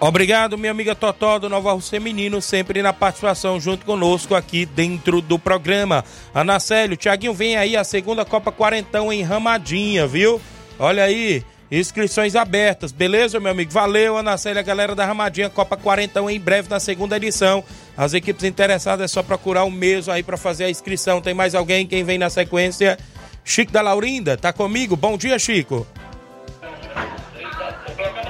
Obrigado, 0.00 0.56
minha 0.56 0.70
amiga 0.70 0.94
Totó 0.94 1.38
do 1.38 1.50
Nova 1.50 1.74
Rússia 1.74 1.98
Feminino, 1.98 2.40
sempre 2.40 2.80
na 2.80 2.90
participação 2.90 3.60
junto 3.60 3.84
conosco 3.84 4.34
aqui 4.34 4.64
dentro 4.64 5.20
do 5.20 5.38
programa. 5.38 6.02
Anacélio, 6.34 6.96
Tiaguinho, 6.96 7.34
vem 7.34 7.58
aí 7.58 7.76
a 7.76 7.84
segunda 7.84 8.24
Copa 8.24 8.50
Quarentão 8.50 9.12
em 9.12 9.22
Ramadinha, 9.22 10.06
viu? 10.06 10.40
Olha 10.78 11.04
aí, 11.04 11.44
inscrições 11.70 12.34
abertas, 12.34 12.90
beleza, 12.90 13.38
meu 13.38 13.52
amigo? 13.52 13.70
Valeu, 13.70 14.16
Anacélio, 14.16 14.60
a 14.60 14.62
galera 14.62 14.94
da 14.94 15.04
Ramadinha, 15.04 15.50
Copa 15.50 15.76
Quarentão 15.76 16.30
em 16.30 16.40
breve 16.40 16.70
na 16.70 16.80
segunda 16.80 17.18
edição. 17.18 17.62
As 17.94 18.14
equipes 18.14 18.44
interessadas 18.44 19.04
é 19.04 19.08
só 19.08 19.22
procurar 19.22 19.64
o 19.64 19.70
mesmo 19.70 20.10
aí 20.10 20.22
para 20.22 20.38
fazer 20.38 20.64
a 20.64 20.70
inscrição. 20.70 21.20
Tem 21.20 21.34
mais 21.34 21.54
alguém? 21.54 21.86
Quem 21.86 22.02
vem 22.02 22.16
na 22.16 22.30
sequência? 22.30 22.96
Chico 23.44 23.72
da 23.72 23.80
Laurinda, 23.82 24.36
tá 24.36 24.52
comigo? 24.52 24.96
Bom 24.96 25.16
dia, 25.16 25.38
Chico. 25.38 25.86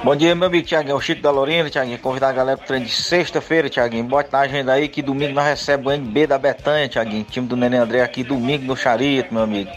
Bom 0.03 0.15
dia, 0.15 0.33
meu 0.33 0.47
amigo 0.47 0.65
Tiaguinho. 0.65 0.95
O 0.95 1.01
Chico 1.01 1.21
da 1.21 1.29
Laurinda, 1.29 1.69
Tiaguinho. 1.69 1.99
Convidar 1.99 2.29
a 2.29 2.33
galera 2.33 2.57
pro 2.57 2.65
treino 2.65 2.85
de 2.87 2.91
sexta-feira, 2.91 3.69
Tiaguinho. 3.69 4.03
Bote 4.05 4.31
na 4.31 4.39
agenda 4.39 4.73
aí 4.73 4.87
que 4.87 5.01
domingo 5.01 5.33
nós 5.33 5.45
recebemos 5.45 5.93
o 5.93 5.95
NB 5.95 6.25
da 6.25 6.39
Betanha, 6.39 6.89
Tiaguinho. 6.89 7.23
Time 7.23 7.47
do 7.47 7.55
Nenê 7.55 7.77
André 7.77 8.01
aqui 8.01 8.23
domingo 8.23 8.65
no 8.65 8.75
Charito, 8.75 9.31
meu 9.31 9.43
amigo. 9.43 9.69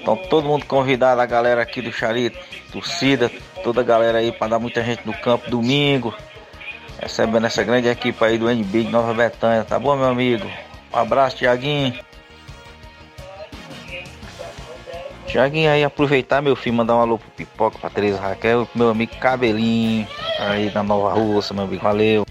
Então 0.00 0.16
todo 0.16 0.48
mundo 0.48 0.64
convidado, 0.64 1.20
a 1.20 1.26
galera 1.26 1.62
aqui 1.62 1.82
do 1.82 1.92
Charito, 1.92 2.38
torcida, 2.72 3.30
toda 3.62 3.82
a 3.82 3.84
galera 3.84 4.18
aí 4.18 4.32
para 4.32 4.48
dar 4.48 4.58
muita 4.58 4.82
gente 4.82 5.06
no 5.06 5.12
campo 5.12 5.50
domingo. 5.50 6.14
Recebendo 7.00 7.46
essa 7.46 7.62
grande 7.62 7.88
equipe 7.88 8.24
aí 8.24 8.38
do 8.38 8.50
NB 8.50 8.84
de 8.84 8.90
Nova 8.90 9.12
Betânia, 9.12 9.62
tá 9.62 9.78
bom, 9.78 9.94
meu 9.94 10.06
amigo? 10.06 10.50
Um 10.92 10.96
abraço, 10.96 11.36
Tiaguinho. 11.36 11.98
Tiaguinho 15.32 15.70
aí 15.70 15.82
aproveitar, 15.82 16.42
meu 16.42 16.54
filho, 16.54 16.76
mandar 16.76 16.94
um 16.94 17.00
alô 17.00 17.16
pro 17.16 17.30
Pipoca, 17.30 17.78
pra 17.78 17.88
Teresa 17.88 18.20
Raquel, 18.20 18.68
meu 18.74 18.90
amigo 18.90 19.16
Cabelinho, 19.16 20.06
aí 20.38 20.68
da 20.68 20.82
Nova 20.82 21.14
Rússia, 21.14 21.54
meu 21.54 21.64
amigo, 21.64 21.82
valeu. 21.82 22.26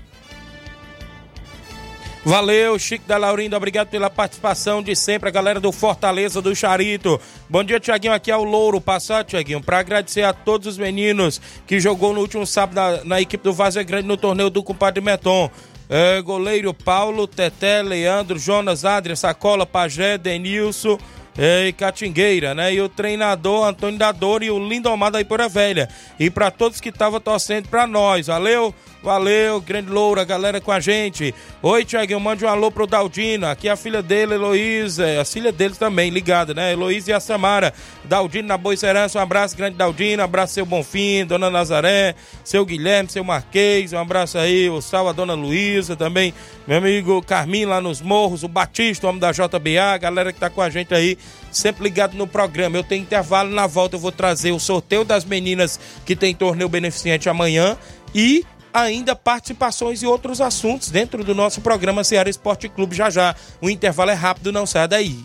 Valeu, 2.23 2.77
Chico 2.77 3.07
da 3.07 3.17
Laurindo, 3.17 3.55
obrigado 3.55 3.87
pela 3.87 4.07
participação 4.07 4.83
de 4.83 4.95
sempre, 4.95 5.27
a 5.27 5.31
galera 5.31 5.59
do 5.59 5.71
Fortaleza 5.71 6.43
do 6.43 6.55
Charito. 6.55 7.19
Bom 7.49 7.63
dia, 7.63 7.79
Tiaguinho, 7.79 8.13
aqui 8.13 8.29
é 8.29 8.37
o 8.37 8.43
Louro, 8.43 8.79
passar, 8.79 9.23
Tiaguinho, 9.23 9.63
para 9.63 9.79
agradecer 9.79 10.21
a 10.21 10.31
todos 10.31 10.67
os 10.67 10.77
meninos 10.77 11.41
que 11.65 11.79
jogou 11.79 12.13
no 12.13 12.21
último 12.21 12.45
sábado 12.45 12.75
na, 12.75 13.03
na 13.03 13.19
equipe 13.19 13.43
do 13.43 13.51
Vaza 13.51 13.81
Grande 13.81 14.07
no 14.07 14.15
torneio 14.15 14.51
do 14.51 14.61
Compadre 14.61 15.01
Meton. 15.01 15.49
É, 15.89 16.21
goleiro 16.21 16.71
Paulo, 16.71 17.27
Teté, 17.27 17.81
Leandro, 17.81 18.37
Jonas, 18.37 18.85
Adria, 18.85 19.15
Sacola, 19.15 19.65
Pajé, 19.65 20.19
Denilson, 20.19 20.99
e 21.37 21.71
Catingueira, 21.73 22.53
né? 22.53 22.73
E 22.73 22.81
o 22.81 22.89
treinador 22.89 23.67
Antônio 23.67 23.97
Dador 23.97 24.43
e 24.43 24.51
o 24.51 24.59
Lindomar 24.59 25.11
da 25.11 25.21
Ipura 25.21 25.47
Velha. 25.47 25.89
E 26.19 26.29
para 26.29 26.51
todos 26.51 26.81
que 26.81 26.89
estavam 26.89 27.19
torcendo 27.19 27.69
para 27.69 27.87
nós, 27.87 28.27
valeu? 28.27 28.73
Valeu, 29.03 29.59
grande 29.59 29.89
Loura, 29.89 30.23
galera 30.23 30.61
com 30.61 30.71
a 30.71 30.79
gente. 30.79 31.33
Oi, 31.59 31.83
Tiaguinho, 31.83 32.19
mande 32.19 32.45
um 32.45 32.47
alô 32.47 32.69
pro 32.69 32.85
Daldino. 32.85 33.47
Aqui 33.47 33.67
a 33.67 33.75
filha 33.75 33.99
dele, 33.99 34.35
Heloísa, 34.35 35.19
a 35.19 35.25
filha 35.25 35.51
dele 35.51 35.73
também, 35.73 36.11
ligada, 36.11 36.53
né? 36.53 36.71
Heloísa 36.71 37.09
e 37.09 37.13
a 37.13 37.19
Samara. 37.19 37.73
Daldino 38.03 38.47
na 38.47 38.57
Boa 38.57 38.77
Serança, 38.77 39.17
um 39.17 39.21
abraço, 39.21 39.57
grande 39.57 39.75
Daldino. 39.75 40.21
Abraço, 40.21 40.53
seu 40.53 40.67
Bonfim, 40.67 41.25
dona 41.25 41.49
Nazaré, 41.49 42.13
seu 42.43 42.63
Guilherme, 42.63 43.09
seu 43.09 43.23
Marquês. 43.23 43.91
Um 43.91 43.97
abraço 43.97 44.37
aí, 44.37 44.69
o 44.69 44.79
Sal, 44.81 45.09
a 45.09 45.11
dona 45.11 45.33
Luísa 45.33 45.95
também. 45.95 46.31
Meu 46.67 46.77
amigo 46.77 47.23
Carmim 47.23 47.65
lá 47.65 47.81
nos 47.81 48.01
Morros, 48.01 48.43
o 48.43 48.47
Batista, 48.47 49.07
o 49.07 49.09
homem 49.09 49.19
da 49.19 49.31
JBA, 49.31 49.97
galera 49.99 50.31
que 50.31 50.39
tá 50.39 50.49
com 50.49 50.61
a 50.61 50.69
gente 50.69 50.93
aí, 50.93 51.17
sempre 51.51 51.85
ligado 51.85 52.13
no 52.13 52.27
programa. 52.27 52.77
Eu 52.77 52.83
tenho 52.83 53.01
intervalo, 53.01 53.49
na 53.49 53.65
volta 53.65 53.95
eu 53.95 53.99
vou 53.99 54.11
trazer 54.11 54.51
o 54.51 54.59
sorteio 54.59 55.03
das 55.03 55.25
meninas 55.25 55.79
que 56.05 56.15
tem 56.15 56.35
torneio 56.35 56.69
beneficente 56.69 57.27
amanhã 57.27 57.75
e 58.13 58.45
ainda 58.73 59.15
participações 59.15 60.01
e 60.01 60.05
outros 60.07 60.41
assuntos 60.41 60.89
dentro 60.89 61.23
do 61.23 61.35
nosso 61.35 61.61
programa 61.61 62.03
Ceará 62.03 62.29
Esporte 62.29 62.69
Clube 62.69 62.95
já 62.95 63.09
já. 63.09 63.35
O 63.61 63.69
intervalo 63.69 64.11
é 64.11 64.13
rápido, 64.13 64.51
não 64.51 64.65
saia 64.65 64.87
daí. 64.87 65.23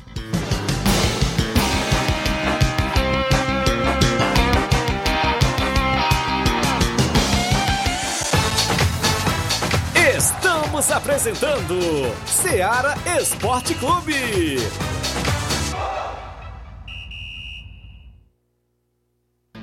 Estamos 10.16 10.90
apresentando 10.90 11.78
Ceará 12.26 12.96
Esporte 13.18 13.74
Clube. 13.74 14.58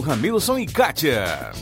Ramilson 0.00 0.58
e 0.58 0.66
Kátia. 0.66 1.52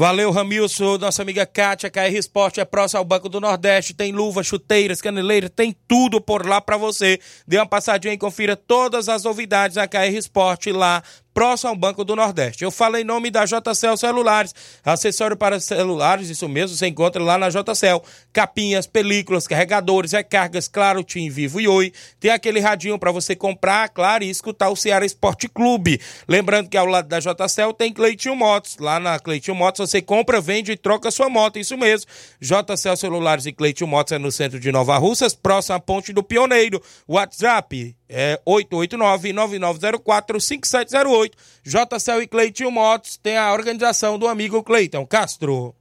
Valeu, 0.00 0.30
Ramilson, 0.30 0.96
nossa 0.96 1.20
amiga 1.20 1.44
Kátia, 1.44 1.90
KR 1.90 2.14
Esporte 2.14 2.58
é 2.58 2.64
próximo 2.64 3.00
ao 3.00 3.04
Banco 3.04 3.28
do 3.28 3.38
Nordeste, 3.38 3.92
tem 3.92 4.12
luva, 4.12 4.42
chuteiras, 4.42 5.02
caneleiras, 5.02 5.50
tem 5.54 5.76
tudo 5.86 6.22
por 6.22 6.46
lá 6.46 6.58
para 6.58 6.78
você. 6.78 7.20
Dê 7.46 7.58
uma 7.58 7.66
passadinha 7.66 8.14
e 8.14 8.18
confira 8.18 8.56
todas 8.56 9.10
as 9.10 9.24
novidades 9.24 9.76
na 9.76 9.86
KR 9.86 10.14
Esporte 10.16 10.72
lá 10.72 11.02
próximo 11.32 11.70
ao 11.70 11.76
Banco 11.76 12.04
do 12.04 12.16
Nordeste. 12.16 12.64
Eu 12.64 12.70
falei 12.70 13.02
em 13.02 13.04
nome 13.04 13.30
da 13.30 13.44
JCL 13.44 13.96
Celulares, 13.96 14.54
acessório 14.84 15.36
para 15.36 15.60
celulares, 15.60 16.28
isso 16.28 16.48
mesmo, 16.48 16.76
você 16.76 16.86
encontra 16.86 17.22
lá 17.22 17.38
na 17.38 17.48
JCL. 17.48 18.02
Capinhas, 18.32 18.86
películas, 18.86 19.46
carregadores, 19.46 20.12
recargas, 20.12 20.68
claro, 20.68 21.02
Tim 21.02 21.28
Vivo 21.30 21.60
e 21.60 21.68
Oi. 21.68 21.92
Tem 22.18 22.30
aquele 22.30 22.60
radinho 22.60 22.98
para 22.98 23.12
você 23.12 23.34
comprar, 23.34 23.88
claro, 23.88 24.24
e 24.24 24.30
escutar 24.30 24.70
o 24.70 24.76
Ceará 24.76 25.04
Esporte 25.04 25.48
Clube. 25.48 26.00
Lembrando 26.28 26.68
que 26.68 26.76
ao 26.76 26.86
lado 26.86 27.08
da 27.08 27.20
JCL 27.20 27.72
tem 27.76 27.92
Cleitinho 27.92 28.36
Motos. 28.36 28.76
Lá 28.78 29.00
na 29.00 29.18
Cleitinho 29.18 29.56
Motos 29.56 29.90
você 29.90 30.02
compra, 30.02 30.40
vende 30.40 30.72
e 30.72 30.76
troca 30.76 31.10
sua 31.10 31.28
moto, 31.28 31.58
isso 31.58 31.76
mesmo. 31.76 32.10
JCL 32.40 32.96
Celulares 32.96 33.46
e 33.46 33.52
Cleitinho 33.52 33.88
Motos 33.88 34.12
é 34.12 34.18
no 34.18 34.32
centro 34.32 34.58
de 34.58 34.70
Nova 34.72 34.96
Russas, 34.98 35.34
próximo 35.34 35.76
à 35.76 35.80
Ponte 35.80 36.12
do 36.12 36.22
Pioneiro. 36.22 36.82
WhatsApp 37.08 37.99
é 38.10 38.40
889-9904-5708. 38.46 41.32
JCL 41.64 42.22
e 42.22 42.26
Cleitinho 42.26 42.72
Motos 42.72 43.16
tem 43.16 43.38
a 43.38 43.52
organização 43.52 44.18
do 44.18 44.26
amigo 44.26 44.60
Cleiton 44.62 45.06
Castro. 45.06 45.74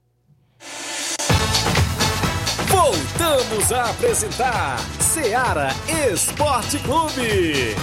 Voltamos 2.68 3.72
a 3.72 3.90
apresentar 3.90 4.78
Ceará 5.02 5.70
Esporte 6.12 6.78
Clube. 6.80 7.74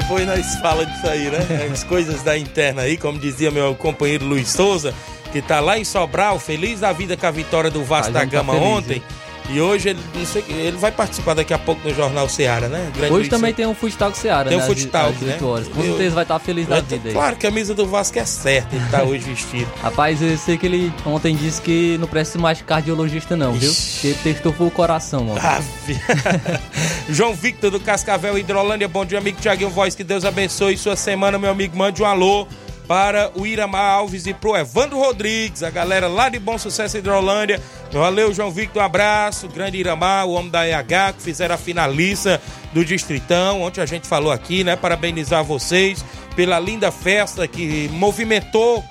Depois 0.00 0.26
nós 0.26 0.56
fala 0.56 0.84
disso 0.84 1.06
aí, 1.06 1.30
né? 1.30 1.38
As 1.72 1.84
coisas 1.84 2.22
da 2.22 2.36
interna 2.36 2.82
aí, 2.82 2.96
como 2.96 3.18
dizia 3.18 3.50
meu 3.50 3.74
companheiro 3.74 4.24
Luiz 4.24 4.48
Souza, 4.48 4.92
que 5.32 5.40
tá 5.40 5.60
lá 5.60 5.78
em 5.78 5.84
Sobral, 5.84 6.38
feliz 6.38 6.80
da 6.80 6.92
vida 6.92 7.16
com 7.16 7.26
a 7.26 7.30
vitória 7.30 7.70
do 7.70 7.84
Vasco 7.84 8.12
da 8.12 8.20
tá 8.20 8.24
Gama 8.24 8.54
feliz, 8.54 8.68
ontem. 8.68 9.02
E 9.50 9.60
hoje 9.60 9.90
ele, 9.90 10.00
sei, 10.24 10.42
ele 10.48 10.76
vai 10.78 10.90
participar 10.90 11.34
daqui 11.34 11.52
a 11.52 11.58
pouco 11.58 11.86
no 11.86 11.94
Jornal 11.94 12.28
Ceará, 12.30 12.66
né? 12.66 12.90
Grande 12.96 13.12
Hoje 13.12 13.28
também 13.28 13.52
tem 13.52 13.66
um 13.66 13.74
Futsal 13.74 14.14
Seara, 14.14 14.48
Tem 14.48 14.56
né? 14.56 14.64
um 14.64 14.66
às- 14.70 14.78
futsal, 14.80 15.10
né? 15.10 15.16
18 15.20 15.46
horas. 15.46 15.68
Com 15.68 15.80
Eu- 15.80 15.86
certeza 15.90 16.14
vai 16.14 16.24
estar 16.24 16.38
feliz 16.38 16.66
da 16.66 16.78
Eu- 16.78 16.82
vida 16.82 17.08
aí. 17.10 17.12
Claro 17.14 17.36
que 17.36 17.46
a 17.46 17.50
camisa 17.50 17.74
do 17.74 17.86
Vasco 17.86 18.18
é 18.18 18.24
certa, 18.24 18.74
ele 18.74 18.84
tá 18.90 19.02
hoje 19.04 19.24
vestido. 19.24 19.70
Rapaz, 19.82 20.22
eu 20.22 20.36
sei 20.38 20.56
que 20.56 20.64
ele 20.64 20.92
ontem 21.04 21.36
disse 21.36 21.60
que 21.60 21.98
não 21.98 22.08
precisa 22.08 22.38
mais 22.38 22.56
de 22.58 22.64
cardiologista, 22.64 23.36
não, 23.36 23.52
viu? 23.52 23.70
Ixi. 23.70 23.92
Porque 24.14 24.32
testou 24.32 24.52
foi 24.52 24.66
o 24.66 24.70
coração, 24.70 25.24
mano. 25.24 25.40
Ave. 25.42 26.00
João 27.10 27.34
Victor 27.34 27.70
do 27.70 27.78
Cascavel 27.80 28.38
Hidrolândia, 28.38 28.88
bom 28.88 29.04
dia, 29.04 29.18
amigo 29.18 29.38
Tiaguinho 29.40 29.68
Voz, 29.70 29.94
que 29.94 30.02
Deus 30.02 30.24
abençoe 30.24 30.76
sua 30.78 30.96
semana, 30.96 31.38
meu 31.38 31.50
amigo. 31.50 31.76
Mande 31.76 32.02
um 32.02 32.06
alô 32.06 32.46
para 32.86 33.30
o 33.34 33.46
Iramar 33.46 33.94
Alves 33.94 34.26
e 34.26 34.34
pro 34.34 34.56
Evandro 34.56 34.98
Rodrigues, 34.98 35.62
a 35.62 35.70
galera 35.70 36.06
lá 36.06 36.28
de 36.28 36.38
Bom 36.38 36.58
Sucesso 36.58 36.98
Hidrolândia. 36.98 37.60
Valeu, 37.90 38.32
João 38.34 38.50
Victor, 38.50 38.82
um 38.82 38.84
abraço. 38.84 39.48
Grande 39.48 39.78
Iramar, 39.78 40.26
o 40.26 40.32
homem 40.32 40.50
da 40.50 40.66
EH, 40.68 41.14
que 41.16 41.22
fizeram 41.22 41.54
a 41.54 41.58
finalista 41.58 42.40
do 42.72 42.84
Distritão. 42.84 43.62
Ontem 43.62 43.80
a 43.80 43.86
gente 43.86 44.06
falou 44.06 44.32
aqui, 44.32 44.64
né? 44.64 44.76
Parabenizar 44.76 45.42
vocês 45.42 46.04
pela 46.36 46.58
linda 46.58 46.90
festa 46.90 47.46
que 47.46 47.88
movimentou 47.92 48.84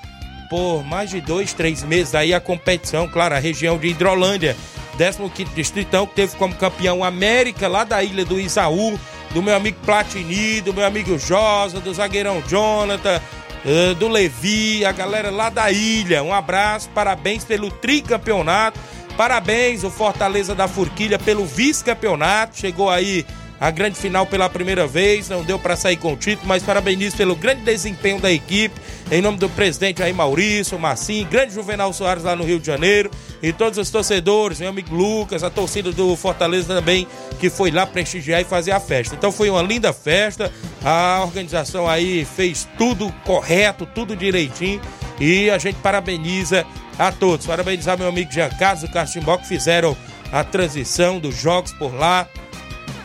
por 0.48 0.84
mais 0.84 1.10
de 1.10 1.20
dois, 1.20 1.52
três 1.52 1.82
meses 1.82 2.14
aí 2.14 2.32
a 2.32 2.40
competição, 2.40 3.08
claro, 3.08 3.34
a 3.34 3.38
região 3.38 3.76
de 3.76 3.88
Hidrolândia, 3.88 4.56
15 4.96 5.52
Distritão, 5.54 6.06
que 6.06 6.14
teve 6.14 6.36
como 6.36 6.54
campeão 6.54 7.02
América, 7.02 7.66
lá 7.66 7.82
da 7.84 8.02
ilha 8.02 8.24
do 8.24 8.38
Isaú, 8.38 8.98
do 9.32 9.42
meu 9.42 9.56
amigo 9.56 9.78
Platini, 9.84 10.60
do 10.60 10.72
meu 10.72 10.86
amigo 10.86 11.18
Josa, 11.18 11.80
do 11.80 11.92
zagueirão 11.92 12.42
Jonathan, 12.46 13.20
eh, 13.64 13.94
do 13.94 14.08
Levi, 14.08 14.84
a 14.84 14.92
galera 14.92 15.30
lá 15.30 15.48
da 15.48 15.70
ilha. 15.70 16.22
Um 16.22 16.32
abraço, 16.32 16.88
parabéns 16.94 17.44
pelo 17.44 17.70
tricampeonato, 17.70 18.78
parabéns 19.16 19.84
o 19.84 19.90
Fortaleza 19.90 20.54
da 20.54 20.68
Forquilha 20.68 21.18
pelo 21.18 21.44
vice-campeonato, 21.44 22.58
chegou 22.58 22.90
aí 22.90 23.24
a 23.64 23.70
grande 23.70 23.96
final 23.96 24.26
pela 24.26 24.46
primeira 24.50 24.86
vez, 24.86 25.30
não 25.30 25.42
deu 25.42 25.58
para 25.58 25.74
sair 25.74 25.96
com 25.96 26.12
o 26.12 26.16
título, 26.18 26.46
mas 26.46 26.62
parabenizo 26.62 27.16
pelo 27.16 27.34
grande 27.34 27.62
desempenho 27.62 28.20
da 28.20 28.30
equipe, 28.30 28.78
em 29.10 29.22
nome 29.22 29.38
do 29.38 29.48
presidente 29.48 30.02
aí 30.02 30.12
Maurício, 30.12 30.78
Massim, 30.78 31.26
grande 31.30 31.54
Juvenal 31.54 31.90
Soares 31.90 32.24
lá 32.24 32.36
no 32.36 32.44
Rio 32.44 32.60
de 32.60 32.66
Janeiro, 32.66 33.10
e 33.42 33.54
todos 33.54 33.78
os 33.78 33.88
torcedores, 33.88 34.60
meu 34.60 34.68
amigo 34.68 34.94
Lucas, 34.94 35.42
a 35.42 35.48
torcida 35.48 35.90
do 35.92 36.14
Fortaleza 36.14 36.74
também, 36.74 37.08
que 37.40 37.48
foi 37.48 37.70
lá 37.70 37.86
prestigiar 37.86 38.42
e 38.42 38.44
fazer 38.44 38.72
a 38.72 38.78
festa. 38.78 39.14
Então 39.14 39.32
foi 39.32 39.48
uma 39.48 39.62
linda 39.62 39.94
festa, 39.94 40.52
a 40.84 41.22
organização 41.22 41.88
aí 41.88 42.26
fez 42.26 42.68
tudo 42.76 43.10
correto, 43.24 43.86
tudo 43.86 44.14
direitinho, 44.14 44.78
e 45.18 45.48
a 45.48 45.56
gente 45.56 45.76
parabeniza 45.76 46.66
a 46.98 47.10
todos. 47.10 47.46
Parabenizar 47.46 47.96
meu 47.96 48.08
amigo 48.08 48.30
Jean 48.30 48.50
Carlos 48.50 48.82
do 48.82 48.92
Castimbó, 48.92 49.38
que 49.38 49.48
fizeram 49.48 49.96
a 50.30 50.44
transição 50.44 51.18
dos 51.18 51.34
jogos 51.34 51.72
por 51.72 51.94
lá, 51.94 52.28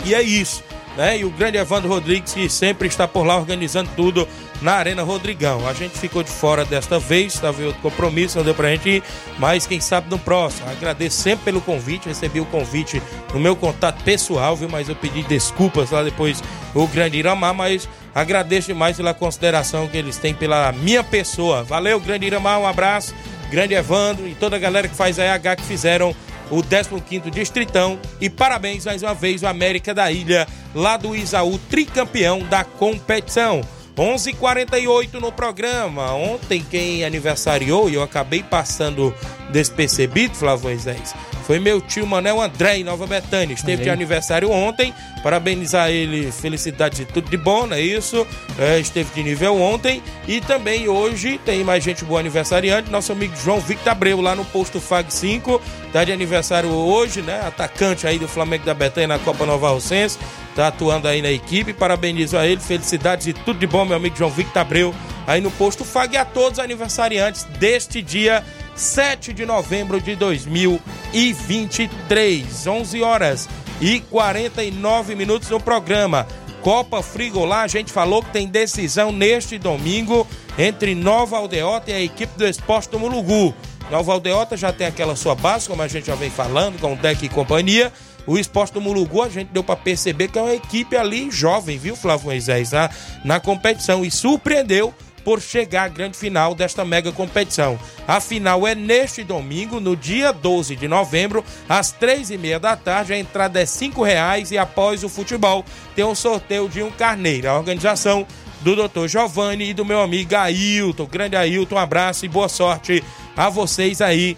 e 0.06 0.14
é 0.14 0.22
isso, 0.22 0.64
né? 0.96 1.20
E 1.20 1.26
o 1.26 1.30
grande 1.30 1.58
Evandro 1.58 1.90
Rodrigues, 1.90 2.34
que 2.34 2.50
sempre 2.50 2.88
está 2.88 3.08
por 3.08 3.26
lá 3.26 3.38
organizando 3.38 3.90
tudo 3.96 4.28
na 4.62 4.74
Arena 4.74 5.04
Rodrigão. 5.04 5.68
A 5.68 5.74
gente 5.74 5.98
ficou 5.98 6.24
de 6.24 6.30
fora 6.30 6.66
desta 6.66 7.00
vez, 7.00 7.34
estava 7.34 7.62
em 7.62 7.66
outro 7.66 7.82
compromisso, 7.82 8.38
não 8.38 8.46
deu 8.46 8.54
pra 8.54 8.70
gente 8.70 8.90
ir, 8.90 9.04
mas 9.38 9.66
quem 9.66 9.80
sabe 9.80 10.10
no 10.10 10.20
próximo. 10.20 10.70
Agradeço 10.70 11.22
sempre 11.22 11.46
pelo 11.46 11.62
convite, 11.62 12.08
recebi 12.08 12.40
o 12.40 12.46
convite 12.46 13.02
no 13.34 13.40
meu 13.40 13.56
contato 13.56 14.04
pessoal, 14.04 14.56
viu? 14.56 14.70
Mas 14.70 14.90
eu 14.90 14.96
pedi 14.96 15.24
desculpas 15.24 15.92
lá 15.92 16.04
depois 16.04 16.42
o 16.74 16.88
grande 16.88 17.18
Iramar, 17.18 17.54
mas 17.54 17.88
agradeço 18.14 18.68
demais 18.68 18.98
pela 18.98 19.14
consideração 19.14 19.88
que 19.88 19.98
eles 19.98 20.18
têm 20.18 20.34
pela 20.34 20.72
minha 20.72 21.04
pessoa. 21.04 21.64
Valeu, 21.64 22.00
grande 22.00 22.26
Iramar, 22.26 22.60
um 22.60 22.68
abraço, 22.68 23.14
grande 23.50 23.74
Evandro 23.74 24.28
e 24.28 24.36
toda 24.36 24.56
a 24.56 24.60
galera 24.60 24.88
que 24.88 24.96
faz 24.96 25.20
a 25.20 25.24
EH 25.24 25.56
que 25.58 25.64
fizeram 25.64 26.16
o 26.50 26.64
15º 26.64 27.30
Distritão 27.30 28.00
e 28.20 28.30
parabéns 28.30 28.86
mais 28.86 29.04
uma 29.04 29.14
vez 29.14 29.44
o 29.44 29.48
América 29.48 29.94
da 29.94 30.12
Ilha, 30.12 30.48
lá 30.74 30.98
do 30.98 31.16
Isaú, 31.16 31.60
tricampeão 31.70 32.40
da 32.40 32.64
competição. 32.64 33.62
11:48 33.96 35.20
no 35.20 35.32
programa. 35.32 36.14
Ontem 36.14 36.66
quem 36.70 37.04
aniversariou 37.04 37.90
e 37.90 37.96
eu 37.96 38.04
acabei 38.04 38.42
passando 38.42 39.14
despercebido, 39.52 40.36
Flávio 40.36 40.66
Moisés, 40.66 41.14
foi 41.50 41.58
meu 41.58 41.82
tio 41.82 42.06
Manel 42.06 42.40
André 42.40 42.78
em 42.78 42.84
Nova 42.84 43.08
Betânia. 43.08 43.56
Esteve 43.56 43.82
de 43.82 43.90
aniversário 43.90 44.52
ontem. 44.52 44.94
Parabenizar 45.24 45.90
ele, 45.90 46.32
felicidades 46.32 47.00
e 47.00 47.06
tudo 47.06 47.28
de 47.28 47.38
bom, 47.38 47.66
não 47.66 47.76
é 47.76 47.82
isso? 47.82 48.24
É, 48.60 48.80
esteve 48.80 49.10
de 49.16 49.24
nível 49.24 49.60
ontem. 49.60 50.00
E 50.28 50.42
também 50.42 50.88
hoje 50.88 51.40
tem 51.44 51.64
mais 51.64 51.84
gente 51.84 52.06
boa 52.06 52.20
aniversariante. 52.20 52.92
Nosso 52.92 53.12
amigo 53.12 53.36
João 53.44 53.60
Victor 53.60 53.94
Abreu, 53.94 54.22
lá 54.22 54.36
no 54.36 54.46
posto 54.46 54.80
FAG 54.80 55.12
5. 55.12 55.60
Tá 55.92 56.04
de 56.04 56.12
aniversário 56.12 56.70
hoje, 56.70 57.24
né? 57.24 57.42
Atacante 57.44 58.06
aí 58.06 58.20
do 58.20 58.28
Flamengo 58.28 58.64
da 58.64 58.76
Betânia 58.76 59.08
na 59.08 59.18
Copa 59.18 59.44
Nova 59.44 59.72
Rocense. 59.72 60.20
Tá 60.56 60.68
atuando 60.68 61.08
aí 61.08 61.20
na 61.20 61.32
equipe. 61.32 61.74
Parabenizo 61.74 62.38
a 62.38 62.46
ele, 62.46 62.62
felicidades 62.62 63.26
e 63.26 63.34
tudo 63.34 63.58
de 63.58 63.66
bom, 63.66 63.86
meu 63.86 63.98
amigo 63.98 64.16
João 64.16 64.30
Victor 64.30 64.62
Abreu, 64.62 64.94
aí 65.26 65.42
no 65.42 65.50
posto 65.50 65.84
FAG. 65.84 66.14
E 66.14 66.18
a 66.18 66.26
todos 66.26 66.60
os 66.60 66.64
aniversariantes 66.64 67.44
deste 67.58 68.04
dia 68.04 68.46
7 68.80 69.34
de 69.34 69.46
novembro 69.46 70.00
de 70.00 70.16
2023, 70.16 72.66
11 72.66 73.02
horas 73.02 73.50
e 73.82 74.00
49 74.00 75.16
minutos 75.16 75.50
no 75.50 75.60
programa. 75.60 76.26
Copa 76.62 77.04
Frigolá, 77.04 77.64
a 77.64 77.68
gente 77.68 77.92
falou 77.92 78.24
que 78.24 78.32
tem 78.32 78.48
decisão 78.48 79.12
neste 79.12 79.58
domingo 79.58 80.26
entre 80.58 80.96
Nova 80.96 81.36
Aldeota 81.36 81.92
e 81.92 81.94
a 81.94 82.02
equipe 82.02 82.38
do 82.38 82.48
Esporte 82.48 82.90
do 82.90 82.98
Mulugu. 82.98 83.54
Nova 83.92 84.14
Aldeota 84.14 84.56
já 84.56 84.72
tem 84.72 84.88
aquela 84.88 85.18
sua 85.18 85.36
base, 85.36 85.68
como 85.68 85.82
a 85.82 85.88
gente 85.88 86.08
já 86.08 86.16
vem 86.16 86.30
falando, 86.30 86.80
com 86.80 86.94
o 86.94 86.96
Deck 86.96 87.26
e 87.26 87.30
companhia. 87.30 87.92
O 88.26 88.38
Esporte 88.38 88.74
do 88.74 88.82
Mulugu, 88.82 89.24
a 89.24 89.30
gente 89.30 89.50
deu 89.50 89.64
para 89.64 89.76
perceber 89.76 90.30
que 90.30 90.40
é 90.40 90.42
uma 90.42 90.54
equipe 90.54 90.96
ali 90.96 91.30
jovem, 91.30 91.78
viu, 91.78 91.98
Flávio 91.98 92.28
Moisés, 92.28 92.72
na, 92.72 92.90
na 93.26 93.42
competição. 93.42 94.06
E 94.06 94.12
surpreendeu 94.12 94.94
por 95.30 95.40
chegar 95.40 95.84
à 95.84 95.88
grande 95.88 96.18
final 96.18 96.56
desta 96.56 96.84
mega 96.84 97.12
competição. 97.12 97.80
A 98.08 98.20
final 98.20 98.68
é 98.68 98.74
neste 98.74 99.24
domingo, 99.24 99.80
no 99.80 99.96
dia 99.96 100.34
12 100.34 100.76
de 100.76 100.88
novembro, 100.88 101.46
às 101.70 101.92
três 101.92 102.32
e 102.32 102.38
meia 102.40 102.60
da 102.60 102.76
tarde. 102.76 103.14
A 103.14 103.20
entrada 103.20 103.62
é 103.62 103.66
cinco 103.68 104.02
reais 104.02 104.50
e 104.50 104.58
após 104.58 105.04
o 105.04 105.08
futebol 105.08 105.64
tem 105.96 106.04
um 106.04 106.16
sorteio 106.16 106.68
de 106.68 106.82
um 106.82 106.90
carneiro. 106.90 107.48
A 107.48 107.56
organização 107.56 108.26
do 108.62 108.76
Dr. 108.76 109.06
Giovanni 109.06 109.70
e 109.70 109.74
do 109.76 109.86
meu 109.86 110.02
amigo 110.02 110.36
Ailton. 110.36 111.06
Grande 111.06 111.36
Ailton, 111.36 111.76
um 111.76 111.78
abraço 111.78 112.26
e 112.26 112.28
boa 112.28 112.50
sorte 112.50 113.04
a 113.38 113.50
vocês 113.50 114.02
aí 114.02 114.36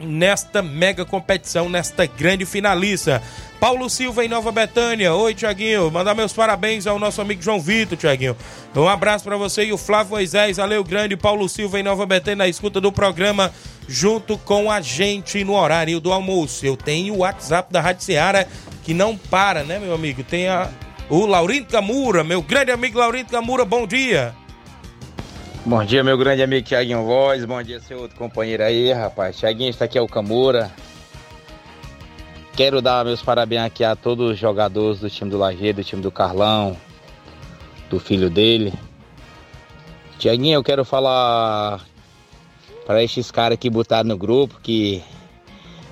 nesta 0.00 0.62
mega 0.62 1.04
competição, 1.04 1.68
nesta 1.68 2.06
grande 2.06 2.44
finalista. 2.44 3.22
Paulo 3.58 3.88
Silva 3.88 4.24
em 4.24 4.28
Nova 4.28 4.52
Betânia. 4.52 5.14
Oi, 5.14 5.34
Tiaguinho. 5.34 5.90
Mandar 5.90 6.14
meus 6.14 6.32
parabéns 6.32 6.86
ao 6.86 6.98
nosso 6.98 7.20
amigo 7.20 7.42
João 7.42 7.60
Vitor, 7.60 7.96
Tiaguinho. 7.96 8.36
Um 8.74 8.88
abraço 8.88 9.24
para 9.24 9.36
você 9.36 9.64
e 9.64 9.72
o 9.72 9.78
Flávio 9.78 10.10
Moisés. 10.10 10.58
Valeu, 10.58 10.84
grande 10.84 11.16
Paulo 11.16 11.48
Silva 11.48 11.80
em 11.80 11.82
Nova 11.82 12.04
Betânia, 12.04 12.36
na 12.36 12.48
escuta 12.48 12.80
do 12.80 12.92
programa, 12.92 13.52
junto 13.88 14.36
com 14.38 14.70
a 14.70 14.80
gente 14.80 15.42
no 15.42 15.54
horário 15.54 16.00
do 16.00 16.12
almoço. 16.12 16.66
Eu 16.66 16.76
tenho 16.76 17.14
o 17.14 17.18
WhatsApp 17.18 17.72
da 17.72 17.80
Rádio 17.80 18.04
Seara, 18.04 18.46
que 18.84 18.92
não 18.92 19.16
para, 19.16 19.62
né, 19.62 19.78
meu 19.78 19.94
amigo? 19.94 20.22
Tem 20.22 20.48
a, 20.48 20.68
o 21.08 21.24
Laurindo 21.24 21.66
Camura, 21.66 22.22
meu 22.22 22.42
grande 22.42 22.70
amigo 22.70 22.98
Laurindo 22.98 23.30
Camura, 23.30 23.64
bom 23.64 23.86
dia. 23.86 24.34
Bom 25.66 25.84
dia, 25.84 26.04
meu 26.04 26.16
grande 26.16 26.44
amigo 26.44 26.64
Tiaguinho 26.64 27.02
Voz. 27.02 27.44
Bom 27.44 27.60
dia, 27.60 27.80
seu 27.80 27.98
outro 27.98 28.16
companheiro 28.16 28.62
aí, 28.62 28.92
rapaz. 28.92 29.36
Tiaguinho, 29.36 29.68
está 29.68 29.86
aqui 29.86 29.98
é 29.98 30.00
o 30.00 30.06
Camura. 30.06 30.70
Quero 32.56 32.80
dar 32.80 33.04
meus 33.04 33.20
parabéns 33.20 33.62
aqui 33.62 33.82
a 33.82 33.96
todos 33.96 34.30
os 34.30 34.38
jogadores 34.38 35.00
do 35.00 35.10
time 35.10 35.28
do 35.28 35.36
Lajeiro, 35.36 35.78
do 35.78 35.84
time 35.84 36.00
do 36.00 36.12
Carlão, 36.12 36.76
do 37.90 37.98
filho 37.98 38.30
dele. 38.30 38.72
Tiaguinho, 40.20 40.54
eu 40.54 40.62
quero 40.62 40.84
falar 40.84 41.84
para 42.86 43.02
esses 43.02 43.32
caras 43.32 43.58
que 43.58 43.68
botaram 43.68 44.08
no 44.08 44.16
grupo 44.16 44.60
que 44.62 45.02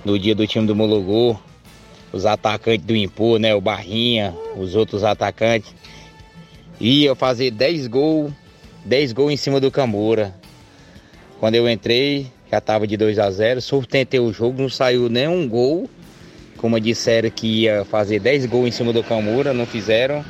no 0.04 0.16
dia 0.16 0.36
do 0.36 0.46
time 0.46 0.68
do 0.68 0.76
Mulugu, 0.76 1.36
os 2.12 2.24
atacantes 2.24 2.86
do 2.86 2.94
Impu, 2.94 3.40
né, 3.40 3.56
o 3.56 3.60
Barrinha, 3.60 4.36
os 4.56 4.76
outros 4.76 5.02
atacantes, 5.02 5.74
ia 6.78 7.16
fazer 7.16 7.50
10 7.50 7.88
gols 7.88 8.43
10 8.84 9.12
gols 9.12 9.32
em 9.32 9.36
cima 9.36 9.60
do 9.60 9.70
Camura. 9.70 10.34
Quando 11.40 11.54
eu 11.54 11.68
entrei, 11.68 12.26
já 12.50 12.58
estava 12.58 12.86
de 12.86 12.96
2 12.96 13.18
a 13.18 13.30
0 13.30 13.60
sustentei 13.60 14.20
o 14.20 14.32
jogo, 14.32 14.60
não 14.60 14.68
saiu 14.68 15.08
nenhum 15.08 15.48
gol. 15.48 15.88
Como 16.56 16.78
disseram 16.78 17.30
que 17.30 17.46
ia 17.62 17.84
fazer 17.84 18.20
10 18.20 18.46
gols 18.46 18.68
em 18.68 18.70
cima 18.70 18.92
do 18.92 19.02
Camura, 19.02 19.52
não 19.52 19.66
fizeram. 19.66 20.24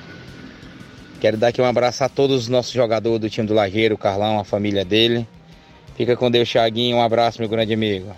Quero 1.21 1.37
dar 1.37 1.49
aqui 1.49 1.61
um 1.61 1.65
abraço 1.65 2.05
a 2.05 2.09
todos 2.09 2.43
os 2.43 2.49
nossos 2.49 2.73
jogadores 2.73 3.21
do 3.21 3.31
time 3.31 3.47
do 3.47 3.55
Lajeiro, 3.55 3.95
o 3.95 3.99
Carlão, 3.99 4.39
a 4.39 4.45
família 4.45 4.85
dele. 4.85 5.27
Fica 5.97 6.17
com 6.17 6.31
Deus, 6.31 6.51
Thiaguinho. 6.51 6.97
Um 6.97 7.03
abraço, 7.03 7.41
meu 7.41 7.49
grande 7.49 7.73
amigo. 7.73 8.15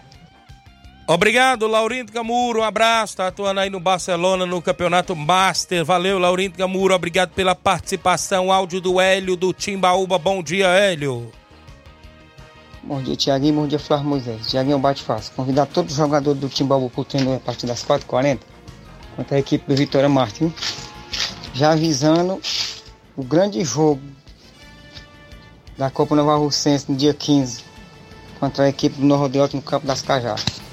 Obrigado, 1.09 1.69
Laurindo 1.69 2.11
Camuro. 2.11 2.61
Um 2.61 2.65
abraço. 2.65 3.17
Tá 3.17 3.29
atuando 3.29 3.61
aí 3.61 3.71
no 3.71 3.79
Barcelona 3.79 4.45
no 4.45 4.61
Campeonato 4.61 5.15
Master. 5.15 5.85
Valeu, 5.85 6.19
Laurindo 6.19 6.59
Camuro. 6.59 6.93
Obrigado 6.93 7.31
pela 7.31 7.55
participação. 7.55 8.51
Áudio 8.51 8.81
do 8.81 9.01
Hélio 9.01 9.37
do 9.37 9.53
Timbaúba. 9.53 10.19
Bom 10.19 10.43
dia, 10.43 10.67
Hélio. 10.67 11.31
Bom 12.83 13.01
dia, 13.01 13.15
Tiaguinho. 13.15 13.55
Bom 13.55 13.69
dia, 13.69 13.79
Flávio 13.79 14.09
Moisés. 14.09 14.49
Tiaguinho 14.49 14.81
bate 14.81 15.05
fácil. 15.05 15.33
Convidar 15.37 15.67
todos 15.67 15.93
os 15.93 15.99
jogadores 15.99 16.41
do 16.41 16.49
Timbaúba 16.49 16.91
pro 16.91 17.05
treino 17.05 17.37
a 17.37 17.41
partir 17.41 17.67
das 17.67 17.85
4h40 17.85 18.41
contra 19.15 19.37
a 19.37 19.39
equipe 19.39 19.65
do 19.65 19.77
Vitória 19.77 20.09
Martin. 20.09 20.53
Já 21.55 21.71
avisando 21.71 22.41
o 23.17 23.23
grande 23.23 23.63
jogo 23.65 24.03
da 25.79 25.89
Copa 25.89 26.17
Nova 26.17 26.35
Russense 26.35 26.91
no 26.91 26.97
dia 26.97 27.15
15 27.15 27.65
contra 28.41 28.65
a 28.65 28.69
equipe 28.69 28.99
do 28.99 29.07
Norrodeote 29.07 29.55
no 29.55 29.63
Campo 29.63 29.87
das 29.87 30.03
Cajadas. 30.03 30.66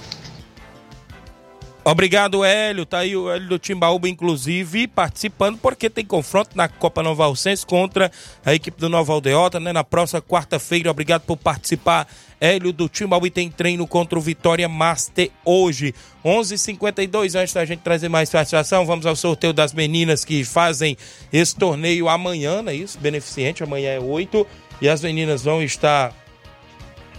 Obrigado, 1.85 2.45
Hélio. 2.45 2.85
Tá 2.85 2.99
aí 2.99 3.13
o 3.13 3.29
Hélio 3.29 3.49
do 3.49 3.59
Timbaúba, 3.59 4.07
inclusive, 4.07 4.87
participando, 4.87 5.57
porque 5.57 5.89
tem 5.89 6.05
confronto 6.05 6.51
na 6.55 6.69
Copa 6.69 7.03
Nova 7.03 7.25
Alcense 7.25 7.65
contra 7.65 8.09
a 8.45 8.53
equipe 8.53 8.79
do 8.79 8.87
Nova 8.87 9.11
Aldeota, 9.11 9.59
né? 9.59 9.73
Na 9.73 9.83
próxima 9.83 10.21
quarta-feira. 10.21 10.89
Obrigado 10.89 11.23
por 11.23 11.35
participar, 11.35 12.07
Hélio 12.39 12.71
do 12.71 12.87
Timbaúba. 12.87 13.27
E 13.27 13.31
tem 13.31 13.51
treino 13.51 13.85
contra 13.85 14.17
o 14.17 14.21
Vitória 14.21 14.69
Master 14.69 15.29
hoje. 15.43 15.93
11:52 16.23 16.53
h 16.53 16.57
52 16.57 17.35
antes 17.35 17.53
da 17.53 17.65
gente 17.65 17.81
trazer 17.81 18.07
mais 18.07 18.29
satisfação, 18.29 18.85
vamos 18.85 19.05
ao 19.05 19.15
sorteio 19.15 19.51
das 19.51 19.73
meninas 19.73 20.23
que 20.23 20.45
fazem 20.45 20.95
esse 21.33 21.53
torneio 21.53 22.07
amanhã, 22.07 22.61
não 22.61 22.71
é 22.71 22.75
isso? 22.75 22.97
Beneficente, 22.97 23.61
amanhã 23.61 23.89
é 23.89 23.99
8. 23.99 24.47
E 24.81 24.87
as 24.87 25.01
meninas 25.01 25.43
vão 25.43 25.61
estar 25.61 26.13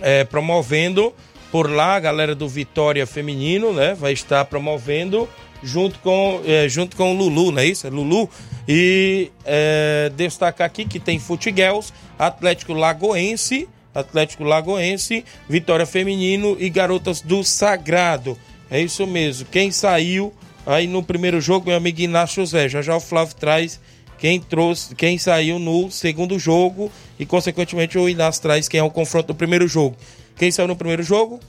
é, 0.01 0.25
promovendo 0.25 1.12
por 1.55 1.71
lá, 1.71 1.95
a 1.95 2.01
galera 2.01 2.35
do 2.35 2.49
Vitória 2.49 3.07
Feminino, 3.07 3.73
né? 3.73 3.95
Vai 3.95 4.13
estar 4.13 4.45
promovendo 4.47 5.29
junto 5.63 6.01
com, 6.01 6.43
é, 6.45 6.69
junto 6.69 6.97
com 6.97 7.15
o 7.15 7.17
Lulu, 7.17 7.53
não 7.53 7.61
é 7.61 7.65
isso? 7.65 7.87
É 7.87 7.91
Lulu. 7.91 8.29
E 8.67 9.31
é, 9.45 10.11
destacar 10.17 10.67
aqui 10.67 10.85
que 10.85 10.99
tem 10.99 11.21
Futiguels, 11.21 11.93
Atlético 12.19 12.73
Lagoense, 12.73 13.69
Atlético 13.95 14.43
Lagoense, 14.43 15.25
Vitória 15.49 15.87
Feminino 15.87 16.57
e 16.59 16.69
Garotas 16.69 17.21
do 17.21 17.45
Sagrado. 17.45 18.37
É 18.69 18.81
isso 18.81 19.07
mesmo. 19.07 19.47
Quem 19.47 19.71
saiu 19.71 20.35
aí 20.67 20.89
no 20.89 21.05
primeiro 21.05 21.41
jogo, 21.41 21.69
meu 21.69 21.77
amigo 21.77 22.01
Inácio 22.01 22.43
José. 22.43 22.69
Já 22.69 22.83
já 22.83 22.97
o 22.97 23.01
Flávio 23.01 23.37
traz 23.37 23.81
quem 24.19 24.41
trouxe, 24.41 24.93
quem 24.97 25.19
saiu 25.19 25.61
no 25.61 25.89
segundo 25.89 26.37
jogo 26.37 26.91
e 27.17 27.25
consequentemente 27.25 27.97
o 27.97 28.09
Inácio 28.09 28.43
traz 28.43 28.67
quem 28.67 28.81
é 28.81 28.83
o 28.83 28.91
confronto 28.91 29.29
do 29.29 29.35
primeiro 29.37 29.69
jogo. 29.69 29.97
Quem 30.37 30.51
saiu 30.51 30.68
no 30.68 30.76
primeiro 30.76 31.03
jogo? 31.03 31.41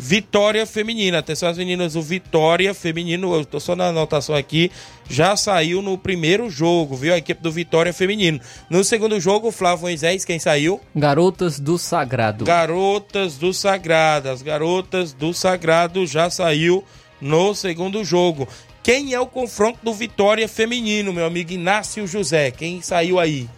Vitória 0.00 0.64
Feminina. 0.64 1.18
Atenção, 1.18 1.48
as 1.48 1.58
meninas, 1.58 1.96
o 1.96 2.02
Vitória 2.02 2.72
Feminino, 2.72 3.34
eu 3.34 3.44
tô 3.44 3.58
só 3.58 3.74
na 3.74 3.86
anotação 3.86 4.32
aqui, 4.34 4.70
já 5.10 5.34
saiu 5.34 5.82
no 5.82 5.98
primeiro 5.98 6.48
jogo, 6.48 6.94
viu? 6.94 7.12
A 7.12 7.18
equipe 7.18 7.42
do 7.42 7.50
Vitória 7.50 7.92
Feminino. 7.92 8.40
No 8.70 8.84
segundo 8.84 9.18
jogo, 9.18 9.50
Flávio 9.50 9.82
Moisés, 9.82 10.24
quem 10.24 10.38
saiu? 10.38 10.80
Garotas 10.94 11.58
do 11.58 11.76
Sagrado. 11.76 12.44
Garotas 12.44 13.36
do 13.36 13.52
Sagrado. 13.52 14.30
As 14.30 14.40
garotas 14.40 15.12
do 15.12 15.34
Sagrado 15.34 16.06
já 16.06 16.30
saiu 16.30 16.84
no 17.20 17.52
segundo 17.52 18.04
jogo. 18.04 18.46
Quem 18.84 19.12
é 19.12 19.20
o 19.20 19.26
confronto 19.26 19.80
do 19.82 19.92
Vitória 19.92 20.46
Feminino, 20.46 21.12
meu 21.12 21.26
amigo 21.26 21.52
Inácio 21.52 22.06
José? 22.06 22.52
Quem 22.52 22.80
saiu 22.80 23.18
aí? 23.18 23.48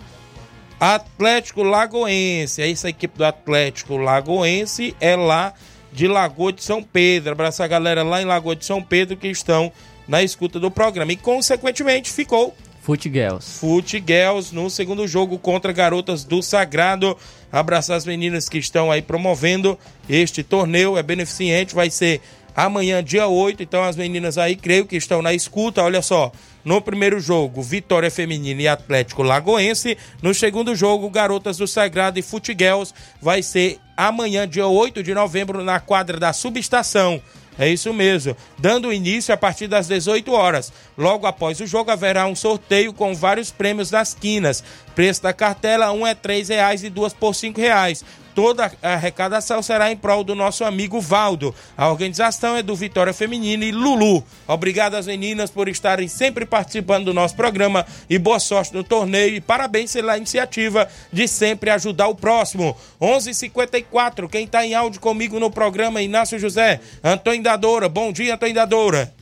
Atlético 0.81 1.63
Lagoense. 1.63 2.63
Essa 2.63 2.89
equipe 2.89 3.19
do 3.19 3.25
Atlético 3.25 3.99
Lagoense 3.99 4.97
é 4.99 5.15
lá 5.15 5.53
de 5.93 6.09
Lagoa 6.09 6.53
de 6.53 6.65
São 6.65 6.83
Pedro. 6.83 7.33
Abraço 7.33 7.63
a 7.63 7.67
galera 7.67 8.03
lá 8.03 8.23
em 8.23 8.25
Lagoa 8.25 8.57
de 8.57 8.65
São 8.65 8.83
Pedro 8.83 9.17
que 9.17 9.29
estão 9.29 9.71
na 10.09 10.23
escuta 10.23 10.59
do 10.59 10.71
programa. 10.71 11.13
E, 11.13 11.17
consequentemente, 11.17 12.11
ficou 12.11 12.55
Futgirls. 12.81 13.59
Futgirls 13.59 14.55
no 14.55 14.71
segundo 14.71 15.07
jogo 15.07 15.39
contra 15.39 15.71
Garotas 15.71 16.25
do 16.25 16.43
Sagrado. 16.43 17.17
Abraçar 17.53 17.97
as 17.97 18.07
meninas 18.07 18.49
que 18.49 18.57
estão 18.57 18.91
aí 18.91 19.03
promovendo 19.03 19.79
este 20.09 20.43
torneio. 20.43 20.97
É 20.97 21.03
beneficente, 21.03 21.75
vai 21.75 21.91
ser 21.91 22.23
amanhã, 22.65 23.03
dia 23.03 23.27
8. 23.27 23.63
Então, 23.63 23.83
as 23.83 23.97
meninas 23.97 24.39
aí, 24.39 24.57
creio 24.57 24.87
que 24.87 24.97
estão 24.97 25.23
na 25.23 25.33
escuta. 25.33 25.83
Olha 25.83 26.03
só, 26.03 26.33
no 26.65 26.81
primeiro 26.81 27.19
jogo, 27.21 27.63
Vitória 27.63 28.11
Feminina 28.11 28.63
e 28.63 28.69
Atlético 28.69 29.23
Lagoense. 29.23 29.97
No 30.23 30.35
segundo 30.35 30.75
jogo, 30.75 31.11
Garotas 31.11 31.57
do 31.57 31.67
Sagrado 31.67 32.19
e 32.19 32.23
Futiguels. 32.23 32.95
Vai 33.21 33.43
ser 33.43 33.79
amanhã, 33.97 34.47
dia 34.47 34.67
8 34.67 35.03
de 35.03 35.15
novembro, 35.15 35.65
na 35.65 35.81
quadra 35.81 36.19
da 36.19 36.33
Subestação. 36.33 37.23
É 37.59 37.69
isso 37.69 37.93
mesmo. 37.93 38.35
Dando 38.59 38.93
início 38.93 39.35
a 39.35 39.37
partir 39.37 39.67
das 39.67 39.87
18 39.87 40.33
horas. 40.33 40.73
Logo 40.97 41.27
após 41.27 41.61
o 41.61 41.67
jogo 41.67 41.91
haverá 41.91 42.27
um 42.27 42.35
sorteio 42.35 42.93
com 42.93 43.15
vários 43.15 43.51
prêmios 43.51 43.91
das 43.91 44.15
quinas. 44.15 44.65
Preço 44.95 45.23
da 45.23 45.33
cartela, 45.33 45.93
um 45.93 46.07
é 46.07 46.13
R$ 46.13 46.43
reais 46.49 46.83
e 46.83 46.89
duas 46.89 47.13
por 47.13 47.35
R$ 47.35 47.53
reais. 47.55 48.03
Toda 48.35 48.71
a 48.83 48.93
arrecadação 48.95 49.63
será 49.63 49.91
em 49.91 49.97
prol 49.97 50.23
do 50.23 50.35
nosso 50.35 50.65
amigo 50.65 51.01
Valdo. 51.01 51.55
A 51.77 51.89
organização 51.89 52.57
é 52.57 52.63
do 52.63 52.77
Vitória 52.77 53.13
Feminina 53.13 53.65
e 53.65 53.73
Lulu. 53.73 54.25
Obrigado 54.47 54.95
às 54.95 55.07
meninas 55.07 55.51
por 55.51 55.69
estarem 55.69 56.09
sempre 56.09 56.47
participando 56.47 57.07
do 57.07 57.15
nosso 57.15 57.35
programa 57.35 57.87
e 58.09 58.19
boa 58.19 58.39
sorte 58.39 58.75
no 58.75 58.85
torneio 58.85 59.35
e 59.35 59.41
parabéns 59.41 59.93
pela 59.93 60.17
iniciativa 60.17 60.89
de 61.13 61.27
sempre 61.27 61.71
ajudar 61.71 62.09
o 62.09 62.15
próximo. 62.15 62.77
11:54. 63.01 64.29
Quem 64.29 64.45
está 64.45 64.65
em 64.65 64.75
áudio 64.75 65.01
comigo 65.01 65.41
no 65.41 65.51
programa 65.51 66.01
Inácio 66.01 66.39
José, 66.39 66.81
Antônio 67.03 67.43
Dadora. 67.43 67.89
Bom 67.89 68.13
dia, 68.13 68.35
Antônio 68.35 68.55
Dadora. 68.55 69.13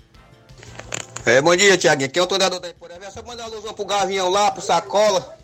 É, 1.24 1.42
bom 1.42 1.54
dia, 1.54 1.76
Tiaguinho. 1.76 2.08
Aqui 2.08 2.18
é 2.18 2.22
o 2.22 2.26
tornador 2.26 2.60
da 2.60 2.68
Ipoeira. 2.68 2.98
É 3.04 3.10
só 3.10 3.22
mandar 3.22 3.44
uma 3.44 3.52
alusão 3.52 3.74
pro 3.74 3.84
Gavião 3.84 4.28
lá, 4.30 4.50
pro 4.50 4.62
Sacola. 4.62 5.36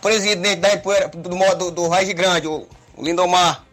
Presidente 0.00 0.60
da 0.60 0.74
do, 0.76 1.54
do, 1.56 1.70
do 1.70 1.88
Raiz 1.88 2.10
Grande, 2.12 2.46
o, 2.46 2.66
o 3.00 3.04
Lindomar. 3.04 3.64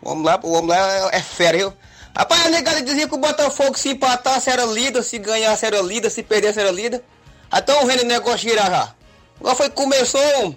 O 0.00 0.10
homem 0.10 0.24
lá, 0.24 0.40
o 0.42 0.52
homem 0.52 0.68
lá 0.68 1.10
é, 1.12 1.18
é 1.18 1.22
fera, 1.22 1.58
viu? 1.58 1.72
Rapaz, 2.16 2.46
a 2.46 2.48
negada 2.48 2.80
dizia 2.80 3.08
que 3.08 3.14
o 3.14 3.18
Botafogo 3.18 3.76
se 3.76 3.90
empatasse 3.90 4.48
era 4.48 4.64
líder, 4.64 5.02
se 5.02 5.18
ganhasse 5.18 5.66
era 5.66 5.82
líder, 5.82 6.10
se 6.10 6.22
perdesse 6.22 6.60
era 6.60 6.70
líder. 6.70 7.02
Até 7.50 7.74
o 7.82 7.86
vendo 7.86 8.02
o 8.02 8.06
negócio 8.06 8.38
girar 8.38 8.70
já. 8.70 8.94
Agora 9.38 9.54
foi 9.54 9.68
que 9.68 9.76
começou. 9.76 10.56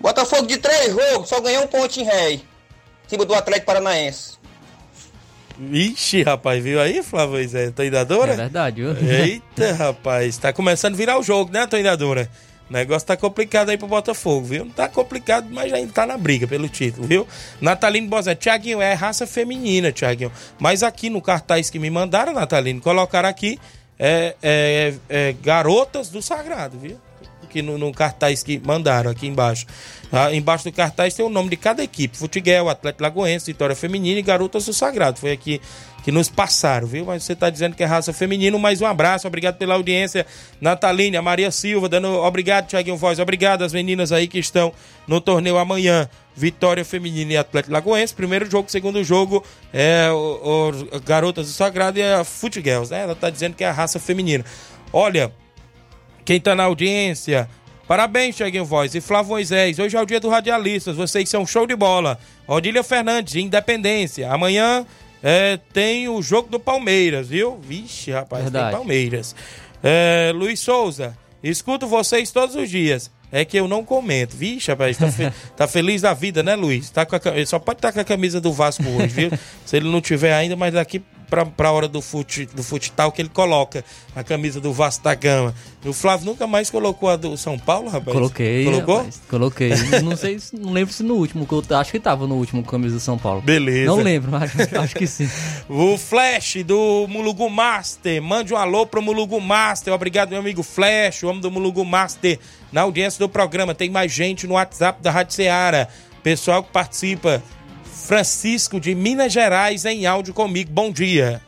Botafogo 0.00 0.46
de 0.46 0.58
três 0.58 0.92
jogos, 0.92 1.28
só 1.28 1.40
ganhou 1.40 1.64
um 1.64 1.66
ponto 1.66 1.98
em 1.98 2.04
ré. 2.04 2.32
Em 2.34 2.42
cima 3.08 3.24
do 3.24 3.34
Atlético 3.34 3.66
Paranaense. 3.66 4.38
Ixi, 5.60 6.22
rapaz, 6.22 6.62
viu 6.62 6.80
aí, 6.80 7.02
Flávio 7.02 7.46
Zé? 7.46 7.64
Antônio 7.64 7.90
Dadora? 7.90 8.32
É 8.32 8.36
verdade, 8.36 8.82
viu? 8.82 8.96
Eita, 8.96 9.72
rapaz, 9.74 10.38
tá 10.38 10.52
começando 10.52 10.94
a 10.94 10.96
virar 10.96 11.18
o 11.18 11.22
jogo, 11.22 11.52
né, 11.52 11.60
Antônio 11.60 11.84
Dadora? 11.84 12.30
O 12.70 12.72
negócio 12.72 13.06
tá 13.06 13.16
complicado 13.16 13.70
aí 13.70 13.76
pro 13.76 13.88
Botafogo, 13.88 14.46
viu? 14.46 14.64
Não 14.64 14.72
tá 14.72 14.88
complicado, 14.88 15.48
mas 15.50 15.72
ainda 15.72 15.92
tá 15.92 16.06
na 16.06 16.16
briga 16.16 16.46
pelo 16.46 16.68
título, 16.68 17.04
viu? 17.04 17.26
Natalino 17.60 18.06
Bozé, 18.06 18.32
Tiaguinho, 18.36 18.80
é 18.80 18.94
raça 18.94 19.26
feminina, 19.26 19.90
Tiaguinho. 19.90 20.30
Mas 20.56 20.84
aqui 20.84 21.10
no 21.10 21.20
cartaz 21.20 21.68
que 21.68 21.80
me 21.80 21.90
mandaram, 21.90 22.32
Natalino, 22.32 22.80
colocaram 22.80 23.28
aqui 23.28 23.58
é, 23.98 24.36
é, 24.40 24.94
é, 25.08 25.32
garotas 25.42 26.10
do 26.10 26.22
Sagrado, 26.22 26.78
viu? 26.78 26.96
Aqui 27.50 27.62
no, 27.62 27.76
no 27.76 27.92
cartaz 27.92 28.44
que 28.44 28.60
mandaram 28.64 29.10
aqui 29.10 29.26
embaixo. 29.26 29.66
Ah, 30.12 30.32
embaixo 30.32 30.64
do 30.64 30.72
cartaz 30.72 31.14
tem 31.14 31.26
o 31.26 31.28
nome 31.28 31.50
de 31.50 31.56
cada 31.56 31.82
equipe: 31.82 32.16
Futiguel, 32.16 32.68
Atlético 32.68 33.02
Lagoense, 33.02 33.46
Vitória 33.46 33.74
Feminina 33.74 34.20
e 34.20 34.22
Garotas 34.22 34.66
do 34.66 34.72
Sagrado. 34.72 35.18
Foi 35.18 35.32
aqui 35.32 35.60
que 36.04 36.12
nos 36.12 36.28
passaram, 36.28 36.86
viu? 36.86 37.04
Mas 37.04 37.24
você 37.24 37.32
está 37.32 37.50
dizendo 37.50 37.74
que 37.74 37.82
é 37.82 37.86
raça 37.86 38.12
feminina. 38.12 38.56
Mais 38.56 38.80
um 38.80 38.86
abraço, 38.86 39.26
obrigado 39.26 39.56
pela 39.56 39.74
audiência. 39.74 40.24
Natalina, 40.60 41.18
a 41.18 41.22
Maria 41.22 41.50
Silva, 41.50 41.88
dando 41.88 42.08
obrigado, 42.08 42.68
Tiaguinho 42.68 42.96
Voz. 42.96 43.18
Obrigado 43.18 43.62
às 43.62 43.72
meninas 43.72 44.12
aí 44.12 44.28
que 44.28 44.38
estão 44.38 44.72
no 45.08 45.20
torneio 45.20 45.58
amanhã. 45.58 46.08
Vitória 46.36 46.84
Feminina 46.84 47.32
e 47.32 47.36
Atlético 47.36 47.72
Lagoense. 47.72 48.14
Primeiro 48.14 48.48
jogo, 48.48 48.70
segundo 48.70 49.02
jogo, 49.02 49.44
é 49.72 50.08
o, 50.10 50.70
o 50.92 51.00
Garotas 51.00 51.48
do 51.48 51.52
Sagrado 51.52 51.98
e 51.98 52.02
a 52.02 52.22
Futiguels, 52.22 52.90
né? 52.90 53.02
Ela 53.02 53.12
está 53.12 53.28
dizendo 53.28 53.56
que 53.56 53.64
é 53.64 53.68
a 53.68 53.72
raça 53.72 53.98
feminina. 53.98 54.44
Olha, 54.92 55.32
quem 56.24 56.36
está 56.36 56.54
na 56.54 56.64
audiência. 56.64 57.48
Parabéns, 57.86 58.36
Tiaguinho 58.36 58.64
Voz. 58.64 58.94
E 58.94 59.00
Flávio 59.00 59.30
Moisés, 59.30 59.78
hoje 59.78 59.96
é 59.96 60.00
o 60.00 60.06
dia 60.06 60.20
do 60.20 60.28
Radialistas. 60.28 60.96
Vocês 60.96 61.28
são 61.28 61.44
show 61.46 61.66
de 61.66 61.74
bola. 61.74 62.18
Odília 62.46 62.82
Fernandes, 62.84 63.32
de 63.32 63.40
Independência. 63.40 64.30
Amanhã 64.30 64.86
é, 65.22 65.58
tem 65.72 66.08
o 66.08 66.22
jogo 66.22 66.48
do 66.48 66.60
Palmeiras, 66.60 67.28
viu? 67.28 67.58
Vixe, 67.60 68.12
rapaz, 68.12 68.44
Verdade. 68.44 68.68
tem 68.70 68.76
Palmeiras. 68.78 69.34
É, 69.82 70.30
Luiz 70.34 70.60
Souza, 70.60 71.16
escuto 71.42 71.86
vocês 71.86 72.30
todos 72.30 72.54
os 72.54 72.70
dias. 72.70 73.10
É 73.32 73.44
que 73.44 73.56
eu 73.56 73.68
não 73.68 73.84
comento. 73.84 74.36
Vixe, 74.36 74.70
rapaz, 74.70 74.96
tá, 74.96 75.10
fe- 75.10 75.32
tá 75.56 75.66
feliz 75.68 76.02
da 76.02 76.12
vida, 76.12 76.42
né, 76.42 76.54
Luiz? 76.56 76.90
Tá 76.90 77.06
com 77.06 77.14
a 77.16 77.20
ele 77.34 77.46
só 77.46 77.58
pode 77.60 77.78
estar 77.78 77.92
com 77.92 78.00
a 78.00 78.04
camisa 78.04 78.40
do 78.40 78.52
Vasco 78.52 78.82
hoje, 78.88 79.06
viu? 79.06 79.30
Se 79.64 79.76
ele 79.76 79.88
não 79.88 80.00
tiver 80.00 80.32
ainda, 80.32 80.56
mas 80.56 80.74
daqui 80.74 81.00
pra, 81.30 81.46
pra 81.46 81.70
hora 81.72 81.86
do 81.88 82.02
fute, 82.02 82.44
do 82.46 82.62
futsal 82.62 83.10
que 83.12 83.22
ele 83.22 83.28
coloca 83.30 83.84
a 84.14 84.22
camisa 84.24 84.60
do 84.60 84.72
Vasco 84.72 85.04
da 85.04 85.14
Gama. 85.14 85.54
O 85.84 85.92
Flávio 85.94 86.26
nunca 86.26 86.46
mais 86.46 86.68
colocou 86.68 87.08
a 87.08 87.16
do 87.16 87.34
São 87.38 87.58
Paulo, 87.58 87.88
rapaz? 87.88 88.12
Coloquei. 88.14 88.64
Colocou? 88.64 88.96
rapaz, 88.98 89.20
coloquei. 89.30 89.70
Não 90.02 90.16
sei, 90.16 90.38
se- 90.38 90.54
não 90.56 90.72
lembro 90.72 90.92
se 90.92 91.02
no 91.02 91.14
último, 91.14 91.46
que 91.46 91.52
eu 91.54 91.62
acho 91.78 91.90
que 91.92 92.00
tava 92.00 92.26
no 92.26 92.34
último 92.34 92.62
camisa 92.64 92.96
do 92.96 93.00
São 93.00 93.16
Paulo. 93.16 93.40
Beleza. 93.40 93.86
Não 93.86 93.96
lembro, 94.02 94.30
mas 94.32 94.50
acho 94.74 94.94
que 94.94 95.06
sim. 95.06 95.30
O 95.68 95.96
Flash 95.96 96.56
do 96.66 97.06
Mulugu 97.08 97.48
Master. 97.48 98.20
Mande 98.22 98.52
um 98.52 98.56
alô 98.56 98.84
pro 98.84 99.00
Mulugu 99.00 99.40
Master. 99.40 99.94
Obrigado, 99.94 100.30
meu 100.30 100.40
amigo 100.40 100.62
Flash, 100.62 101.22
o 101.22 101.28
homem 101.28 101.40
do 101.40 101.50
Mulugu 101.50 101.84
Master, 101.84 102.38
na 102.72 102.82
audiência 102.82 103.18
do 103.20 103.28
programa. 103.28 103.74
Tem 103.74 103.88
mais 103.88 104.10
gente 104.12 104.46
no 104.46 104.54
WhatsApp 104.54 105.00
da 105.02 105.10
Rádio 105.10 105.34
Ceará. 105.34 105.88
Pessoal 106.22 106.62
que 106.62 106.70
participa. 106.70 107.42
Francisco 108.10 108.80
de 108.80 108.92
Minas 108.92 109.32
Gerais 109.32 109.84
em 109.84 110.04
áudio 110.04 110.34
comigo. 110.34 110.68
Bom 110.72 110.90
dia. 110.90 111.40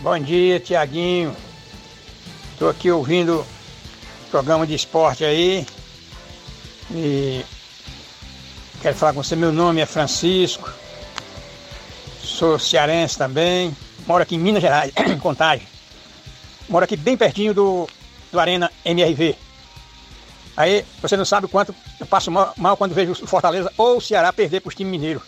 Bom 0.00 0.18
dia, 0.18 0.60
Tiaguinho. 0.60 1.34
Estou 2.52 2.68
aqui 2.68 2.90
ouvindo 2.90 3.40
o 3.40 4.30
programa 4.30 4.66
de 4.66 4.74
esporte 4.74 5.24
aí. 5.24 5.66
E 6.90 7.42
quero 8.82 8.94
falar 8.94 9.14
com 9.14 9.22
você. 9.22 9.34
Meu 9.34 9.50
nome 9.50 9.80
é 9.80 9.86
Francisco. 9.86 10.70
Sou 12.22 12.58
cearense 12.58 13.16
também. 13.16 13.74
Moro 14.06 14.22
aqui 14.22 14.34
em 14.34 14.38
Minas 14.38 14.60
Gerais, 14.60 14.92
em 15.06 15.16
Contagem. 15.18 15.66
Moro 16.68 16.84
aqui 16.84 16.98
bem 16.98 17.16
pertinho 17.16 17.54
do, 17.54 17.88
do 18.30 18.38
Arena 18.38 18.70
MRV. 18.84 19.47
Aí 20.58 20.84
você 21.00 21.16
não 21.16 21.24
sabe 21.24 21.46
o 21.46 21.48
quanto 21.48 21.72
eu 22.00 22.04
passo 22.04 22.32
mal, 22.32 22.52
mal 22.56 22.76
quando 22.76 22.92
vejo 22.92 23.12
o 23.12 23.26
Fortaleza 23.28 23.72
ou 23.78 23.98
o 23.98 24.00
Ceará 24.00 24.32
perder 24.32 24.58
para 24.58 24.70
os 24.70 24.74
times 24.74 24.90
mineiros. 24.90 25.22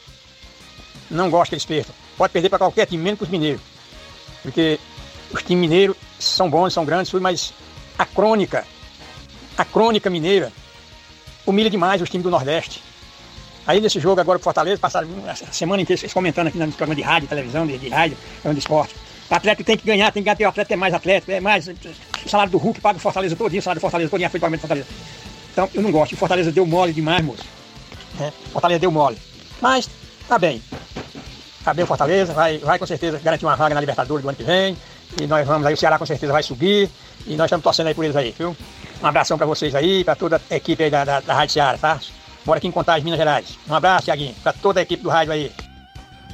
Não 1.09 1.31
gosto 1.31 1.51
que 1.51 1.55
eles 1.55 1.65
percam. 1.65 1.95
Pode 2.19 2.33
perder 2.33 2.49
para 2.49 2.59
qualquer 2.59 2.85
time, 2.87 3.01
menos 3.01 3.19
para 3.19 3.27
os 3.27 3.31
mineiros. 3.31 3.61
Porque 4.43 4.81
os 5.31 5.41
times 5.45 5.61
mineiros 5.61 5.97
são 6.19 6.51
bons, 6.51 6.73
são 6.73 6.85
grandes, 6.85 7.13
mas 7.13 7.55
a 7.97 8.05
crônica, 8.05 8.67
a 9.57 9.65
crônica 9.65 10.11
mineira, 10.11 10.53
humilha 11.47 11.71
demais 11.71 12.03
os 12.03 12.11
times 12.11 12.25
do 12.25 12.31
Nordeste. 12.31 12.83
Aí 13.71 13.81
nesse 13.81 14.01
jogo 14.01 14.21
agora 14.21 14.37
pro 14.37 14.43
Fortaleza, 14.43 14.81
passaram 14.81 15.07
a 15.29 15.53
semana 15.53 15.81
inteira 15.81 16.03
comentando 16.13 16.49
aqui 16.49 16.59
no 16.59 16.67
programa 16.73 16.97
de 16.97 17.03
rádio, 17.03 17.29
televisão, 17.29 17.65
de, 17.65 17.79
de 17.79 17.89
rádio, 17.89 18.17
programa 18.33 18.55
de 18.55 18.59
esporte. 18.59 18.97
O 19.31 19.35
Atlético 19.37 19.63
tem 19.63 19.77
que 19.77 19.87
ganhar, 19.87 20.11
tem 20.11 20.25
que 20.25 20.35
ganhar, 20.35 20.49
o 20.49 20.51
Atlético 20.51 20.73
é 20.73 20.77
mais 20.77 20.93
Atlético, 20.93 21.31
é 21.31 21.39
mais. 21.39 21.69
O 21.69 22.29
salário 22.29 22.51
do 22.51 22.59
Hulk 22.59 22.81
paga 22.81 22.99
o 22.99 23.01
Fortaleza 23.01 23.37
todinho, 23.37 23.61
o 23.61 23.63
salário 23.63 23.79
do 23.79 23.83
Fortaleza 23.83 24.11
todinho, 24.11 24.29
foi 24.29 24.41
pagamento 24.41 24.63
do 24.63 24.63
Fortaleza. 24.63 24.89
Então 25.53 25.71
eu 25.73 25.83
não 25.83 25.93
gosto, 25.93 26.15
o 26.15 26.17
Fortaleza 26.17 26.51
deu 26.51 26.67
mole 26.67 26.93
demais, 26.93 27.25
moço. 27.25 27.45
É, 28.21 28.33
Fortaleza 28.51 28.81
deu 28.81 28.91
mole. 28.91 29.17
Mas 29.61 29.89
tá 30.27 30.37
bem. 30.37 30.61
Tá 31.65 31.73
bem 31.73 31.85
o 31.85 31.87
Fortaleza, 31.87 32.33
vai, 32.33 32.59
vai 32.59 32.77
com 32.77 32.87
certeza 32.87 33.21
garantir 33.23 33.45
uma 33.45 33.55
vaga 33.55 33.73
na 33.73 33.81
Libertadores 33.81 34.25
do 34.25 34.29
ano 34.29 34.37
que 34.37 34.43
vem. 34.43 34.77
E 35.21 35.29
nós 35.29 35.47
vamos 35.47 35.65
aí, 35.65 35.75
o 35.75 35.77
Ceará 35.77 35.97
com 35.97 36.07
certeza 36.07 36.33
vai 36.33 36.43
subir. 36.43 36.91
E 37.25 37.37
nós 37.37 37.45
estamos 37.45 37.63
torcendo 37.63 37.87
aí 37.87 37.95
por 37.95 38.05
eles 38.05 38.17
aí, 38.17 38.35
viu? 38.37 38.57
Um 39.01 39.07
abração 39.07 39.39
pra 39.39 39.47
vocês 39.47 39.77
aí, 39.77 40.03
pra 40.03 40.17
toda 40.17 40.43
a 40.51 40.57
equipe 40.57 40.83
aí 40.83 40.91
da, 40.91 41.05
da, 41.05 41.21
da 41.21 41.35
Rádio 41.35 41.53
Ceará, 41.53 41.79
tá? 41.79 42.01
Moro 42.47 42.59
aqui 42.59 42.67
em 42.69 42.71
Contagem, 42.73 43.05
Minas 43.05 43.19
Gerais. 43.19 43.59
Um 43.69 43.75
abraço, 43.75 44.05
Tiaguinho, 44.07 44.35
pra 44.43 44.53
toda 44.53 44.81
a 44.81 44.83
equipe 44.83 45.03
do 45.03 45.09
rádio 45.09 45.33
aí. 45.33 45.51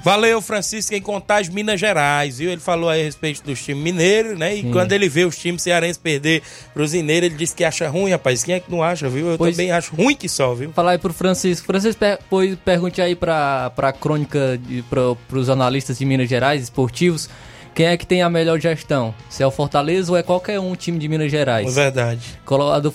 Valeu, 0.05 0.41
Francisco, 0.41 0.95
em 0.95 1.01
Contagem, 1.01 1.53
Minas 1.53 1.81
Gerais, 1.81 2.39
viu? 2.39 2.49
Ele 2.53 2.61
falou 2.61 2.89
aí 2.89 3.01
a 3.01 3.05
respeito 3.05 3.43
dos 3.43 3.61
times 3.61 3.83
mineiros, 3.83 4.39
né? 4.39 4.55
E 4.55 4.63
Sim. 4.63 4.71
quando 4.71 4.93
ele 4.93 5.09
vê 5.09 5.25
os 5.25 5.37
times 5.37 5.63
cearenses 5.63 5.99
perder 5.99 6.43
pros 6.73 6.93
mineiros, 6.93 7.27
ele 7.29 7.35
disse 7.37 7.57
que 7.57 7.65
acha 7.65 7.89
ruim, 7.89 8.13
rapaz. 8.13 8.45
Quem 8.45 8.55
é 8.55 8.61
que 8.61 8.71
não 8.71 8.85
acha, 8.85 9.09
viu? 9.09 9.27
Eu 9.33 9.37
Pois- 9.39 9.57
também 9.57 9.73
acho 9.73 9.97
ruim 9.97 10.15
que 10.15 10.29
só, 10.29 10.55
viu? 10.55 10.71
Falar 10.73 10.93
aí 10.93 10.99
pro 10.99 11.13
Francisco. 11.13 11.67
Francisco, 11.67 11.99
per, 11.99 12.21
pois, 12.31 12.57
pergunte 12.65 13.03
aí 13.03 13.17
pra, 13.17 13.71
pra 13.75 13.93
crônica, 13.93 14.57
de, 14.63 14.83
pra, 14.83 15.01
pros 15.27 15.51
analistas 15.51 15.99
de 15.99 16.05
Minas 16.05 16.29
Gerais, 16.29 16.63
esportivos, 16.63 17.29
quem 17.77 17.87
é 17.87 17.97
que 17.97 18.07
tem 18.07 18.23
a 18.23 18.31
melhor 18.31 18.59
gestão? 18.59 19.15
Se 19.29 19.43
é 19.43 19.47
o 19.47 19.51
Fortaleza 19.51 20.11
ou 20.11 20.17
é 20.17 20.23
qualquer 20.23 20.59
um 20.59 20.75
time 20.75 20.99
de 20.99 21.07
Minas 21.09 21.31
Gerais? 21.31 21.69
É 21.69 21.71
verdade. 21.83 22.21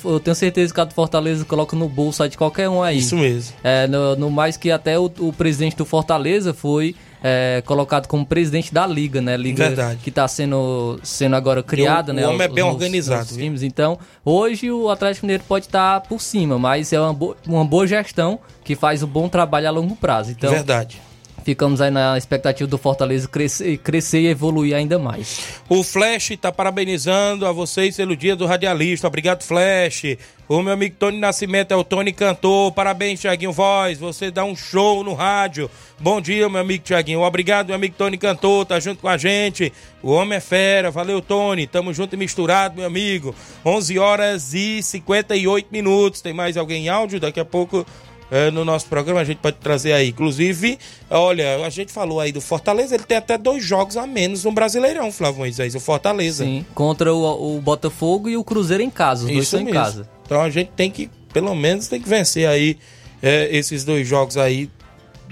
Eu 0.03 0.19
tenho 0.19 0.33
certeza 0.35 0.73
que 0.73 0.81
a 0.81 0.83
do 0.83 0.93
Fortaleza 0.93 1.45
coloca 1.45 1.75
no 1.75 1.87
bolso 1.87 2.27
de 2.27 2.35
qualquer 2.35 2.67
um 2.67 2.81
aí. 2.81 2.97
Isso 2.97 3.15
mesmo. 3.15 3.53
É, 3.63 3.85
no, 3.85 4.15
no 4.15 4.31
mais 4.31 4.57
que 4.57 4.71
até 4.71 4.97
o, 4.97 5.05
o 5.19 5.31
presidente 5.31 5.77
do 5.77 5.85
Fortaleza 5.85 6.51
foi 6.51 6.95
é, 7.23 7.61
colocado 7.63 8.07
como 8.07 8.25
presidente 8.25 8.73
da 8.73 8.87
liga, 8.87 9.21
né? 9.21 9.37
Liga 9.37 9.67
Verdade. 9.67 9.99
que 10.03 10.09
está 10.09 10.27
sendo, 10.27 10.99
sendo 11.03 11.35
agora 11.35 11.61
criada, 11.61 12.11
o 12.11 12.15
né? 12.15 12.25
homem 12.27 12.41
é 12.41 12.47
bem 12.47 12.63
organizado, 12.63 13.27
times. 13.35 13.61
Então, 13.61 13.99
hoje 14.25 14.71
o 14.71 14.89
Atlético 14.89 15.27
Mineiro 15.27 15.43
pode 15.47 15.67
estar 15.67 16.01
por 16.01 16.19
cima, 16.19 16.57
mas 16.57 16.91
é 16.91 16.99
uma, 16.99 17.13
bo- 17.13 17.35
uma 17.47 17.63
boa 17.63 17.85
gestão 17.85 18.39
que 18.63 18.75
faz 18.75 19.03
um 19.03 19.07
bom 19.07 19.29
trabalho 19.29 19.67
a 19.67 19.71
longo 19.71 19.95
prazo. 19.95 20.31
Então, 20.31 20.49
Verdade. 20.49 20.99
Ficamos 21.43 21.81
aí 21.81 21.91
na 21.91 22.17
expectativa 22.17 22.67
do 22.67 22.77
Fortaleza 22.77 23.27
crescer, 23.27 23.77
crescer 23.77 24.21
e 24.21 24.27
evoluir 24.27 24.75
ainda 24.75 24.97
mais. 24.99 25.61
O 25.67 25.83
Flash 25.83 26.31
está 26.31 26.51
parabenizando 26.51 27.45
a 27.45 27.51
vocês 27.51 27.97
pelo 27.97 28.15
dia 28.15 28.35
do 28.35 28.45
radialista. 28.45 29.07
Obrigado, 29.07 29.43
Flash. 29.43 30.17
O 30.47 30.61
meu 30.61 30.73
amigo 30.73 30.97
Tony 30.99 31.17
Nascimento 31.17 31.71
é 31.71 31.75
o 31.77 31.83
Tony 31.83 32.11
Cantor. 32.11 32.73
Parabéns, 32.73 33.21
Tiaguinho 33.21 33.53
Voz. 33.53 33.97
Você 33.99 34.29
dá 34.29 34.43
um 34.43 34.53
show 34.53 35.01
no 35.01 35.13
rádio. 35.13 35.71
Bom 35.97 36.19
dia, 36.19 36.49
meu 36.49 36.59
amigo 36.59 36.83
Tiaguinho. 36.83 37.21
Obrigado, 37.21 37.67
meu 37.67 37.75
amigo 37.75 37.95
Tony 37.97 38.17
Cantor. 38.17 38.65
Tá 38.65 38.77
junto 38.77 38.99
com 38.99 39.07
a 39.07 39.17
gente. 39.17 39.71
O 40.03 40.11
homem 40.11 40.37
é 40.37 40.41
fera. 40.41 40.91
Valeu, 40.91 41.21
Tony. 41.21 41.67
Tamo 41.67 41.93
junto 41.93 42.15
e 42.15 42.17
misturado, 42.17 42.75
meu 42.75 42.85
amigo. 42.85 43.33
11 43.65 43.97
horas 43.97 44.53
e 44.53 44.83
58 44.83 45.69
minutos. 45.71 46.19
Tem 46.19 46.33
mais 46.33 46.57
alguém 46.57 46.87
em 46.87 46.89
áudio? 46.89 47.19
Daqui 47.19 47.39
a 47.39 47.45
pouco 47.45 47.85
é, 48.31 48.49
no 48.49 48.63
nosso 48.63 48.85
programa, 48.85 49.19
a 49.19 49.25
gente 49.25 49.39
pode 49.39 49.57
trazer 49.57 49.91
aí. 49.91 50.07
Inclusive, 50.07 50.79
olha, 51.09 51.65
a 51.65 51.69
gente 51.69 51.91
falou 51.91 52.21
aí 52.21 52.31
do 52.31 52.39
Fortaleza, 52.39 52.95
ele 52.95 53.03
tem 53.03 53.17
até 53.17 53.37
dois 53.37 53.61
jogos 53.61 53.97
a 53.97 54.07
menos 54.07 54.45
no 54.45 54.53
Brasileirão, 54.53 55.11
Flávio 55.11 55.39
Moisés, 55.39 55.75
o 55.75 55.81
Fortaleza. 55.81 56.45
Sim, 56.45 56.65
contra 56.73 57.13
o, 57.13 57.57
o 57.57 57.61
Botafogo 57.61 58.29
e 58.29 58.37
o 58.37 58.43
Cruzeiro 58.43 58.81
em 58.81 58.89
casa, 58.89 59.25
os 59.25 59.29
Isso 59.29 59.35
dois 59.35 59.45
estão 59.47 59.61
em 59.61 59.73
casa. 59.73 60.09
Então 60.25 60.41
a 60.41 60.49
gente 60.49 60.71
tem 60.77 60.89
que, 60.89 61.09
pelo 61.33 61.53
menos, 61.53 61.89
tem 61.89 62.01
que 62.01 62.07
vencer 62.07 62.47
aí 62.47 62.77
é, 63.21 63.49
esses 63.51 63.83
dois 63.83 64.07
jogos 64.07 64.37
aí 64.37 64.69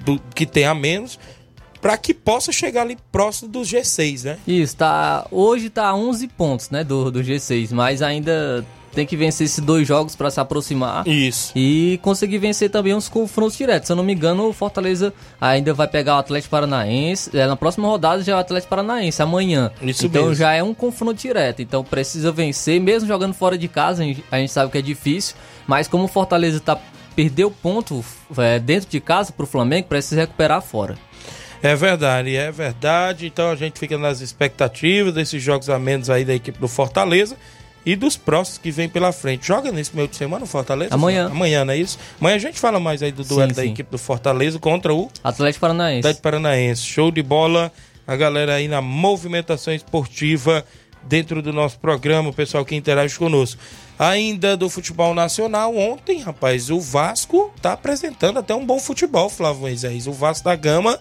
do, 0.04 0.20
que 0.36 0.45
tem 0.45 0.66
a 0.66 0.76
menos 0.76 1.18
para 1.82 1.97
que 1.97 2.14
possa 2.14 2.52
chegar 2.52 2.82
ali 2.82 2.97
próximo 3.10 3.47
do 3.50 3.62
G6, 3.62 4.26
né? 4.26 4.38
Isso, 4.45 4.76
tá, 4.76 5.26
hoje 5.32 5.70
tá 5.70 5.95
11 5.95 6.28
pontos, 6.28 6.70
né, 6.70 6.84
do, 6.84 7.10
do 7.10 7.24
G6, 7.24 7.72
mas 7.72 8.02
ainda 8.02 8.66
tem 8.93 9.05
que 9.05 9.15
vencer 9.15 9.45
esses 9.45 9.63
dois 9.63 9.87
jogos 9.87 10.15
para 10.15 10.29
se 10.29 10.39
aproximar. 10.39 11.07
Isso. 11.07 11.51
E 11.55 11.99
conseguir 12.01 12.37
vencer 12.37 12.69
também 12.69 12.93
uns 12.93 13.09
confrontos 13.09 13.57
diretos. 13.57 13.87
Se 13.87 13.91
eu 13.91 13.95
não 13.95 14.03
me 14.03 14.13
engano, 14.13 14.47
o 14.47 14.53
Fortaleza 14.53 15.13
ainda 15.39 15.73
vai 15.73 15.87
pegar 15.87 16.15
o 16.15 16.19
Atlético 16.19 16.51
Paranaense. 16.51 17.35
É, 17.37 17.45
na 17.45 17.55
próxima 17.55 17.87
rodada 17.87 18.23
já 18.23 18.33
é 18.33 18.35
o 18.35 18.39
Atlético 18.39 18.69
Paranaense, 18.69 19.21
amanhã. 19.21 19.71
Isso 19.81 20.05
então 20.05 20.23
mesmo. 20.23 20.35
já 20.35 20.53
é 20.53 20.63
um 20.63 20.73
confronto 20.73 21.19
direto. 21.21 21.61
Então 21.61 21.83
precisa 21.83 22.31
vencer, 22.31 22.79
mesmo 22.79 23.07
jogando 23.07 23.33
fora 23.33 23.57
de 23.57 23.67
casa, 23.67 24.03
a 24.03 24.05
gente, 24.05 24.23
a 24.31 24.37
gente 24.37 24.51
sabe 24.51 24.71
que 24.71 24.77
é 24.77 24.81
difícil. 24.81 25.35
Mas 25.67 25.87
como 25.87 26.05
o 26.05 26.07
Fortaleza 26.07 26.59
tá, 26.59 26.77
perdeu 27.15 27.51
ponto 27.51 28.03
é, 28.37 28.59
dentro 28.59 28.89
de 28.89 28.99
casa 28.99 29.31
pro 29.31 29.45
Flamengo, 29.45 29.87
precisa 29.87 30.21
recuperar 30.21 30.61
fora. 30.61 30.97
É 31.61 31.75
verdade, 31.75 32.35
é 32.35 32.51
verdade. 32.51 33.27
Então 33.27 33.51
a 33.51 33.55
gente 33.55 33.79
fica 33.79 33.97
nas 33.97 34.21
expectativas 34.21 35.13
desses 35.13 35.41
jogos 35.41 35.69
a 35.69 35.77
menos 35.77 36.09
aí 36.09 36.23
da 36.23 36.33
equipe 36.33 36.57
do 36.57 36.67
Fortaleza 36.67 37.35
e 37.86 37.95
dos 37.95 38.17
próximos 38.17 38.57
que 38.57 38.71
vem 38.71 38.89
pela 38.89 39.11
frente. 39.11 39.47
Joga 39.47 39.71
nesse 39.71 39.95
meio 39.95 40.07
de 40.07 40.15
semana 40.15 40.43
o 40.43 40.47
Fortaleza? 40.47 40.93
Amanhã. 40.93 41.27
Amanhã, 41.27 41.65
não 41.65 41.73
é 41.73 41.77
isso? 41.77 41.97
Amanhã 42.19 42.36
a 42.36 42.39
gente 42.39 42.59
fala 42.59 42.80
mais 42.80 43.01
aí 43.01 43.11
do 43.11 43.23
duelo 43.23 43.49
sim, 43.49 43.55
da 43.55 43.63
sim. 43.63 43.71
equipe 43.71 43.89
do 43.89 43.97
Fortaleza 43.97 44.59
contra 44.59 44.93
o 44.93 45.09
Atlético 45.23 45.61
Paranaense. 45.61 45.99
Atlético 45.99 46.23
Paranaense. 46.23 46.84
Show 46.84 47.11
de 47.11 47.23
bola. 47.23 47.71
A 48.05 48.15
galera 48.15 48.55
aí 48.55 48.67
na 48.67 48.82
movimentação 48.82 49.73
esportiva 49.73 50.65
dentro 51.03 51.41
do 51.41 51.53
nosso 51.53 51.80
programa, 51.80 52.30
o 52.30 52.34
pessoal 52.34 52.65
que 52.65 52.75
interage 52.75 53.17
conosco. 53.17 53.61
Ainda 53.97 54.55
do 54.55 54.69
futebol 54.69 55.13
nacional, 55.13 55.75
ontem, 55.75 56.19
rapaz, 56.19 56.69
o 56.69 56.80
Vasco 56.80 57.51
tá 57.61 57.73
apresentando 57.73 58.39
até 58.39 58.53
um 58.55 58.65
bom 58.65 58.80
futebol, 58.80 59.30
Flávio 59.30 59.61
Moisés. 59.61 60.07
O 60.07 60.11
Vasco 60.11 60.45
da 60.45 60.55
Gama 60.55 60.99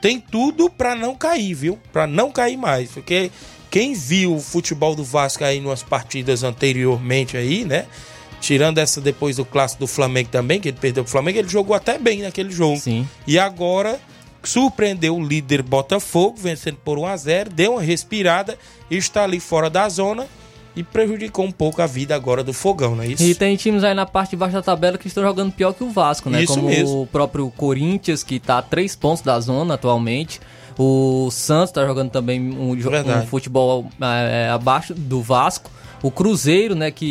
tem 0.00 0.18
tudo 0.18 0.68
para 0.68 0.94
não 0.94 1.14
cair, 1.14 1.54
viu? 1.54 1.78
Para 1.92 2.06
não 2.06 2.30
cair 2.30 2.56
mais, 2.56 2.90
porque 2.90 3.30
quem 3.70 3.94
viu 3.94 4.34
o 4.34 4.40
futebol 4.40 4.94
do 4.94 5.04
Vasco 5.04 5.44
aí 5.44 5.60
nas 5.60 5.82
partidas 5.82 6.42
anteriormente 6.42 7.36
aí, 7.36 7.64
né? 7.64 7.86
Tirando 8.40 8.78
essa 8.78 9.00
depois 9.00 9.36
do 9.36 9.44
clássico 9.44 9.80
do 9.80 9.86
Flamengo 9.86 10.30
também, 10.30 10.60
que 10.60 10.68
ele 10.68 10.78
perdeu 10.80 11.04
pro 11.04 11.12
Flamengo, 11.12 11.38
ele 11.38 11.48
jogou 11.48 11.76
até 11.76 11.98
bem 11.98 12.22
naquele 12.22 12.50
jogo. 12.50 12.78
Sim. 12.78 13.06
E 13.26 13.38
agora 13.38 14.00
surpreendeu 14.42 15.16
o 15.16 15.22
líder 15.22 15.62
Botafogo, 15.62 16.36
vencendo 16.38 16.78
por 16.82 16.98
1 16.98 17.06
a 17.06 17.16
0 17.16 17.50
deu 17.50 17.72
uma 17.72 17.82
respirada 17.82 18.58
e 18.90 18.96
está 18.96 19.24
ali 19.24 19.38
fora 19.38 19.68
da 19.68 19.88
zona 19.88 20.26
e 20.74 20.82
prejudicou 20.82 21.44
um 21.44 21.50
pouco 21.50 21.82
a 21.82 21.86
vida 21.86 22.14
agora 22.14 22.42
do 22.42 22.52
Fogão, 22.52 22.96
não 22.96 23.02
é 23.02 23.08
isso? 23.08 23.22
E 23.22 23.34
tem 23.34 23.56
times 23.56 23.84
aí 23.84 23.94
na 23.94 24.06
parte 24.06 24.30
de 24.30 24.36
baixo 24.36 24.54
da 24.54 24.62
tabela 24.62 24.96
que 24.96 25.08
estão 25.08 25.22
jogando 25.22 25.52
pior 25.52 25.72
que 25.72 25.84
o 25.84 25.90
Vasco, 25.90 26.30
né? 26.30 26.42
Isso 26.42 26.54
Como 26.54 26.68
mesmo. 26.68 27.02
o 27.02 27.06
próprio 27.06 27.50
Corinthians, 27.50 28.22
que 28.22 28.36
está 28.36 28.58
a 28.58 28.62
três 28.62 28.94
pontos 28.96 29.22
da 29.22 29.38
zona 29.40 29.74
atualmente. 29.74 30.40
O 30.82 31.28
Santos 31.30 31.68
está 31.70 31.84
jogando 31.86 32.10
também 32.10 32.40
um, 32.40 32.70
um 32.70 33.26
futebol 33.26 33.86
é, 34.00 34.48
abaixo 34.48 34.94
do 34.94 35.20
Vasco. 35.20 35.70
O 36.02 36.10
Cruzeiro, 36.10 36.74
né? 36.74 36.90
Que 36.90 37.04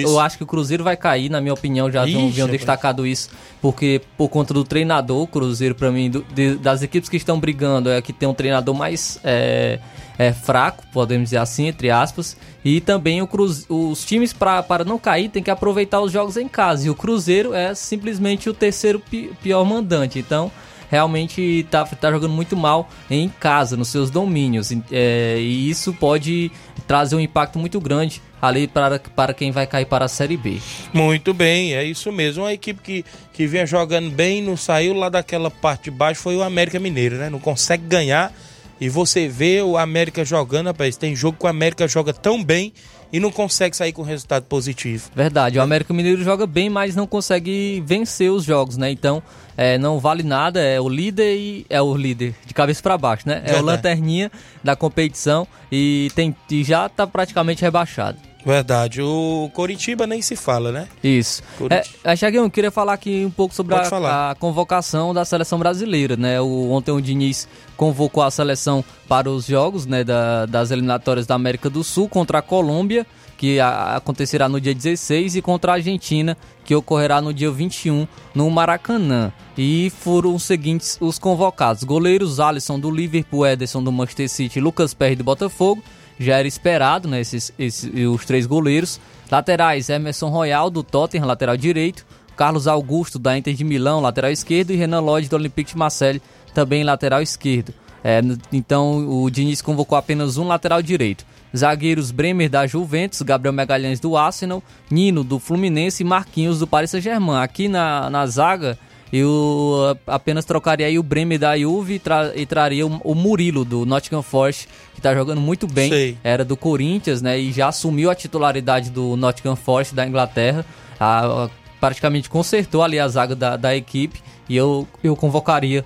Isso. 0.00 0.08
eu 0.08 0.18
acho 0.18 0.36
que 0.36 0.42
o 0.42 0.46
Cruzeiro 0.48 0.82
vai 0.82 0.96
cair, 0.96 1.28
na 1.30 1.40
minha 1.40 1.54
opinião, 1.54 1.88
já 1.88 2.04
Ixi, 2.04 2.14
não 2.18 2.26
haviam 2.26 2.48
destacado 2.48 3.06
isso, 3.06 3.30
porque 3.60 4.00
por 4.18 4.28
conta 4.28 4.52
do 4.52 4.64
treinador, 4.64 5.22
o 5.22 5.26
Cruzeiro, 5.28 5.76
para 5.76 5.92
mim, 5.92 6.10
do- 6.10 6.24
de- 6.34 6.56
das 6.56 6.82
equipes 6.82 7.08
que 7.08 7.16
estão 7.16 7.38
brigando, 7.38 7.88
é 7.88 8.02
que 8.02 8.12
tem 8.12 8.28
um 8.28 8.34
treinador 8.34 8.74
mais 8.74 9.20
é, 9.22 9.78
é, 10.18 10.32
fraco, 10.32 10.82
podemos 10.92 11.26
dizer 11.26 11.36
assim, 11.36 11.68
entre 11.68 11.88
aspas. 11.88 12.36
E 12.64 12.80
também 12.80 13.22
o 13.22 13.28
Cruz, 13.28 13.64
os 13.68 14.04
times, 14.04 14.32
pra, 14.32 14.60
para 14.64 14.82
não 14.82 14.98
cair, 14.98 15.28
tem 15.28 15.40
que 15.44 15.50
aproveitar 15.50 16.00
os 16.00 16.10
jogos 16.10 16.36
em 16.36 16.48
casa. 16.48 16.88
E 16.88 16.90
o 16.90 16.96
Cruzeiro 16.96 17.54
é 17.54 17.72
simplesmente 17.76 18.50
o 18.50 18.54
terceiro 18.54 18.98
pi- 18.98 19.30
pior 19.40 19.64
mandante. 19.64 20.18
Então 20.18 20.50
realmente 20.92 21.66
tá, 21.70 21.86
tá 21.86 22.10
jogando 22.10 22.32
muito 22.32 22.54
mal 22.54 22.86
em 23.08 23.26
casa, 23.26 23.78
nos 23.78 23.88
seus 23.88 24.10
domínios. 24.10 24.70
É, 24.90 25.38
e 25.40 25.70
isso 25.70 25.94
pode 25.94 26.52
trazer 26.86 27.16
um 27.16 27.20
impacto 27.20 27.58
muito 27.58 27.80
grande 27.80 28.20
ali 28.42 28.68
para, 28.68 28.98
para 28.98 29.32
quem 29.32 29.50
vai 29.50 29.66
cair 29.66 29.86
para 29.86 30.04
a 30.04 30.08
Série 30.08 30.36
B. 30.36 30.58
Muito 30.92 31.32
bem, 31.32 31.74
é 31.74 31.82
isso 31.82 32.12
mesmo. 32.12 32.42
Uma 32.42 32.52
equipe 32.52 32.82
que, 32.82 33.04
que 33.32 33.46
vinha 33.46 33.64
jogando 33.64 34.10
bem, 34.10 34.42
não 34.42 34.54
saiu 34.54 34.92
lá 34.92 35.08
daquela 35.08 35.50
parte 35.50 35.84
de 35.84 35.92
baixo, 35.92 36.20
foi 36.20 36.36
o 36.36 36.42
América 36.42 36.78
Mineiro, 36.78 37.16
né? 37.16 37.30
Não 37.30 37.40
consegue 37.40 37.86
ganhar. 37.86 38.30
E 38.78 38.90
você 38.90 39.26
vê 39.28 39.62
o 39.62 39.78
América 39.78 40.26
jogando, 40.26 40.66
rapaz. 40.66 40.98
Tem 40.98 41.16
jogo 41.16 41.38
que 41.38 41.46
o 41.46 41.48
América 41.48 41.88
joga 41.88 42.12
tão 42.12 42.44
bem 42.44 42.70
e 43.12 43.20
não 43.20 43.30
consegue 43.30 43.76
sair 43.76 43.92
com 43.92 44.02
resultado 44.02 44.44
positivo. 44.44 45.10
Verdade, 45.14 45.58
o 45.58 45.62
América 45.62 45.92
Mineiro 45.92 46.24
joga 46.24 46.46
bem, 46.46 46.70
mas 46.70 46.96
não 46.96 47.06
consegue 47.06 47.82
vencer 47.86 48.30
os 48.30 48.44
jogos, 48.44 48.76
né? 48.76 48.90
Então, 48.90 49.22
é, 49.56 49.76
não 49.76 49.98
vale 49.98 50.22
nada, 50.22 50.60
é 50.60 50.80
o 50.80 50.88
líder 50.88 51.36
e 51.36 51.66
é 51.68 51.80
o 51.82 51.94
líder 51.94 52.34
de 52.46 52.54
cabeça 52.54 52.82
para 52.82 52.96
baixo, 52.96 53.28
né? 53.28 53.36
É 53.36 53.38
o 53.38 53.42
Verdade. 53.42 53.64
lanterninha 53.64 54.32
da 54.64 54.74
competição 54.74 55.46
e, 55.70 56.10
tem, 56.14 56.34
e 56.50 56.64
já 56.64 56.88
tá 56.88 57.06
praticamente 57.06 57.62
rebaixado. 57.62 58.18
Verdade. 58.44 59.00
O 59.02 59.50
Coritiba 59.54 60.06
nem 60.06 60.20
se 60.20 60.34
fala, 60.36 60.72
né? 60.72 60.88
Isso. 61.02 61.42
Corinthians. 61.58 61.94
É, 62.02 62.16
Chaguinho, 62.16 62.44
eu 62.44 62.50
queria 62.50 62.70
falar 62.70 62.92
aqui 62.94 63.24
um 63.24 63.30
pouco 63.30 63.54
sobre 63.54 63.74
a, 63.74 64.30
a 64.30 64.34
convocação 64.34 65.14
da 65.14 65.24
seleção 65.24 65.58
brasileira, 65.58 66.16
né? 66.16 66.40
O, 66.40 66.70
ontem 66.70 66.90
o 66.90 67.00
Diniz 67.00 67.46
convocou 67.76 68.22
a 68.22 68.30
seleção 68.30 68.84
para 69.08 69.30
os 69.30 69.46
jogos 69.46 69.86
né, 69.86 70.04
da- 70.04 70.46
das 70.46 70.70
eliminatórias 70.70 71.26
da 71.26 71.34
América 71.34 71.68
do 71.70 71.82
Sul 71.84 72.08
contra 72.08 72.38
a 72.38 72.42
Colômbia, 72.42 73.06
que 73.36 73.58
a- 73.60 73.96
acontecerá 73.96 74.48
no 74.48 74.60
dia 74.60 74.74
16, 74.74 75.36
e 75.36 75.42
contra 75.42 75.72
a 75.72 75.74
Argentina, 75.76 76.36
que 76.64 76.74
ocorrerá 76.74 77.20
no 77.20 77.32
dia 77.34 77.50
21 77.50 78.06
no 78.34 78.48
Maracanã. 78.50 79.32
E 79.58 79.90
foram 80.00 80.34
os 80.34 80.42
seguintes 80.44 80.96
os 81.00 81.18
convocados: 81.18 81.84
goleiros 81.84 82.40
Alisson 82.40 82.78
do 82.78 82.90
Liverpool, 82.90 83.46
Ederson 83.46 83.82
do 83.82 83.92
Manchester 83.92 84.28
City, 84.28 84.60
Lucas 84.60 84.94
Perry 84.94 85.16
do 85.16 85.24
Botafogo. 85.24 85.82
Já 86.22 86.38
era 86.38 86.48
esperado, 86.48 87.08
né? 87.08 87.20
Esses, 87.20 87.52
esses, 87.58 87.90
os 88.06 88.24
três 88.24 88.46
goleiros. 88.46 89.00
Laterais: 89.30 89.88
Emerson 89.88 90.28
Royal 90.28 90.70
do 90.70 90.82
Tottenham, 90.82 91.26
lateral 91.26 91.56
direito. 91.56 92.06
Carlos 92.36 92.66
Augusto 92.66 93.18
da 93.18 93.36
Inter 93.36 93.54
de 93.54 93.64
Milão, 93.64 94.00
lateral 94.00 94.30
esquerdo. 94.30 94.70
E 94.70 94.76
Renan 94.76 95.00
Lodge 95.00 95.28
do 95.28 95.36
Olympique 95.36 95.72
de 95.72 95.78
Marseille, 95.78 96.22
também 96.54 96.84
lateral 96.84 97.20
esquerdo. 97.22 97.74
É, 98.04 98.20
então 98.52 99.22
o 99.22 99.30
Diniz 99.30 99.62
convocou 99.62 99.96
apenas 99.96 100.36
um 100.36 100.46
lateral 100.46 100.82
direito. 100.82 101.24
Zagueiros 101.56 102.10
Bremer 102.10 102.48
da 102.48 102.66
Juventus, 102.66 103.22
Gabriel 103.22 103.52
Megalhães 103.52 104.00
do 104.00 104.16
Arsenal, 104.16 104.62
Nino 104.90 105.22
do 105.22 105.38
Fluminense 105.38 106.02
e 106.02 106.06
Marquinhos 106.06 106.58
do 106.58 106.66
Paris 106.66 106.90
Saint-Germain. 106.90 107.42
Aqui 107.42 107.68
na, 107.68 108.08
na 108.08 108.26
zaga 108.26 108.78
eu 109.12 109.96
apenas 110.06 110.44
trocaria 110.44 110.86
aí 110.86 110.98
o 110.98 111.02
Bremer 111.02 111.38
da 111.38 111.56
Juve 111.58 111.94
e, 111.94 111.98
tra- 111.98 112.32
e 112.34 112.46
traria 112.46 112.86
o, 112.86 113.00
o 113.04 113.14
Murilo 113.14 113.64
do 113.64 113.84
Nottingham 113.84 114.22
Forest, 114.22 114.68
que 114.94 115.00
tá 115.00 115.14
jogando 115.14 115.40
muito 115.40 115.66
bem. 115.66 115.90
Sei. 115.90 116.18
Era 116.24 116.44
do 116.44 116.56
Corinthians, 116.56 117.20
né? 117.20 117.38
E 117.38 117.52
já 117.52 117.68
assumiu 117.68 118.10
a 118.10 118.14
titularidade 118.14 118.90
do 118.90 119.14
Nottingham 119.16 119.56
Forest 119.56 119.94
da 119.94 120.06
Inglaterra. 120.06 120.64
Ah, 120.98 121.50
praticamente 121.80 122.30
consertou 122.30 122.82
ali 122.82 122.98
a 122.98 123.06
zaga 123.08 123.34
da, 123.34 123.56
da 123.56 123.76
equipe 123.76 124.20
e 124.48 124.56
eu, 124.56 124.86
eu 125.02 125.14
convocaria 125.16 125.84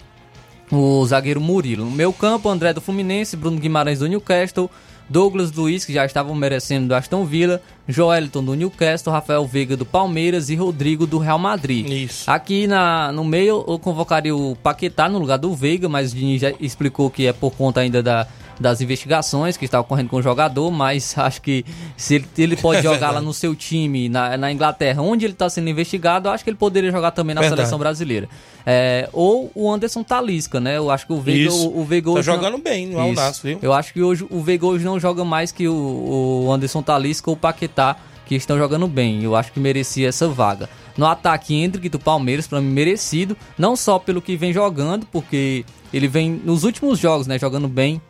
o 0.71 1.05
zagueiro 1.07 1.41
Murilo. 1.41 1.85
No 1.85 1.91
meu 1.91 2.13
campo, 2.13 2.49
André 2.49 2.73
do 2.73 2.81
Fluminense, 2.81 3.37
Bruno 3.37 3.59
Guimarães 3.59 4.01
do 4.01 4.07
Newcastle, 4.09 4.71
Douglas 5.09 5.53
Luiz, 5.53 5.85
que 5.85 5.93
já 5.93 6.05
estavam 6.05 6.35
merecendo 6.35 6.89
do 6.89 6.95
Aston 6.95 7.25
Villa, 7.25 7.63
Joeliton 7.89 8.43
do 8.43 8.55
Newcastle, 8.55 9.13
Rafael 9.13 9.47
Veiga 9.47 9.77
do 9.77 9.87
Palmeiras 9.87 10.51
e 10.51 10.57
Rodrigo 10.57 11.07
do 11.07 11.19
Real 11.19 11.39
Madrid. 11.39 11.89
Isso. 11.89 12.31
Aqui 12.31 12.67
na, 12.67 13.13
no 13.13 13.25
meio 13.25 13.65
eu 13.67 13.79
convocaria 13.79 14.35
o 14.35 14.57
Paquetá 14.57 15.09
no 15.09 15.19
lugar 15.19 15.39
do 15.39 15.55
Veiga, 15.55 15.89
mas 15.89 16.13
o 16.13 16.17
Diniz 16.17 16.41
já 16.41 16.53
explicou 16.61 17.11
que 17.11 17.27
é 17.27 17.33
por 17.33 17.53
conta 17.53 17.81
ainda 17.81 18.03
da, 18.03 18.27
das 18.59 18.81
investigações 18.81 19.57
que 19.57 19.65
está 19.67 19.79
ocorrendo 19.81 20.09
com 20.09 20.17
o 20.17 20.23
jogador, 20.23 20.71
mas 20.71 21.17
acho 21.19 21.43
que 21.43 21.65
se 21.97 22.15
ele, 22.17 22.27
ele 22.39 22.57
pode 22.61 22.79
É 22.79 22.83
jogar 22.83 23.11
lá 23.11 23.21
no 23.21 23.33
seu 23.35 23.55
time, 23.55 24.09
na, 24.09 24.37
na 24.37 24.51
Inglaterra, 24.51 25.03
onde 25.03 25.25
ele 25.27 25.33
está 25.35 25.49
sendo 25.51 25.69
investigado, 25.69 26.29
eu 26.29 26.33
acho 26.33 26.43
que 26.43 26.51
ele 26.51 26.57
poderia 26.57 26.91
jogar 26.91 27.11
também 27.11 27.35
na 27.35 27.41
Verdade. 27.43 27.61
seleção 27.61 27.79
brasileira. 27.79 28.29
É, 28.65 29.09
ou 29.13 29.51
o 29.55 29.71
Anderson 29.71 30.03
Talisca, 30.03 30.59
né? 30.59 30.77
Eu 30.77 30.91
acho 30.91 31.07
que 31.07 31.13
o 31.13 31.21
Veiga, 31.21 31.49
Isso. 31.51 31.69
o, 31.69 31.81
o 31.81 31.85
Veiga 31.85 32.07
Tá 32.11 32.19
hoje 32.19 32.29
não- 32.29 32.37
jogando 32.37 32.59
bem 32.59 32.87
no 32.87 32.99
Al 32.99 33.13
Isso. 33.13 33.21
Nassr, 33.23 33.43
viu? 33.47 33.59
Eu 33.63 33.73
acho 33.73 33.93
que 33.93 34.03
hoje 34.03 34.27
o 34.31 34.41
Veiga 34.41 34.67
hoje 34.67 34.85
não 34.85 34.99
joga 34.99 35.25
mais 35.25 35.53
que 35.53 35.69
o, 35.69 36.45
o 36.47 36.53
Anderson 36.53 36.83
Talisca 36.83 37.31
ou 37.31 37.35
o 37.37 37.39
Paquetá, 37.39 37.97
que 38.25 38.35
estão 38.35 38.59
jogando 38.59 38.89
bem. 38.89 39.23
Eu 39.23 39.37
acho 39.37 39.53
que 39.53 39.61
merecia 39.61 40.09
essa 40.09 40.27
vaga. 40.27 40.69
No 40.97 41.07
ataque, 41.07 41.55
Hendrick 41.55 41.89
do 41.91 41.99
Palmeiras, 41.99 42.47
para 42.49 42.61
mim, 42.61 42.71
merecido. 42.71 43.37
Não 43.57 43.77
só 43.77 43.99
pelo 44.01 44.21
que 44.21 44.35
vem 44.37 44.53
jogando, 44.53 45.07
porque 45.13 45.65
ele 45.93 46.09
vem 46.09 46.31
nos 46.45 46.65
últimos 46.65 46.99
jogos, 46.99 47.27
né? 47.29 47.39
Jogando 47.39 47.69
bem. 47.69 48.01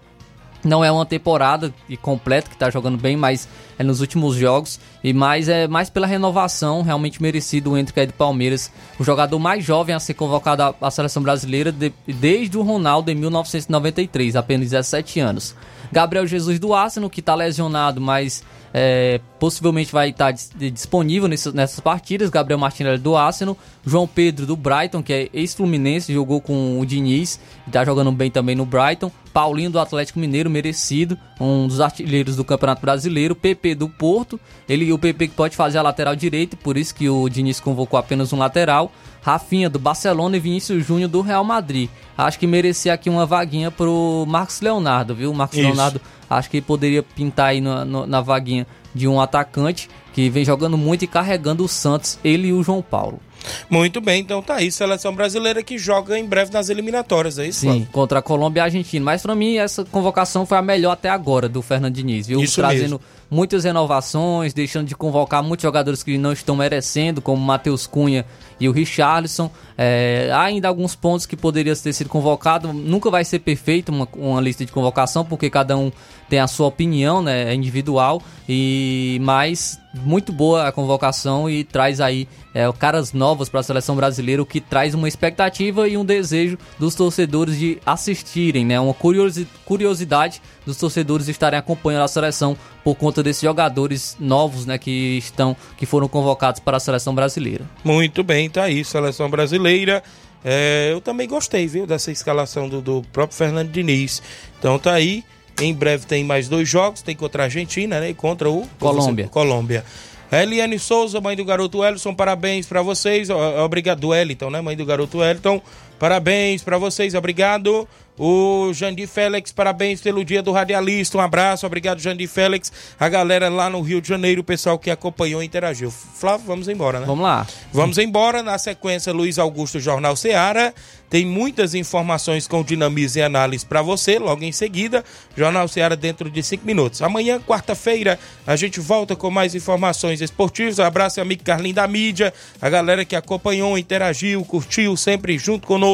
Não 0.64 0.84
é 0.84 0.90
uma 0.90 1.06
temporada 1.06 1.72
e 1.88 1.96
completa 1.96 2.50
que 2.50 2.56
tá 2.56 2.68
jogando 2.70 2.98
bem, 2.98 3.16
mas 3.16 3.48
é 3.78 3.84
nos 3.84 4.00
últimos 4.00 4.34
jogos. 4.36 4.80
E 5.04 5.12
mais 5.12 5.48
é 5.48 5.68
mais 5.68 5.88
pela 5.88 6.06
renovação, 6.06 6.82
realmente 6.82 7.22
merecido 7.22 7.70
o 7.72 7.78
Hendrick 7.78 8.00
aí 8.00 8.06
do 8.06 8.12
Palmeiras. 8.14 8.72
O 8.98 9.04
jogador 9.04 9.38
mais 9.38 9.64
jovem 9.64 9.94
a 9.94 10.00
ser 10.00 10.14
convocado 10.14 10.62
à- 10.62 10.74
à 10.80 10.90
seleção 10.90 11.22
brasileira 11.22 11.70
de- 11.70 11.92
desde 12.08 12.58
o 12.58 12.62
Ronaldo 12.62 13.10
em 13.10 13.14
1993, 13.14 14.34
apenas 14.34 14.70
17 14.70 15.20
anos. 15.20 15.54
Gabriel 15.92 16.26
Jesus 16.26 16.58
do 16.58 16.74
Arsenal, 16.74 17.08
que 17.08 17.22
tá 17.22 17.34
lesionado, 17.34 18.00
mas 18.00 18.42
é, 18.78 19.22
possivelmente 19.40 19.90
vai 19.90 20.10
estar 20.10 20.32
dis- 20.32 20.50
disponível 20.70 21.26
nessas, 21.26 21.54
nessas 21.54 21.80
partidas. 21.80 22.28
Gabriel 22.28 22.58
Martinelli 22.58 22.98
do 22.98 23.16
Arsenal, 23.16 23.56
João 23.86 24.06
Pedro 24.06 24.44
do 24.44 24.54
Brighton, 24.54 25.02
que 25.02 25.14
é 25.14 25.30
ex-fluminense, 25.32 26.12
jogou 26.12 26.42
com 26.42 26.78
o 26.78 26.84
Diniz 26.84 27.40
e 27.66 27.70
tá 27.70 27.82
jogando 27.86 28.12
bem 28.12 28.30
também 28.30 28.54
no 28.54 28.66
Brighton. 28.66 29.10
Paulinho 29.32 29.70
do 29.70 29.80
Atlético 29.80 30.18
Mineiro, 30.18 30.50
merecido, 30.50 31.16
um 31.40 31.66
dos 31.66 31.80
artilheiros 31.80 32.36
do 32.36 32.44
Campeonato 32.44 32.82
Brasileiro. 32.82 33.34
PP 33.34 33.74
do 33.74 33.88
Porto, 33.88 34.38
ele 34.68 34.92
o 34.92 34.98
PP 34.98 35.28
que 35.28 35.34
pode 35.34 35.56
fazer 35.56 35.78
a 35.78 35.82
lateral 35.82 36.14
direita, 36.14 36.54
por 36.54 36.76
isso 36.76 36.94
que 36.94 37.08
o 37.08 37.30
Diniz 37.30 37.58
convocou 37.60 37.98
apenas 37.98 38.30
um 38.34 38.38
lateral. 38.38 38.92
Rafinha 39.26 39.68
do 39.68 39.80
Barcelona 39.80 40.36
e 40.36 40.40
Vinícius 40.40 40.86
Júnior 40.86 41.10
do 41.10 41.20
Real 41.20 41.42
Madrid. 41.42 41.90
Acho 42.16 42.38
que 42.38 42.46
merecia 42.46 42.94
aqui 42.94 43.10
uma 43.10 43.26
vaguinha 43.26 43.72
pro 43.72 44.24
Marcos 44.28 44.60
Leonardo, 44.60 45.16
viu? 45.16 45.34
Marcos 45.34 45.58
Isso. 45.58 45.66
Leonardo 45.66 46.00
acho 46.30 46.48
que 46.48 46.60
poderia 46.60 47.02
pintar 47.02 47.48
aí 47.48 47.60
na, 47.60 47.84
na 47.84 48.20
vaguinha 48.20 48.68
de 48.94 49.08
um 49.08 49.20
atacante 49.20 49.90
que 50.12 50.30
vem 50.30 50.44
jogando 50.44 50.78
muito 50.78 51.02
e 51.04 51.08
carregando 51.08 51.64
o 51.64 51.68
Santos, 51.68 52.20
ele 52.22 52.48
e 52.48 52.52
o 52.52 52.62
João 52.62 52.80
Paulo. 52.80 53.20
Muito 53.68 54.00
bem, 54.00 54.20
então 54.20 54.40
tá 54.40 54.54
aí, 54.54 54.70
seleção 54.70 55.14
brasileira 55.14 55.62
que 55.62 55.76
joga 55.76 56.18
em 56.18 56.24
breve 56.24 56.52
nas 56.52 56.68
eliminatórias, 56.68 57.38
é 57.38 57.46
isso? 57.46 57.60
Sim, 57.60 57.66
Flávio? 57.66 57.88
contra 57.92 58.18
a 58.20 58.22
Colômbia 58.22 58.60
e 58.60 58.62
a 58.62 58.64
Argentina. 58.64 59.04
Mas 59.04 59.22
pra 59.22 59.34
mim 59.34 59.56
essa 59.56 59.84
convocação 59.84 60.46
foi 60.46 60.56
a 60.56 60.62
melhor 60.62 60.92
até 60.92 61.08
agora 61.08 61.48
do 61.48 61.60
Fernando 61.62 61.94
Diniz, 61.94 62.26
viu? 62.26 62.40
Isso 62.40 62.56
Trazendo 62.56 62.82
mesmo. 62.82 63.00
Muitas 63.30 63.64
renovações, 63.64 64.54
deixando 64.54 64.86
de 64.86 64.94
convocar 64.94 65.42
muitos 65.42 65.62
jogadores 65.62 66.02
que 66.02 66.16
não 66.16 66.32
estão 66.32 66.56
merecendo, 66.56 67.20
como 67.20 67.42
Matheus 67.42 67.86
Cunha 67.86 68.24
e 68.58 68.68
o 68.68 68.72
Richarlison. 68.72 69.50
É, 69.76 70.30
há 70.32 70.42
ainda 70.42 70.68
alguns 70.68 70.94
pontos 70.94 71.26
que 71.26 71.36
poderia 71.36 71.74
ter 71.76 71.92
sido 71.92 72.08
convocado. 72.08 72.72
Nunca 72.72 73.10
vai 73.10 73.24
ser 73.24 73.40
perfeito 73.40 73.90
uma, 73.90 74.08
uma 74.16 74.40
lista 74.40 74.64
de 74.64 74.72
convocação, 74.72 75.24
porque 75.24 75.50
cada 75.50 75.76
um 75.76 75.90
tem 76.28 76.40
a 76.40 76.46
sua 76.46 76.66
opinião, 76.66 77.22
né? 77.22 77.52
É 77.52 77.54
individual. 77.54 78.22
E 78.48 79.18
mas 79.22 79.78
muito 79.94 80.32
boa 80.32 80.68
a 80.68 80.72
convocação 80.72 81.48
e 81.48 81.64
traz 81.64 82.00
aí 82.00 82.28
é, 82.54 82.70
caras 82.72 83.12
novos 83.12 83.48
para 83.48 83.60
a 83.60 83.62
seleção 83.62 83.96
brasileira, 83.96 84.42
o 84.42 84.46
que 84.46 84.60
traz 84.60 84.94
uma 84.94 85.08
expectativa 85.08 85.88
e 85.88 85.96
um 85.96 86.04
desejo 86.04 86.58
dos 86.78 86.94
torcedores 86.94 87.58
de 87.58 87.78
assistirem, 87.84 88.64
né? 88.64 88.78
Uma 88.78 88.94
curiosi- 88.94 89.48
curiosidade 89.64 90.40
dos 90.66 90.76
torcedores 90.76 91.28
estarem 91.28 91.58
acompanhando 91.58 92.02
a 92.02 92.08
seleção 92.08 92.56
por 92.84 92.96
conta 92.96 93.22
desses 93.22 93.42
jogadores 93.42 94.16
novos, 94.20 94.66
né? 94.66 94.76
Que 94.76 95.16
estão, 95.16 95.56
que 95.78 95.86
foram 95.86 96.08
convocados 96.08 96.60
para 96.60 96.76
a 96.76 96.80
seleção 96.80 97.14
brasileira. 97.14 97.64
Muito 97.84 98.22
bem, 98.22 98.50
tá 98.50 98.64
aí, 98.64 98.84
seleção 98.84 99.30
brasileira. 99.30 100.02
É, 100.44 100.90
eu 100.92 101.00
também 101.00 101.26
gostei, 101.26 101.66
viu, 101.66 101.86
dessa 101.86 102.10
escalação 102.10 102.68
do, 102.68 102.82
do 102.82 103.02
próprio 103.12 103.38
Fernando 103.38 103.70
Diniz. 103.70 104.20
Então 104.58 104.78
tá 104.78 104.92
aí. 104.92 105.24
Em 105.58 105.72
breve 105.72 106.04
tem 106.04 106.22
mais 106.22 106.48
dois 106.48 106.68
jogos, 106.68 107.00
tem 107.00 107.16
contra 107.16 107.44
a 107.44 107.46
Argentina, 107.46 107.98
né? 107.98 108.10
E 108.10 108.14
contra 108.14 108.50
o 108.50 108.66
Colômbia. 108.78 109.28
Colômbia. 109.28 109.84
Eliane 110.30 110.78
Souza, 110.78 111.20
mãe 111.20 111.36
do 111.36 111.44
garoto 111.44 111.78
Wellington, 111.78 112.14
parabéns 112.14 112.66
pra 112.66 112.82
vocês. 112.82 113.30
Obrigado, 113.30 114.00
do 114.00 114.08
Wellington, 114.08 114.50
né? 114.50 114.60
Mãe 114.60 114.76
do 114.76 114.84
garoto 114.84 115.18
Wellington, 115.18 115.62
parabéns 115.98 116.62
pra 116.62 116.78
vocês, 116.78 117.14
obrigado. 117.14 117.88
O 118.18 118.72
Jandir 118.72 119.06
Félix, 119.06 119.52
parabéns 119.52 120.00
pelo 120.00 120.24
dia 120.24 120.42
do 120.42 120.50
radialista. 120.50 121.18
Um 121.18 121.20
abraço, 121.20 121.66
obrigado, 121.66 122.00
Jandir 122.00 122.28
Félix. 122.28 122.72
A 122.98 123.08
galera 123.10 123.50
lá 123.50 123.68
no 123.68 123.82
Rio 123.82 124.00
de 124.00 124.08
Janeiro, 124.08 124.40
o 124.40 124.44
pessoal 124.44 124.78
que 124.78 124.90
acompanhou 124.90 125.42
e 125.42 125.46
interagiu. 125.46 125.90
Flávio, 125.90 126.46
vamos 126.46 126.66
embora, 126.66 127.00
né? 127.00 127.06
Vamos 127.06 127.22
lá. 127.22 127.46
Vamos 127.72 127.98
embora. 127.98 128.42
Na 128.42 128.56
sequência, 128.56 129.12
Luiz 129.12 129.38
Augusto, 129.38 129.78
Jornal 129.78 130.16
Seara. 130.16 130.74
Tem 131.08 131.24
muitas 131.24 131.74
informações 131.74 132.48
com 132.48 132.64
dinamismo 132.64 133.20
e 133.20 133.22
análise 133.22 133.64
para 133.64 133.80
você. 133.80 134.18
Logo 134.18 134.42
em 134.42 134.50
seguida, 134.50 135.04
Jornal 135.36 135.68
Seara 135.68 135.94
dentro 135.94 136.28
de 136.28 136.42
cinco 136.42 136.66
minutos. 136.66 137.00
Amanhã, 137.00 137.38
quarta-feira, 137.38 138.18
a 138.46 138.56
gente 138.56 138.80
volta 138.80 139.14
com 139.14 139.30
mais 139.30 139.54
informações 139.54 140.20
esportivas. 140.20 140.78
Um 140.78 140.82
abraço, 140.82 141.20
amigo 141.20 141.44
Carlinho 141.44 141.74
da 141.74 141.86
mídia. 141.86 142.34
A 142.60 142.68
galera 142.68 143.04
que 143.04 143.14
acompanhou, 143.14 143.78
interagiu, 143.78 144.44
curtiu, 144.44 144.96
sempre 144.96 145.38
junto 145.38 145.66
conosco. 145.66 145.85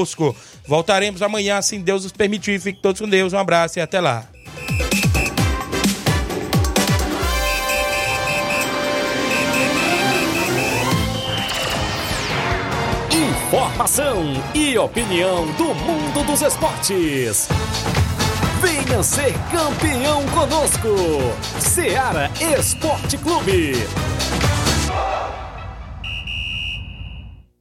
Voltaremos 0.66 1.22
amanhã, 1.22 1.60
se 1.60 1.78
Deus 1.78 2.04
nos 2.04 2.12
permitir. 2.12 2.60
Fiquem 2.60 2.80
todos 2.80 3.00
com 3.00 3.08
Deus. 3.08 3.32
Um 3.32 3.38
abraço 3.38 3.78
e 3.78 3.82
até 3.82 4.00
lá. 4.00 4.26
Informação 13.52 14.42
e 14.54 14.78
opinião 14.78 15.46
do 15.58 15.74
mundo 15.74 16.24
dos 16.24 16.40
esportes. 16.40 17.48
Venha 18.62 19.02
ser 19.02 19.34
campeão 19.50 20.24
conosco. 20.28 20.88
Seara 21.60 22.30
Esporte 22.58 23.18
Clube. 23.18 23.74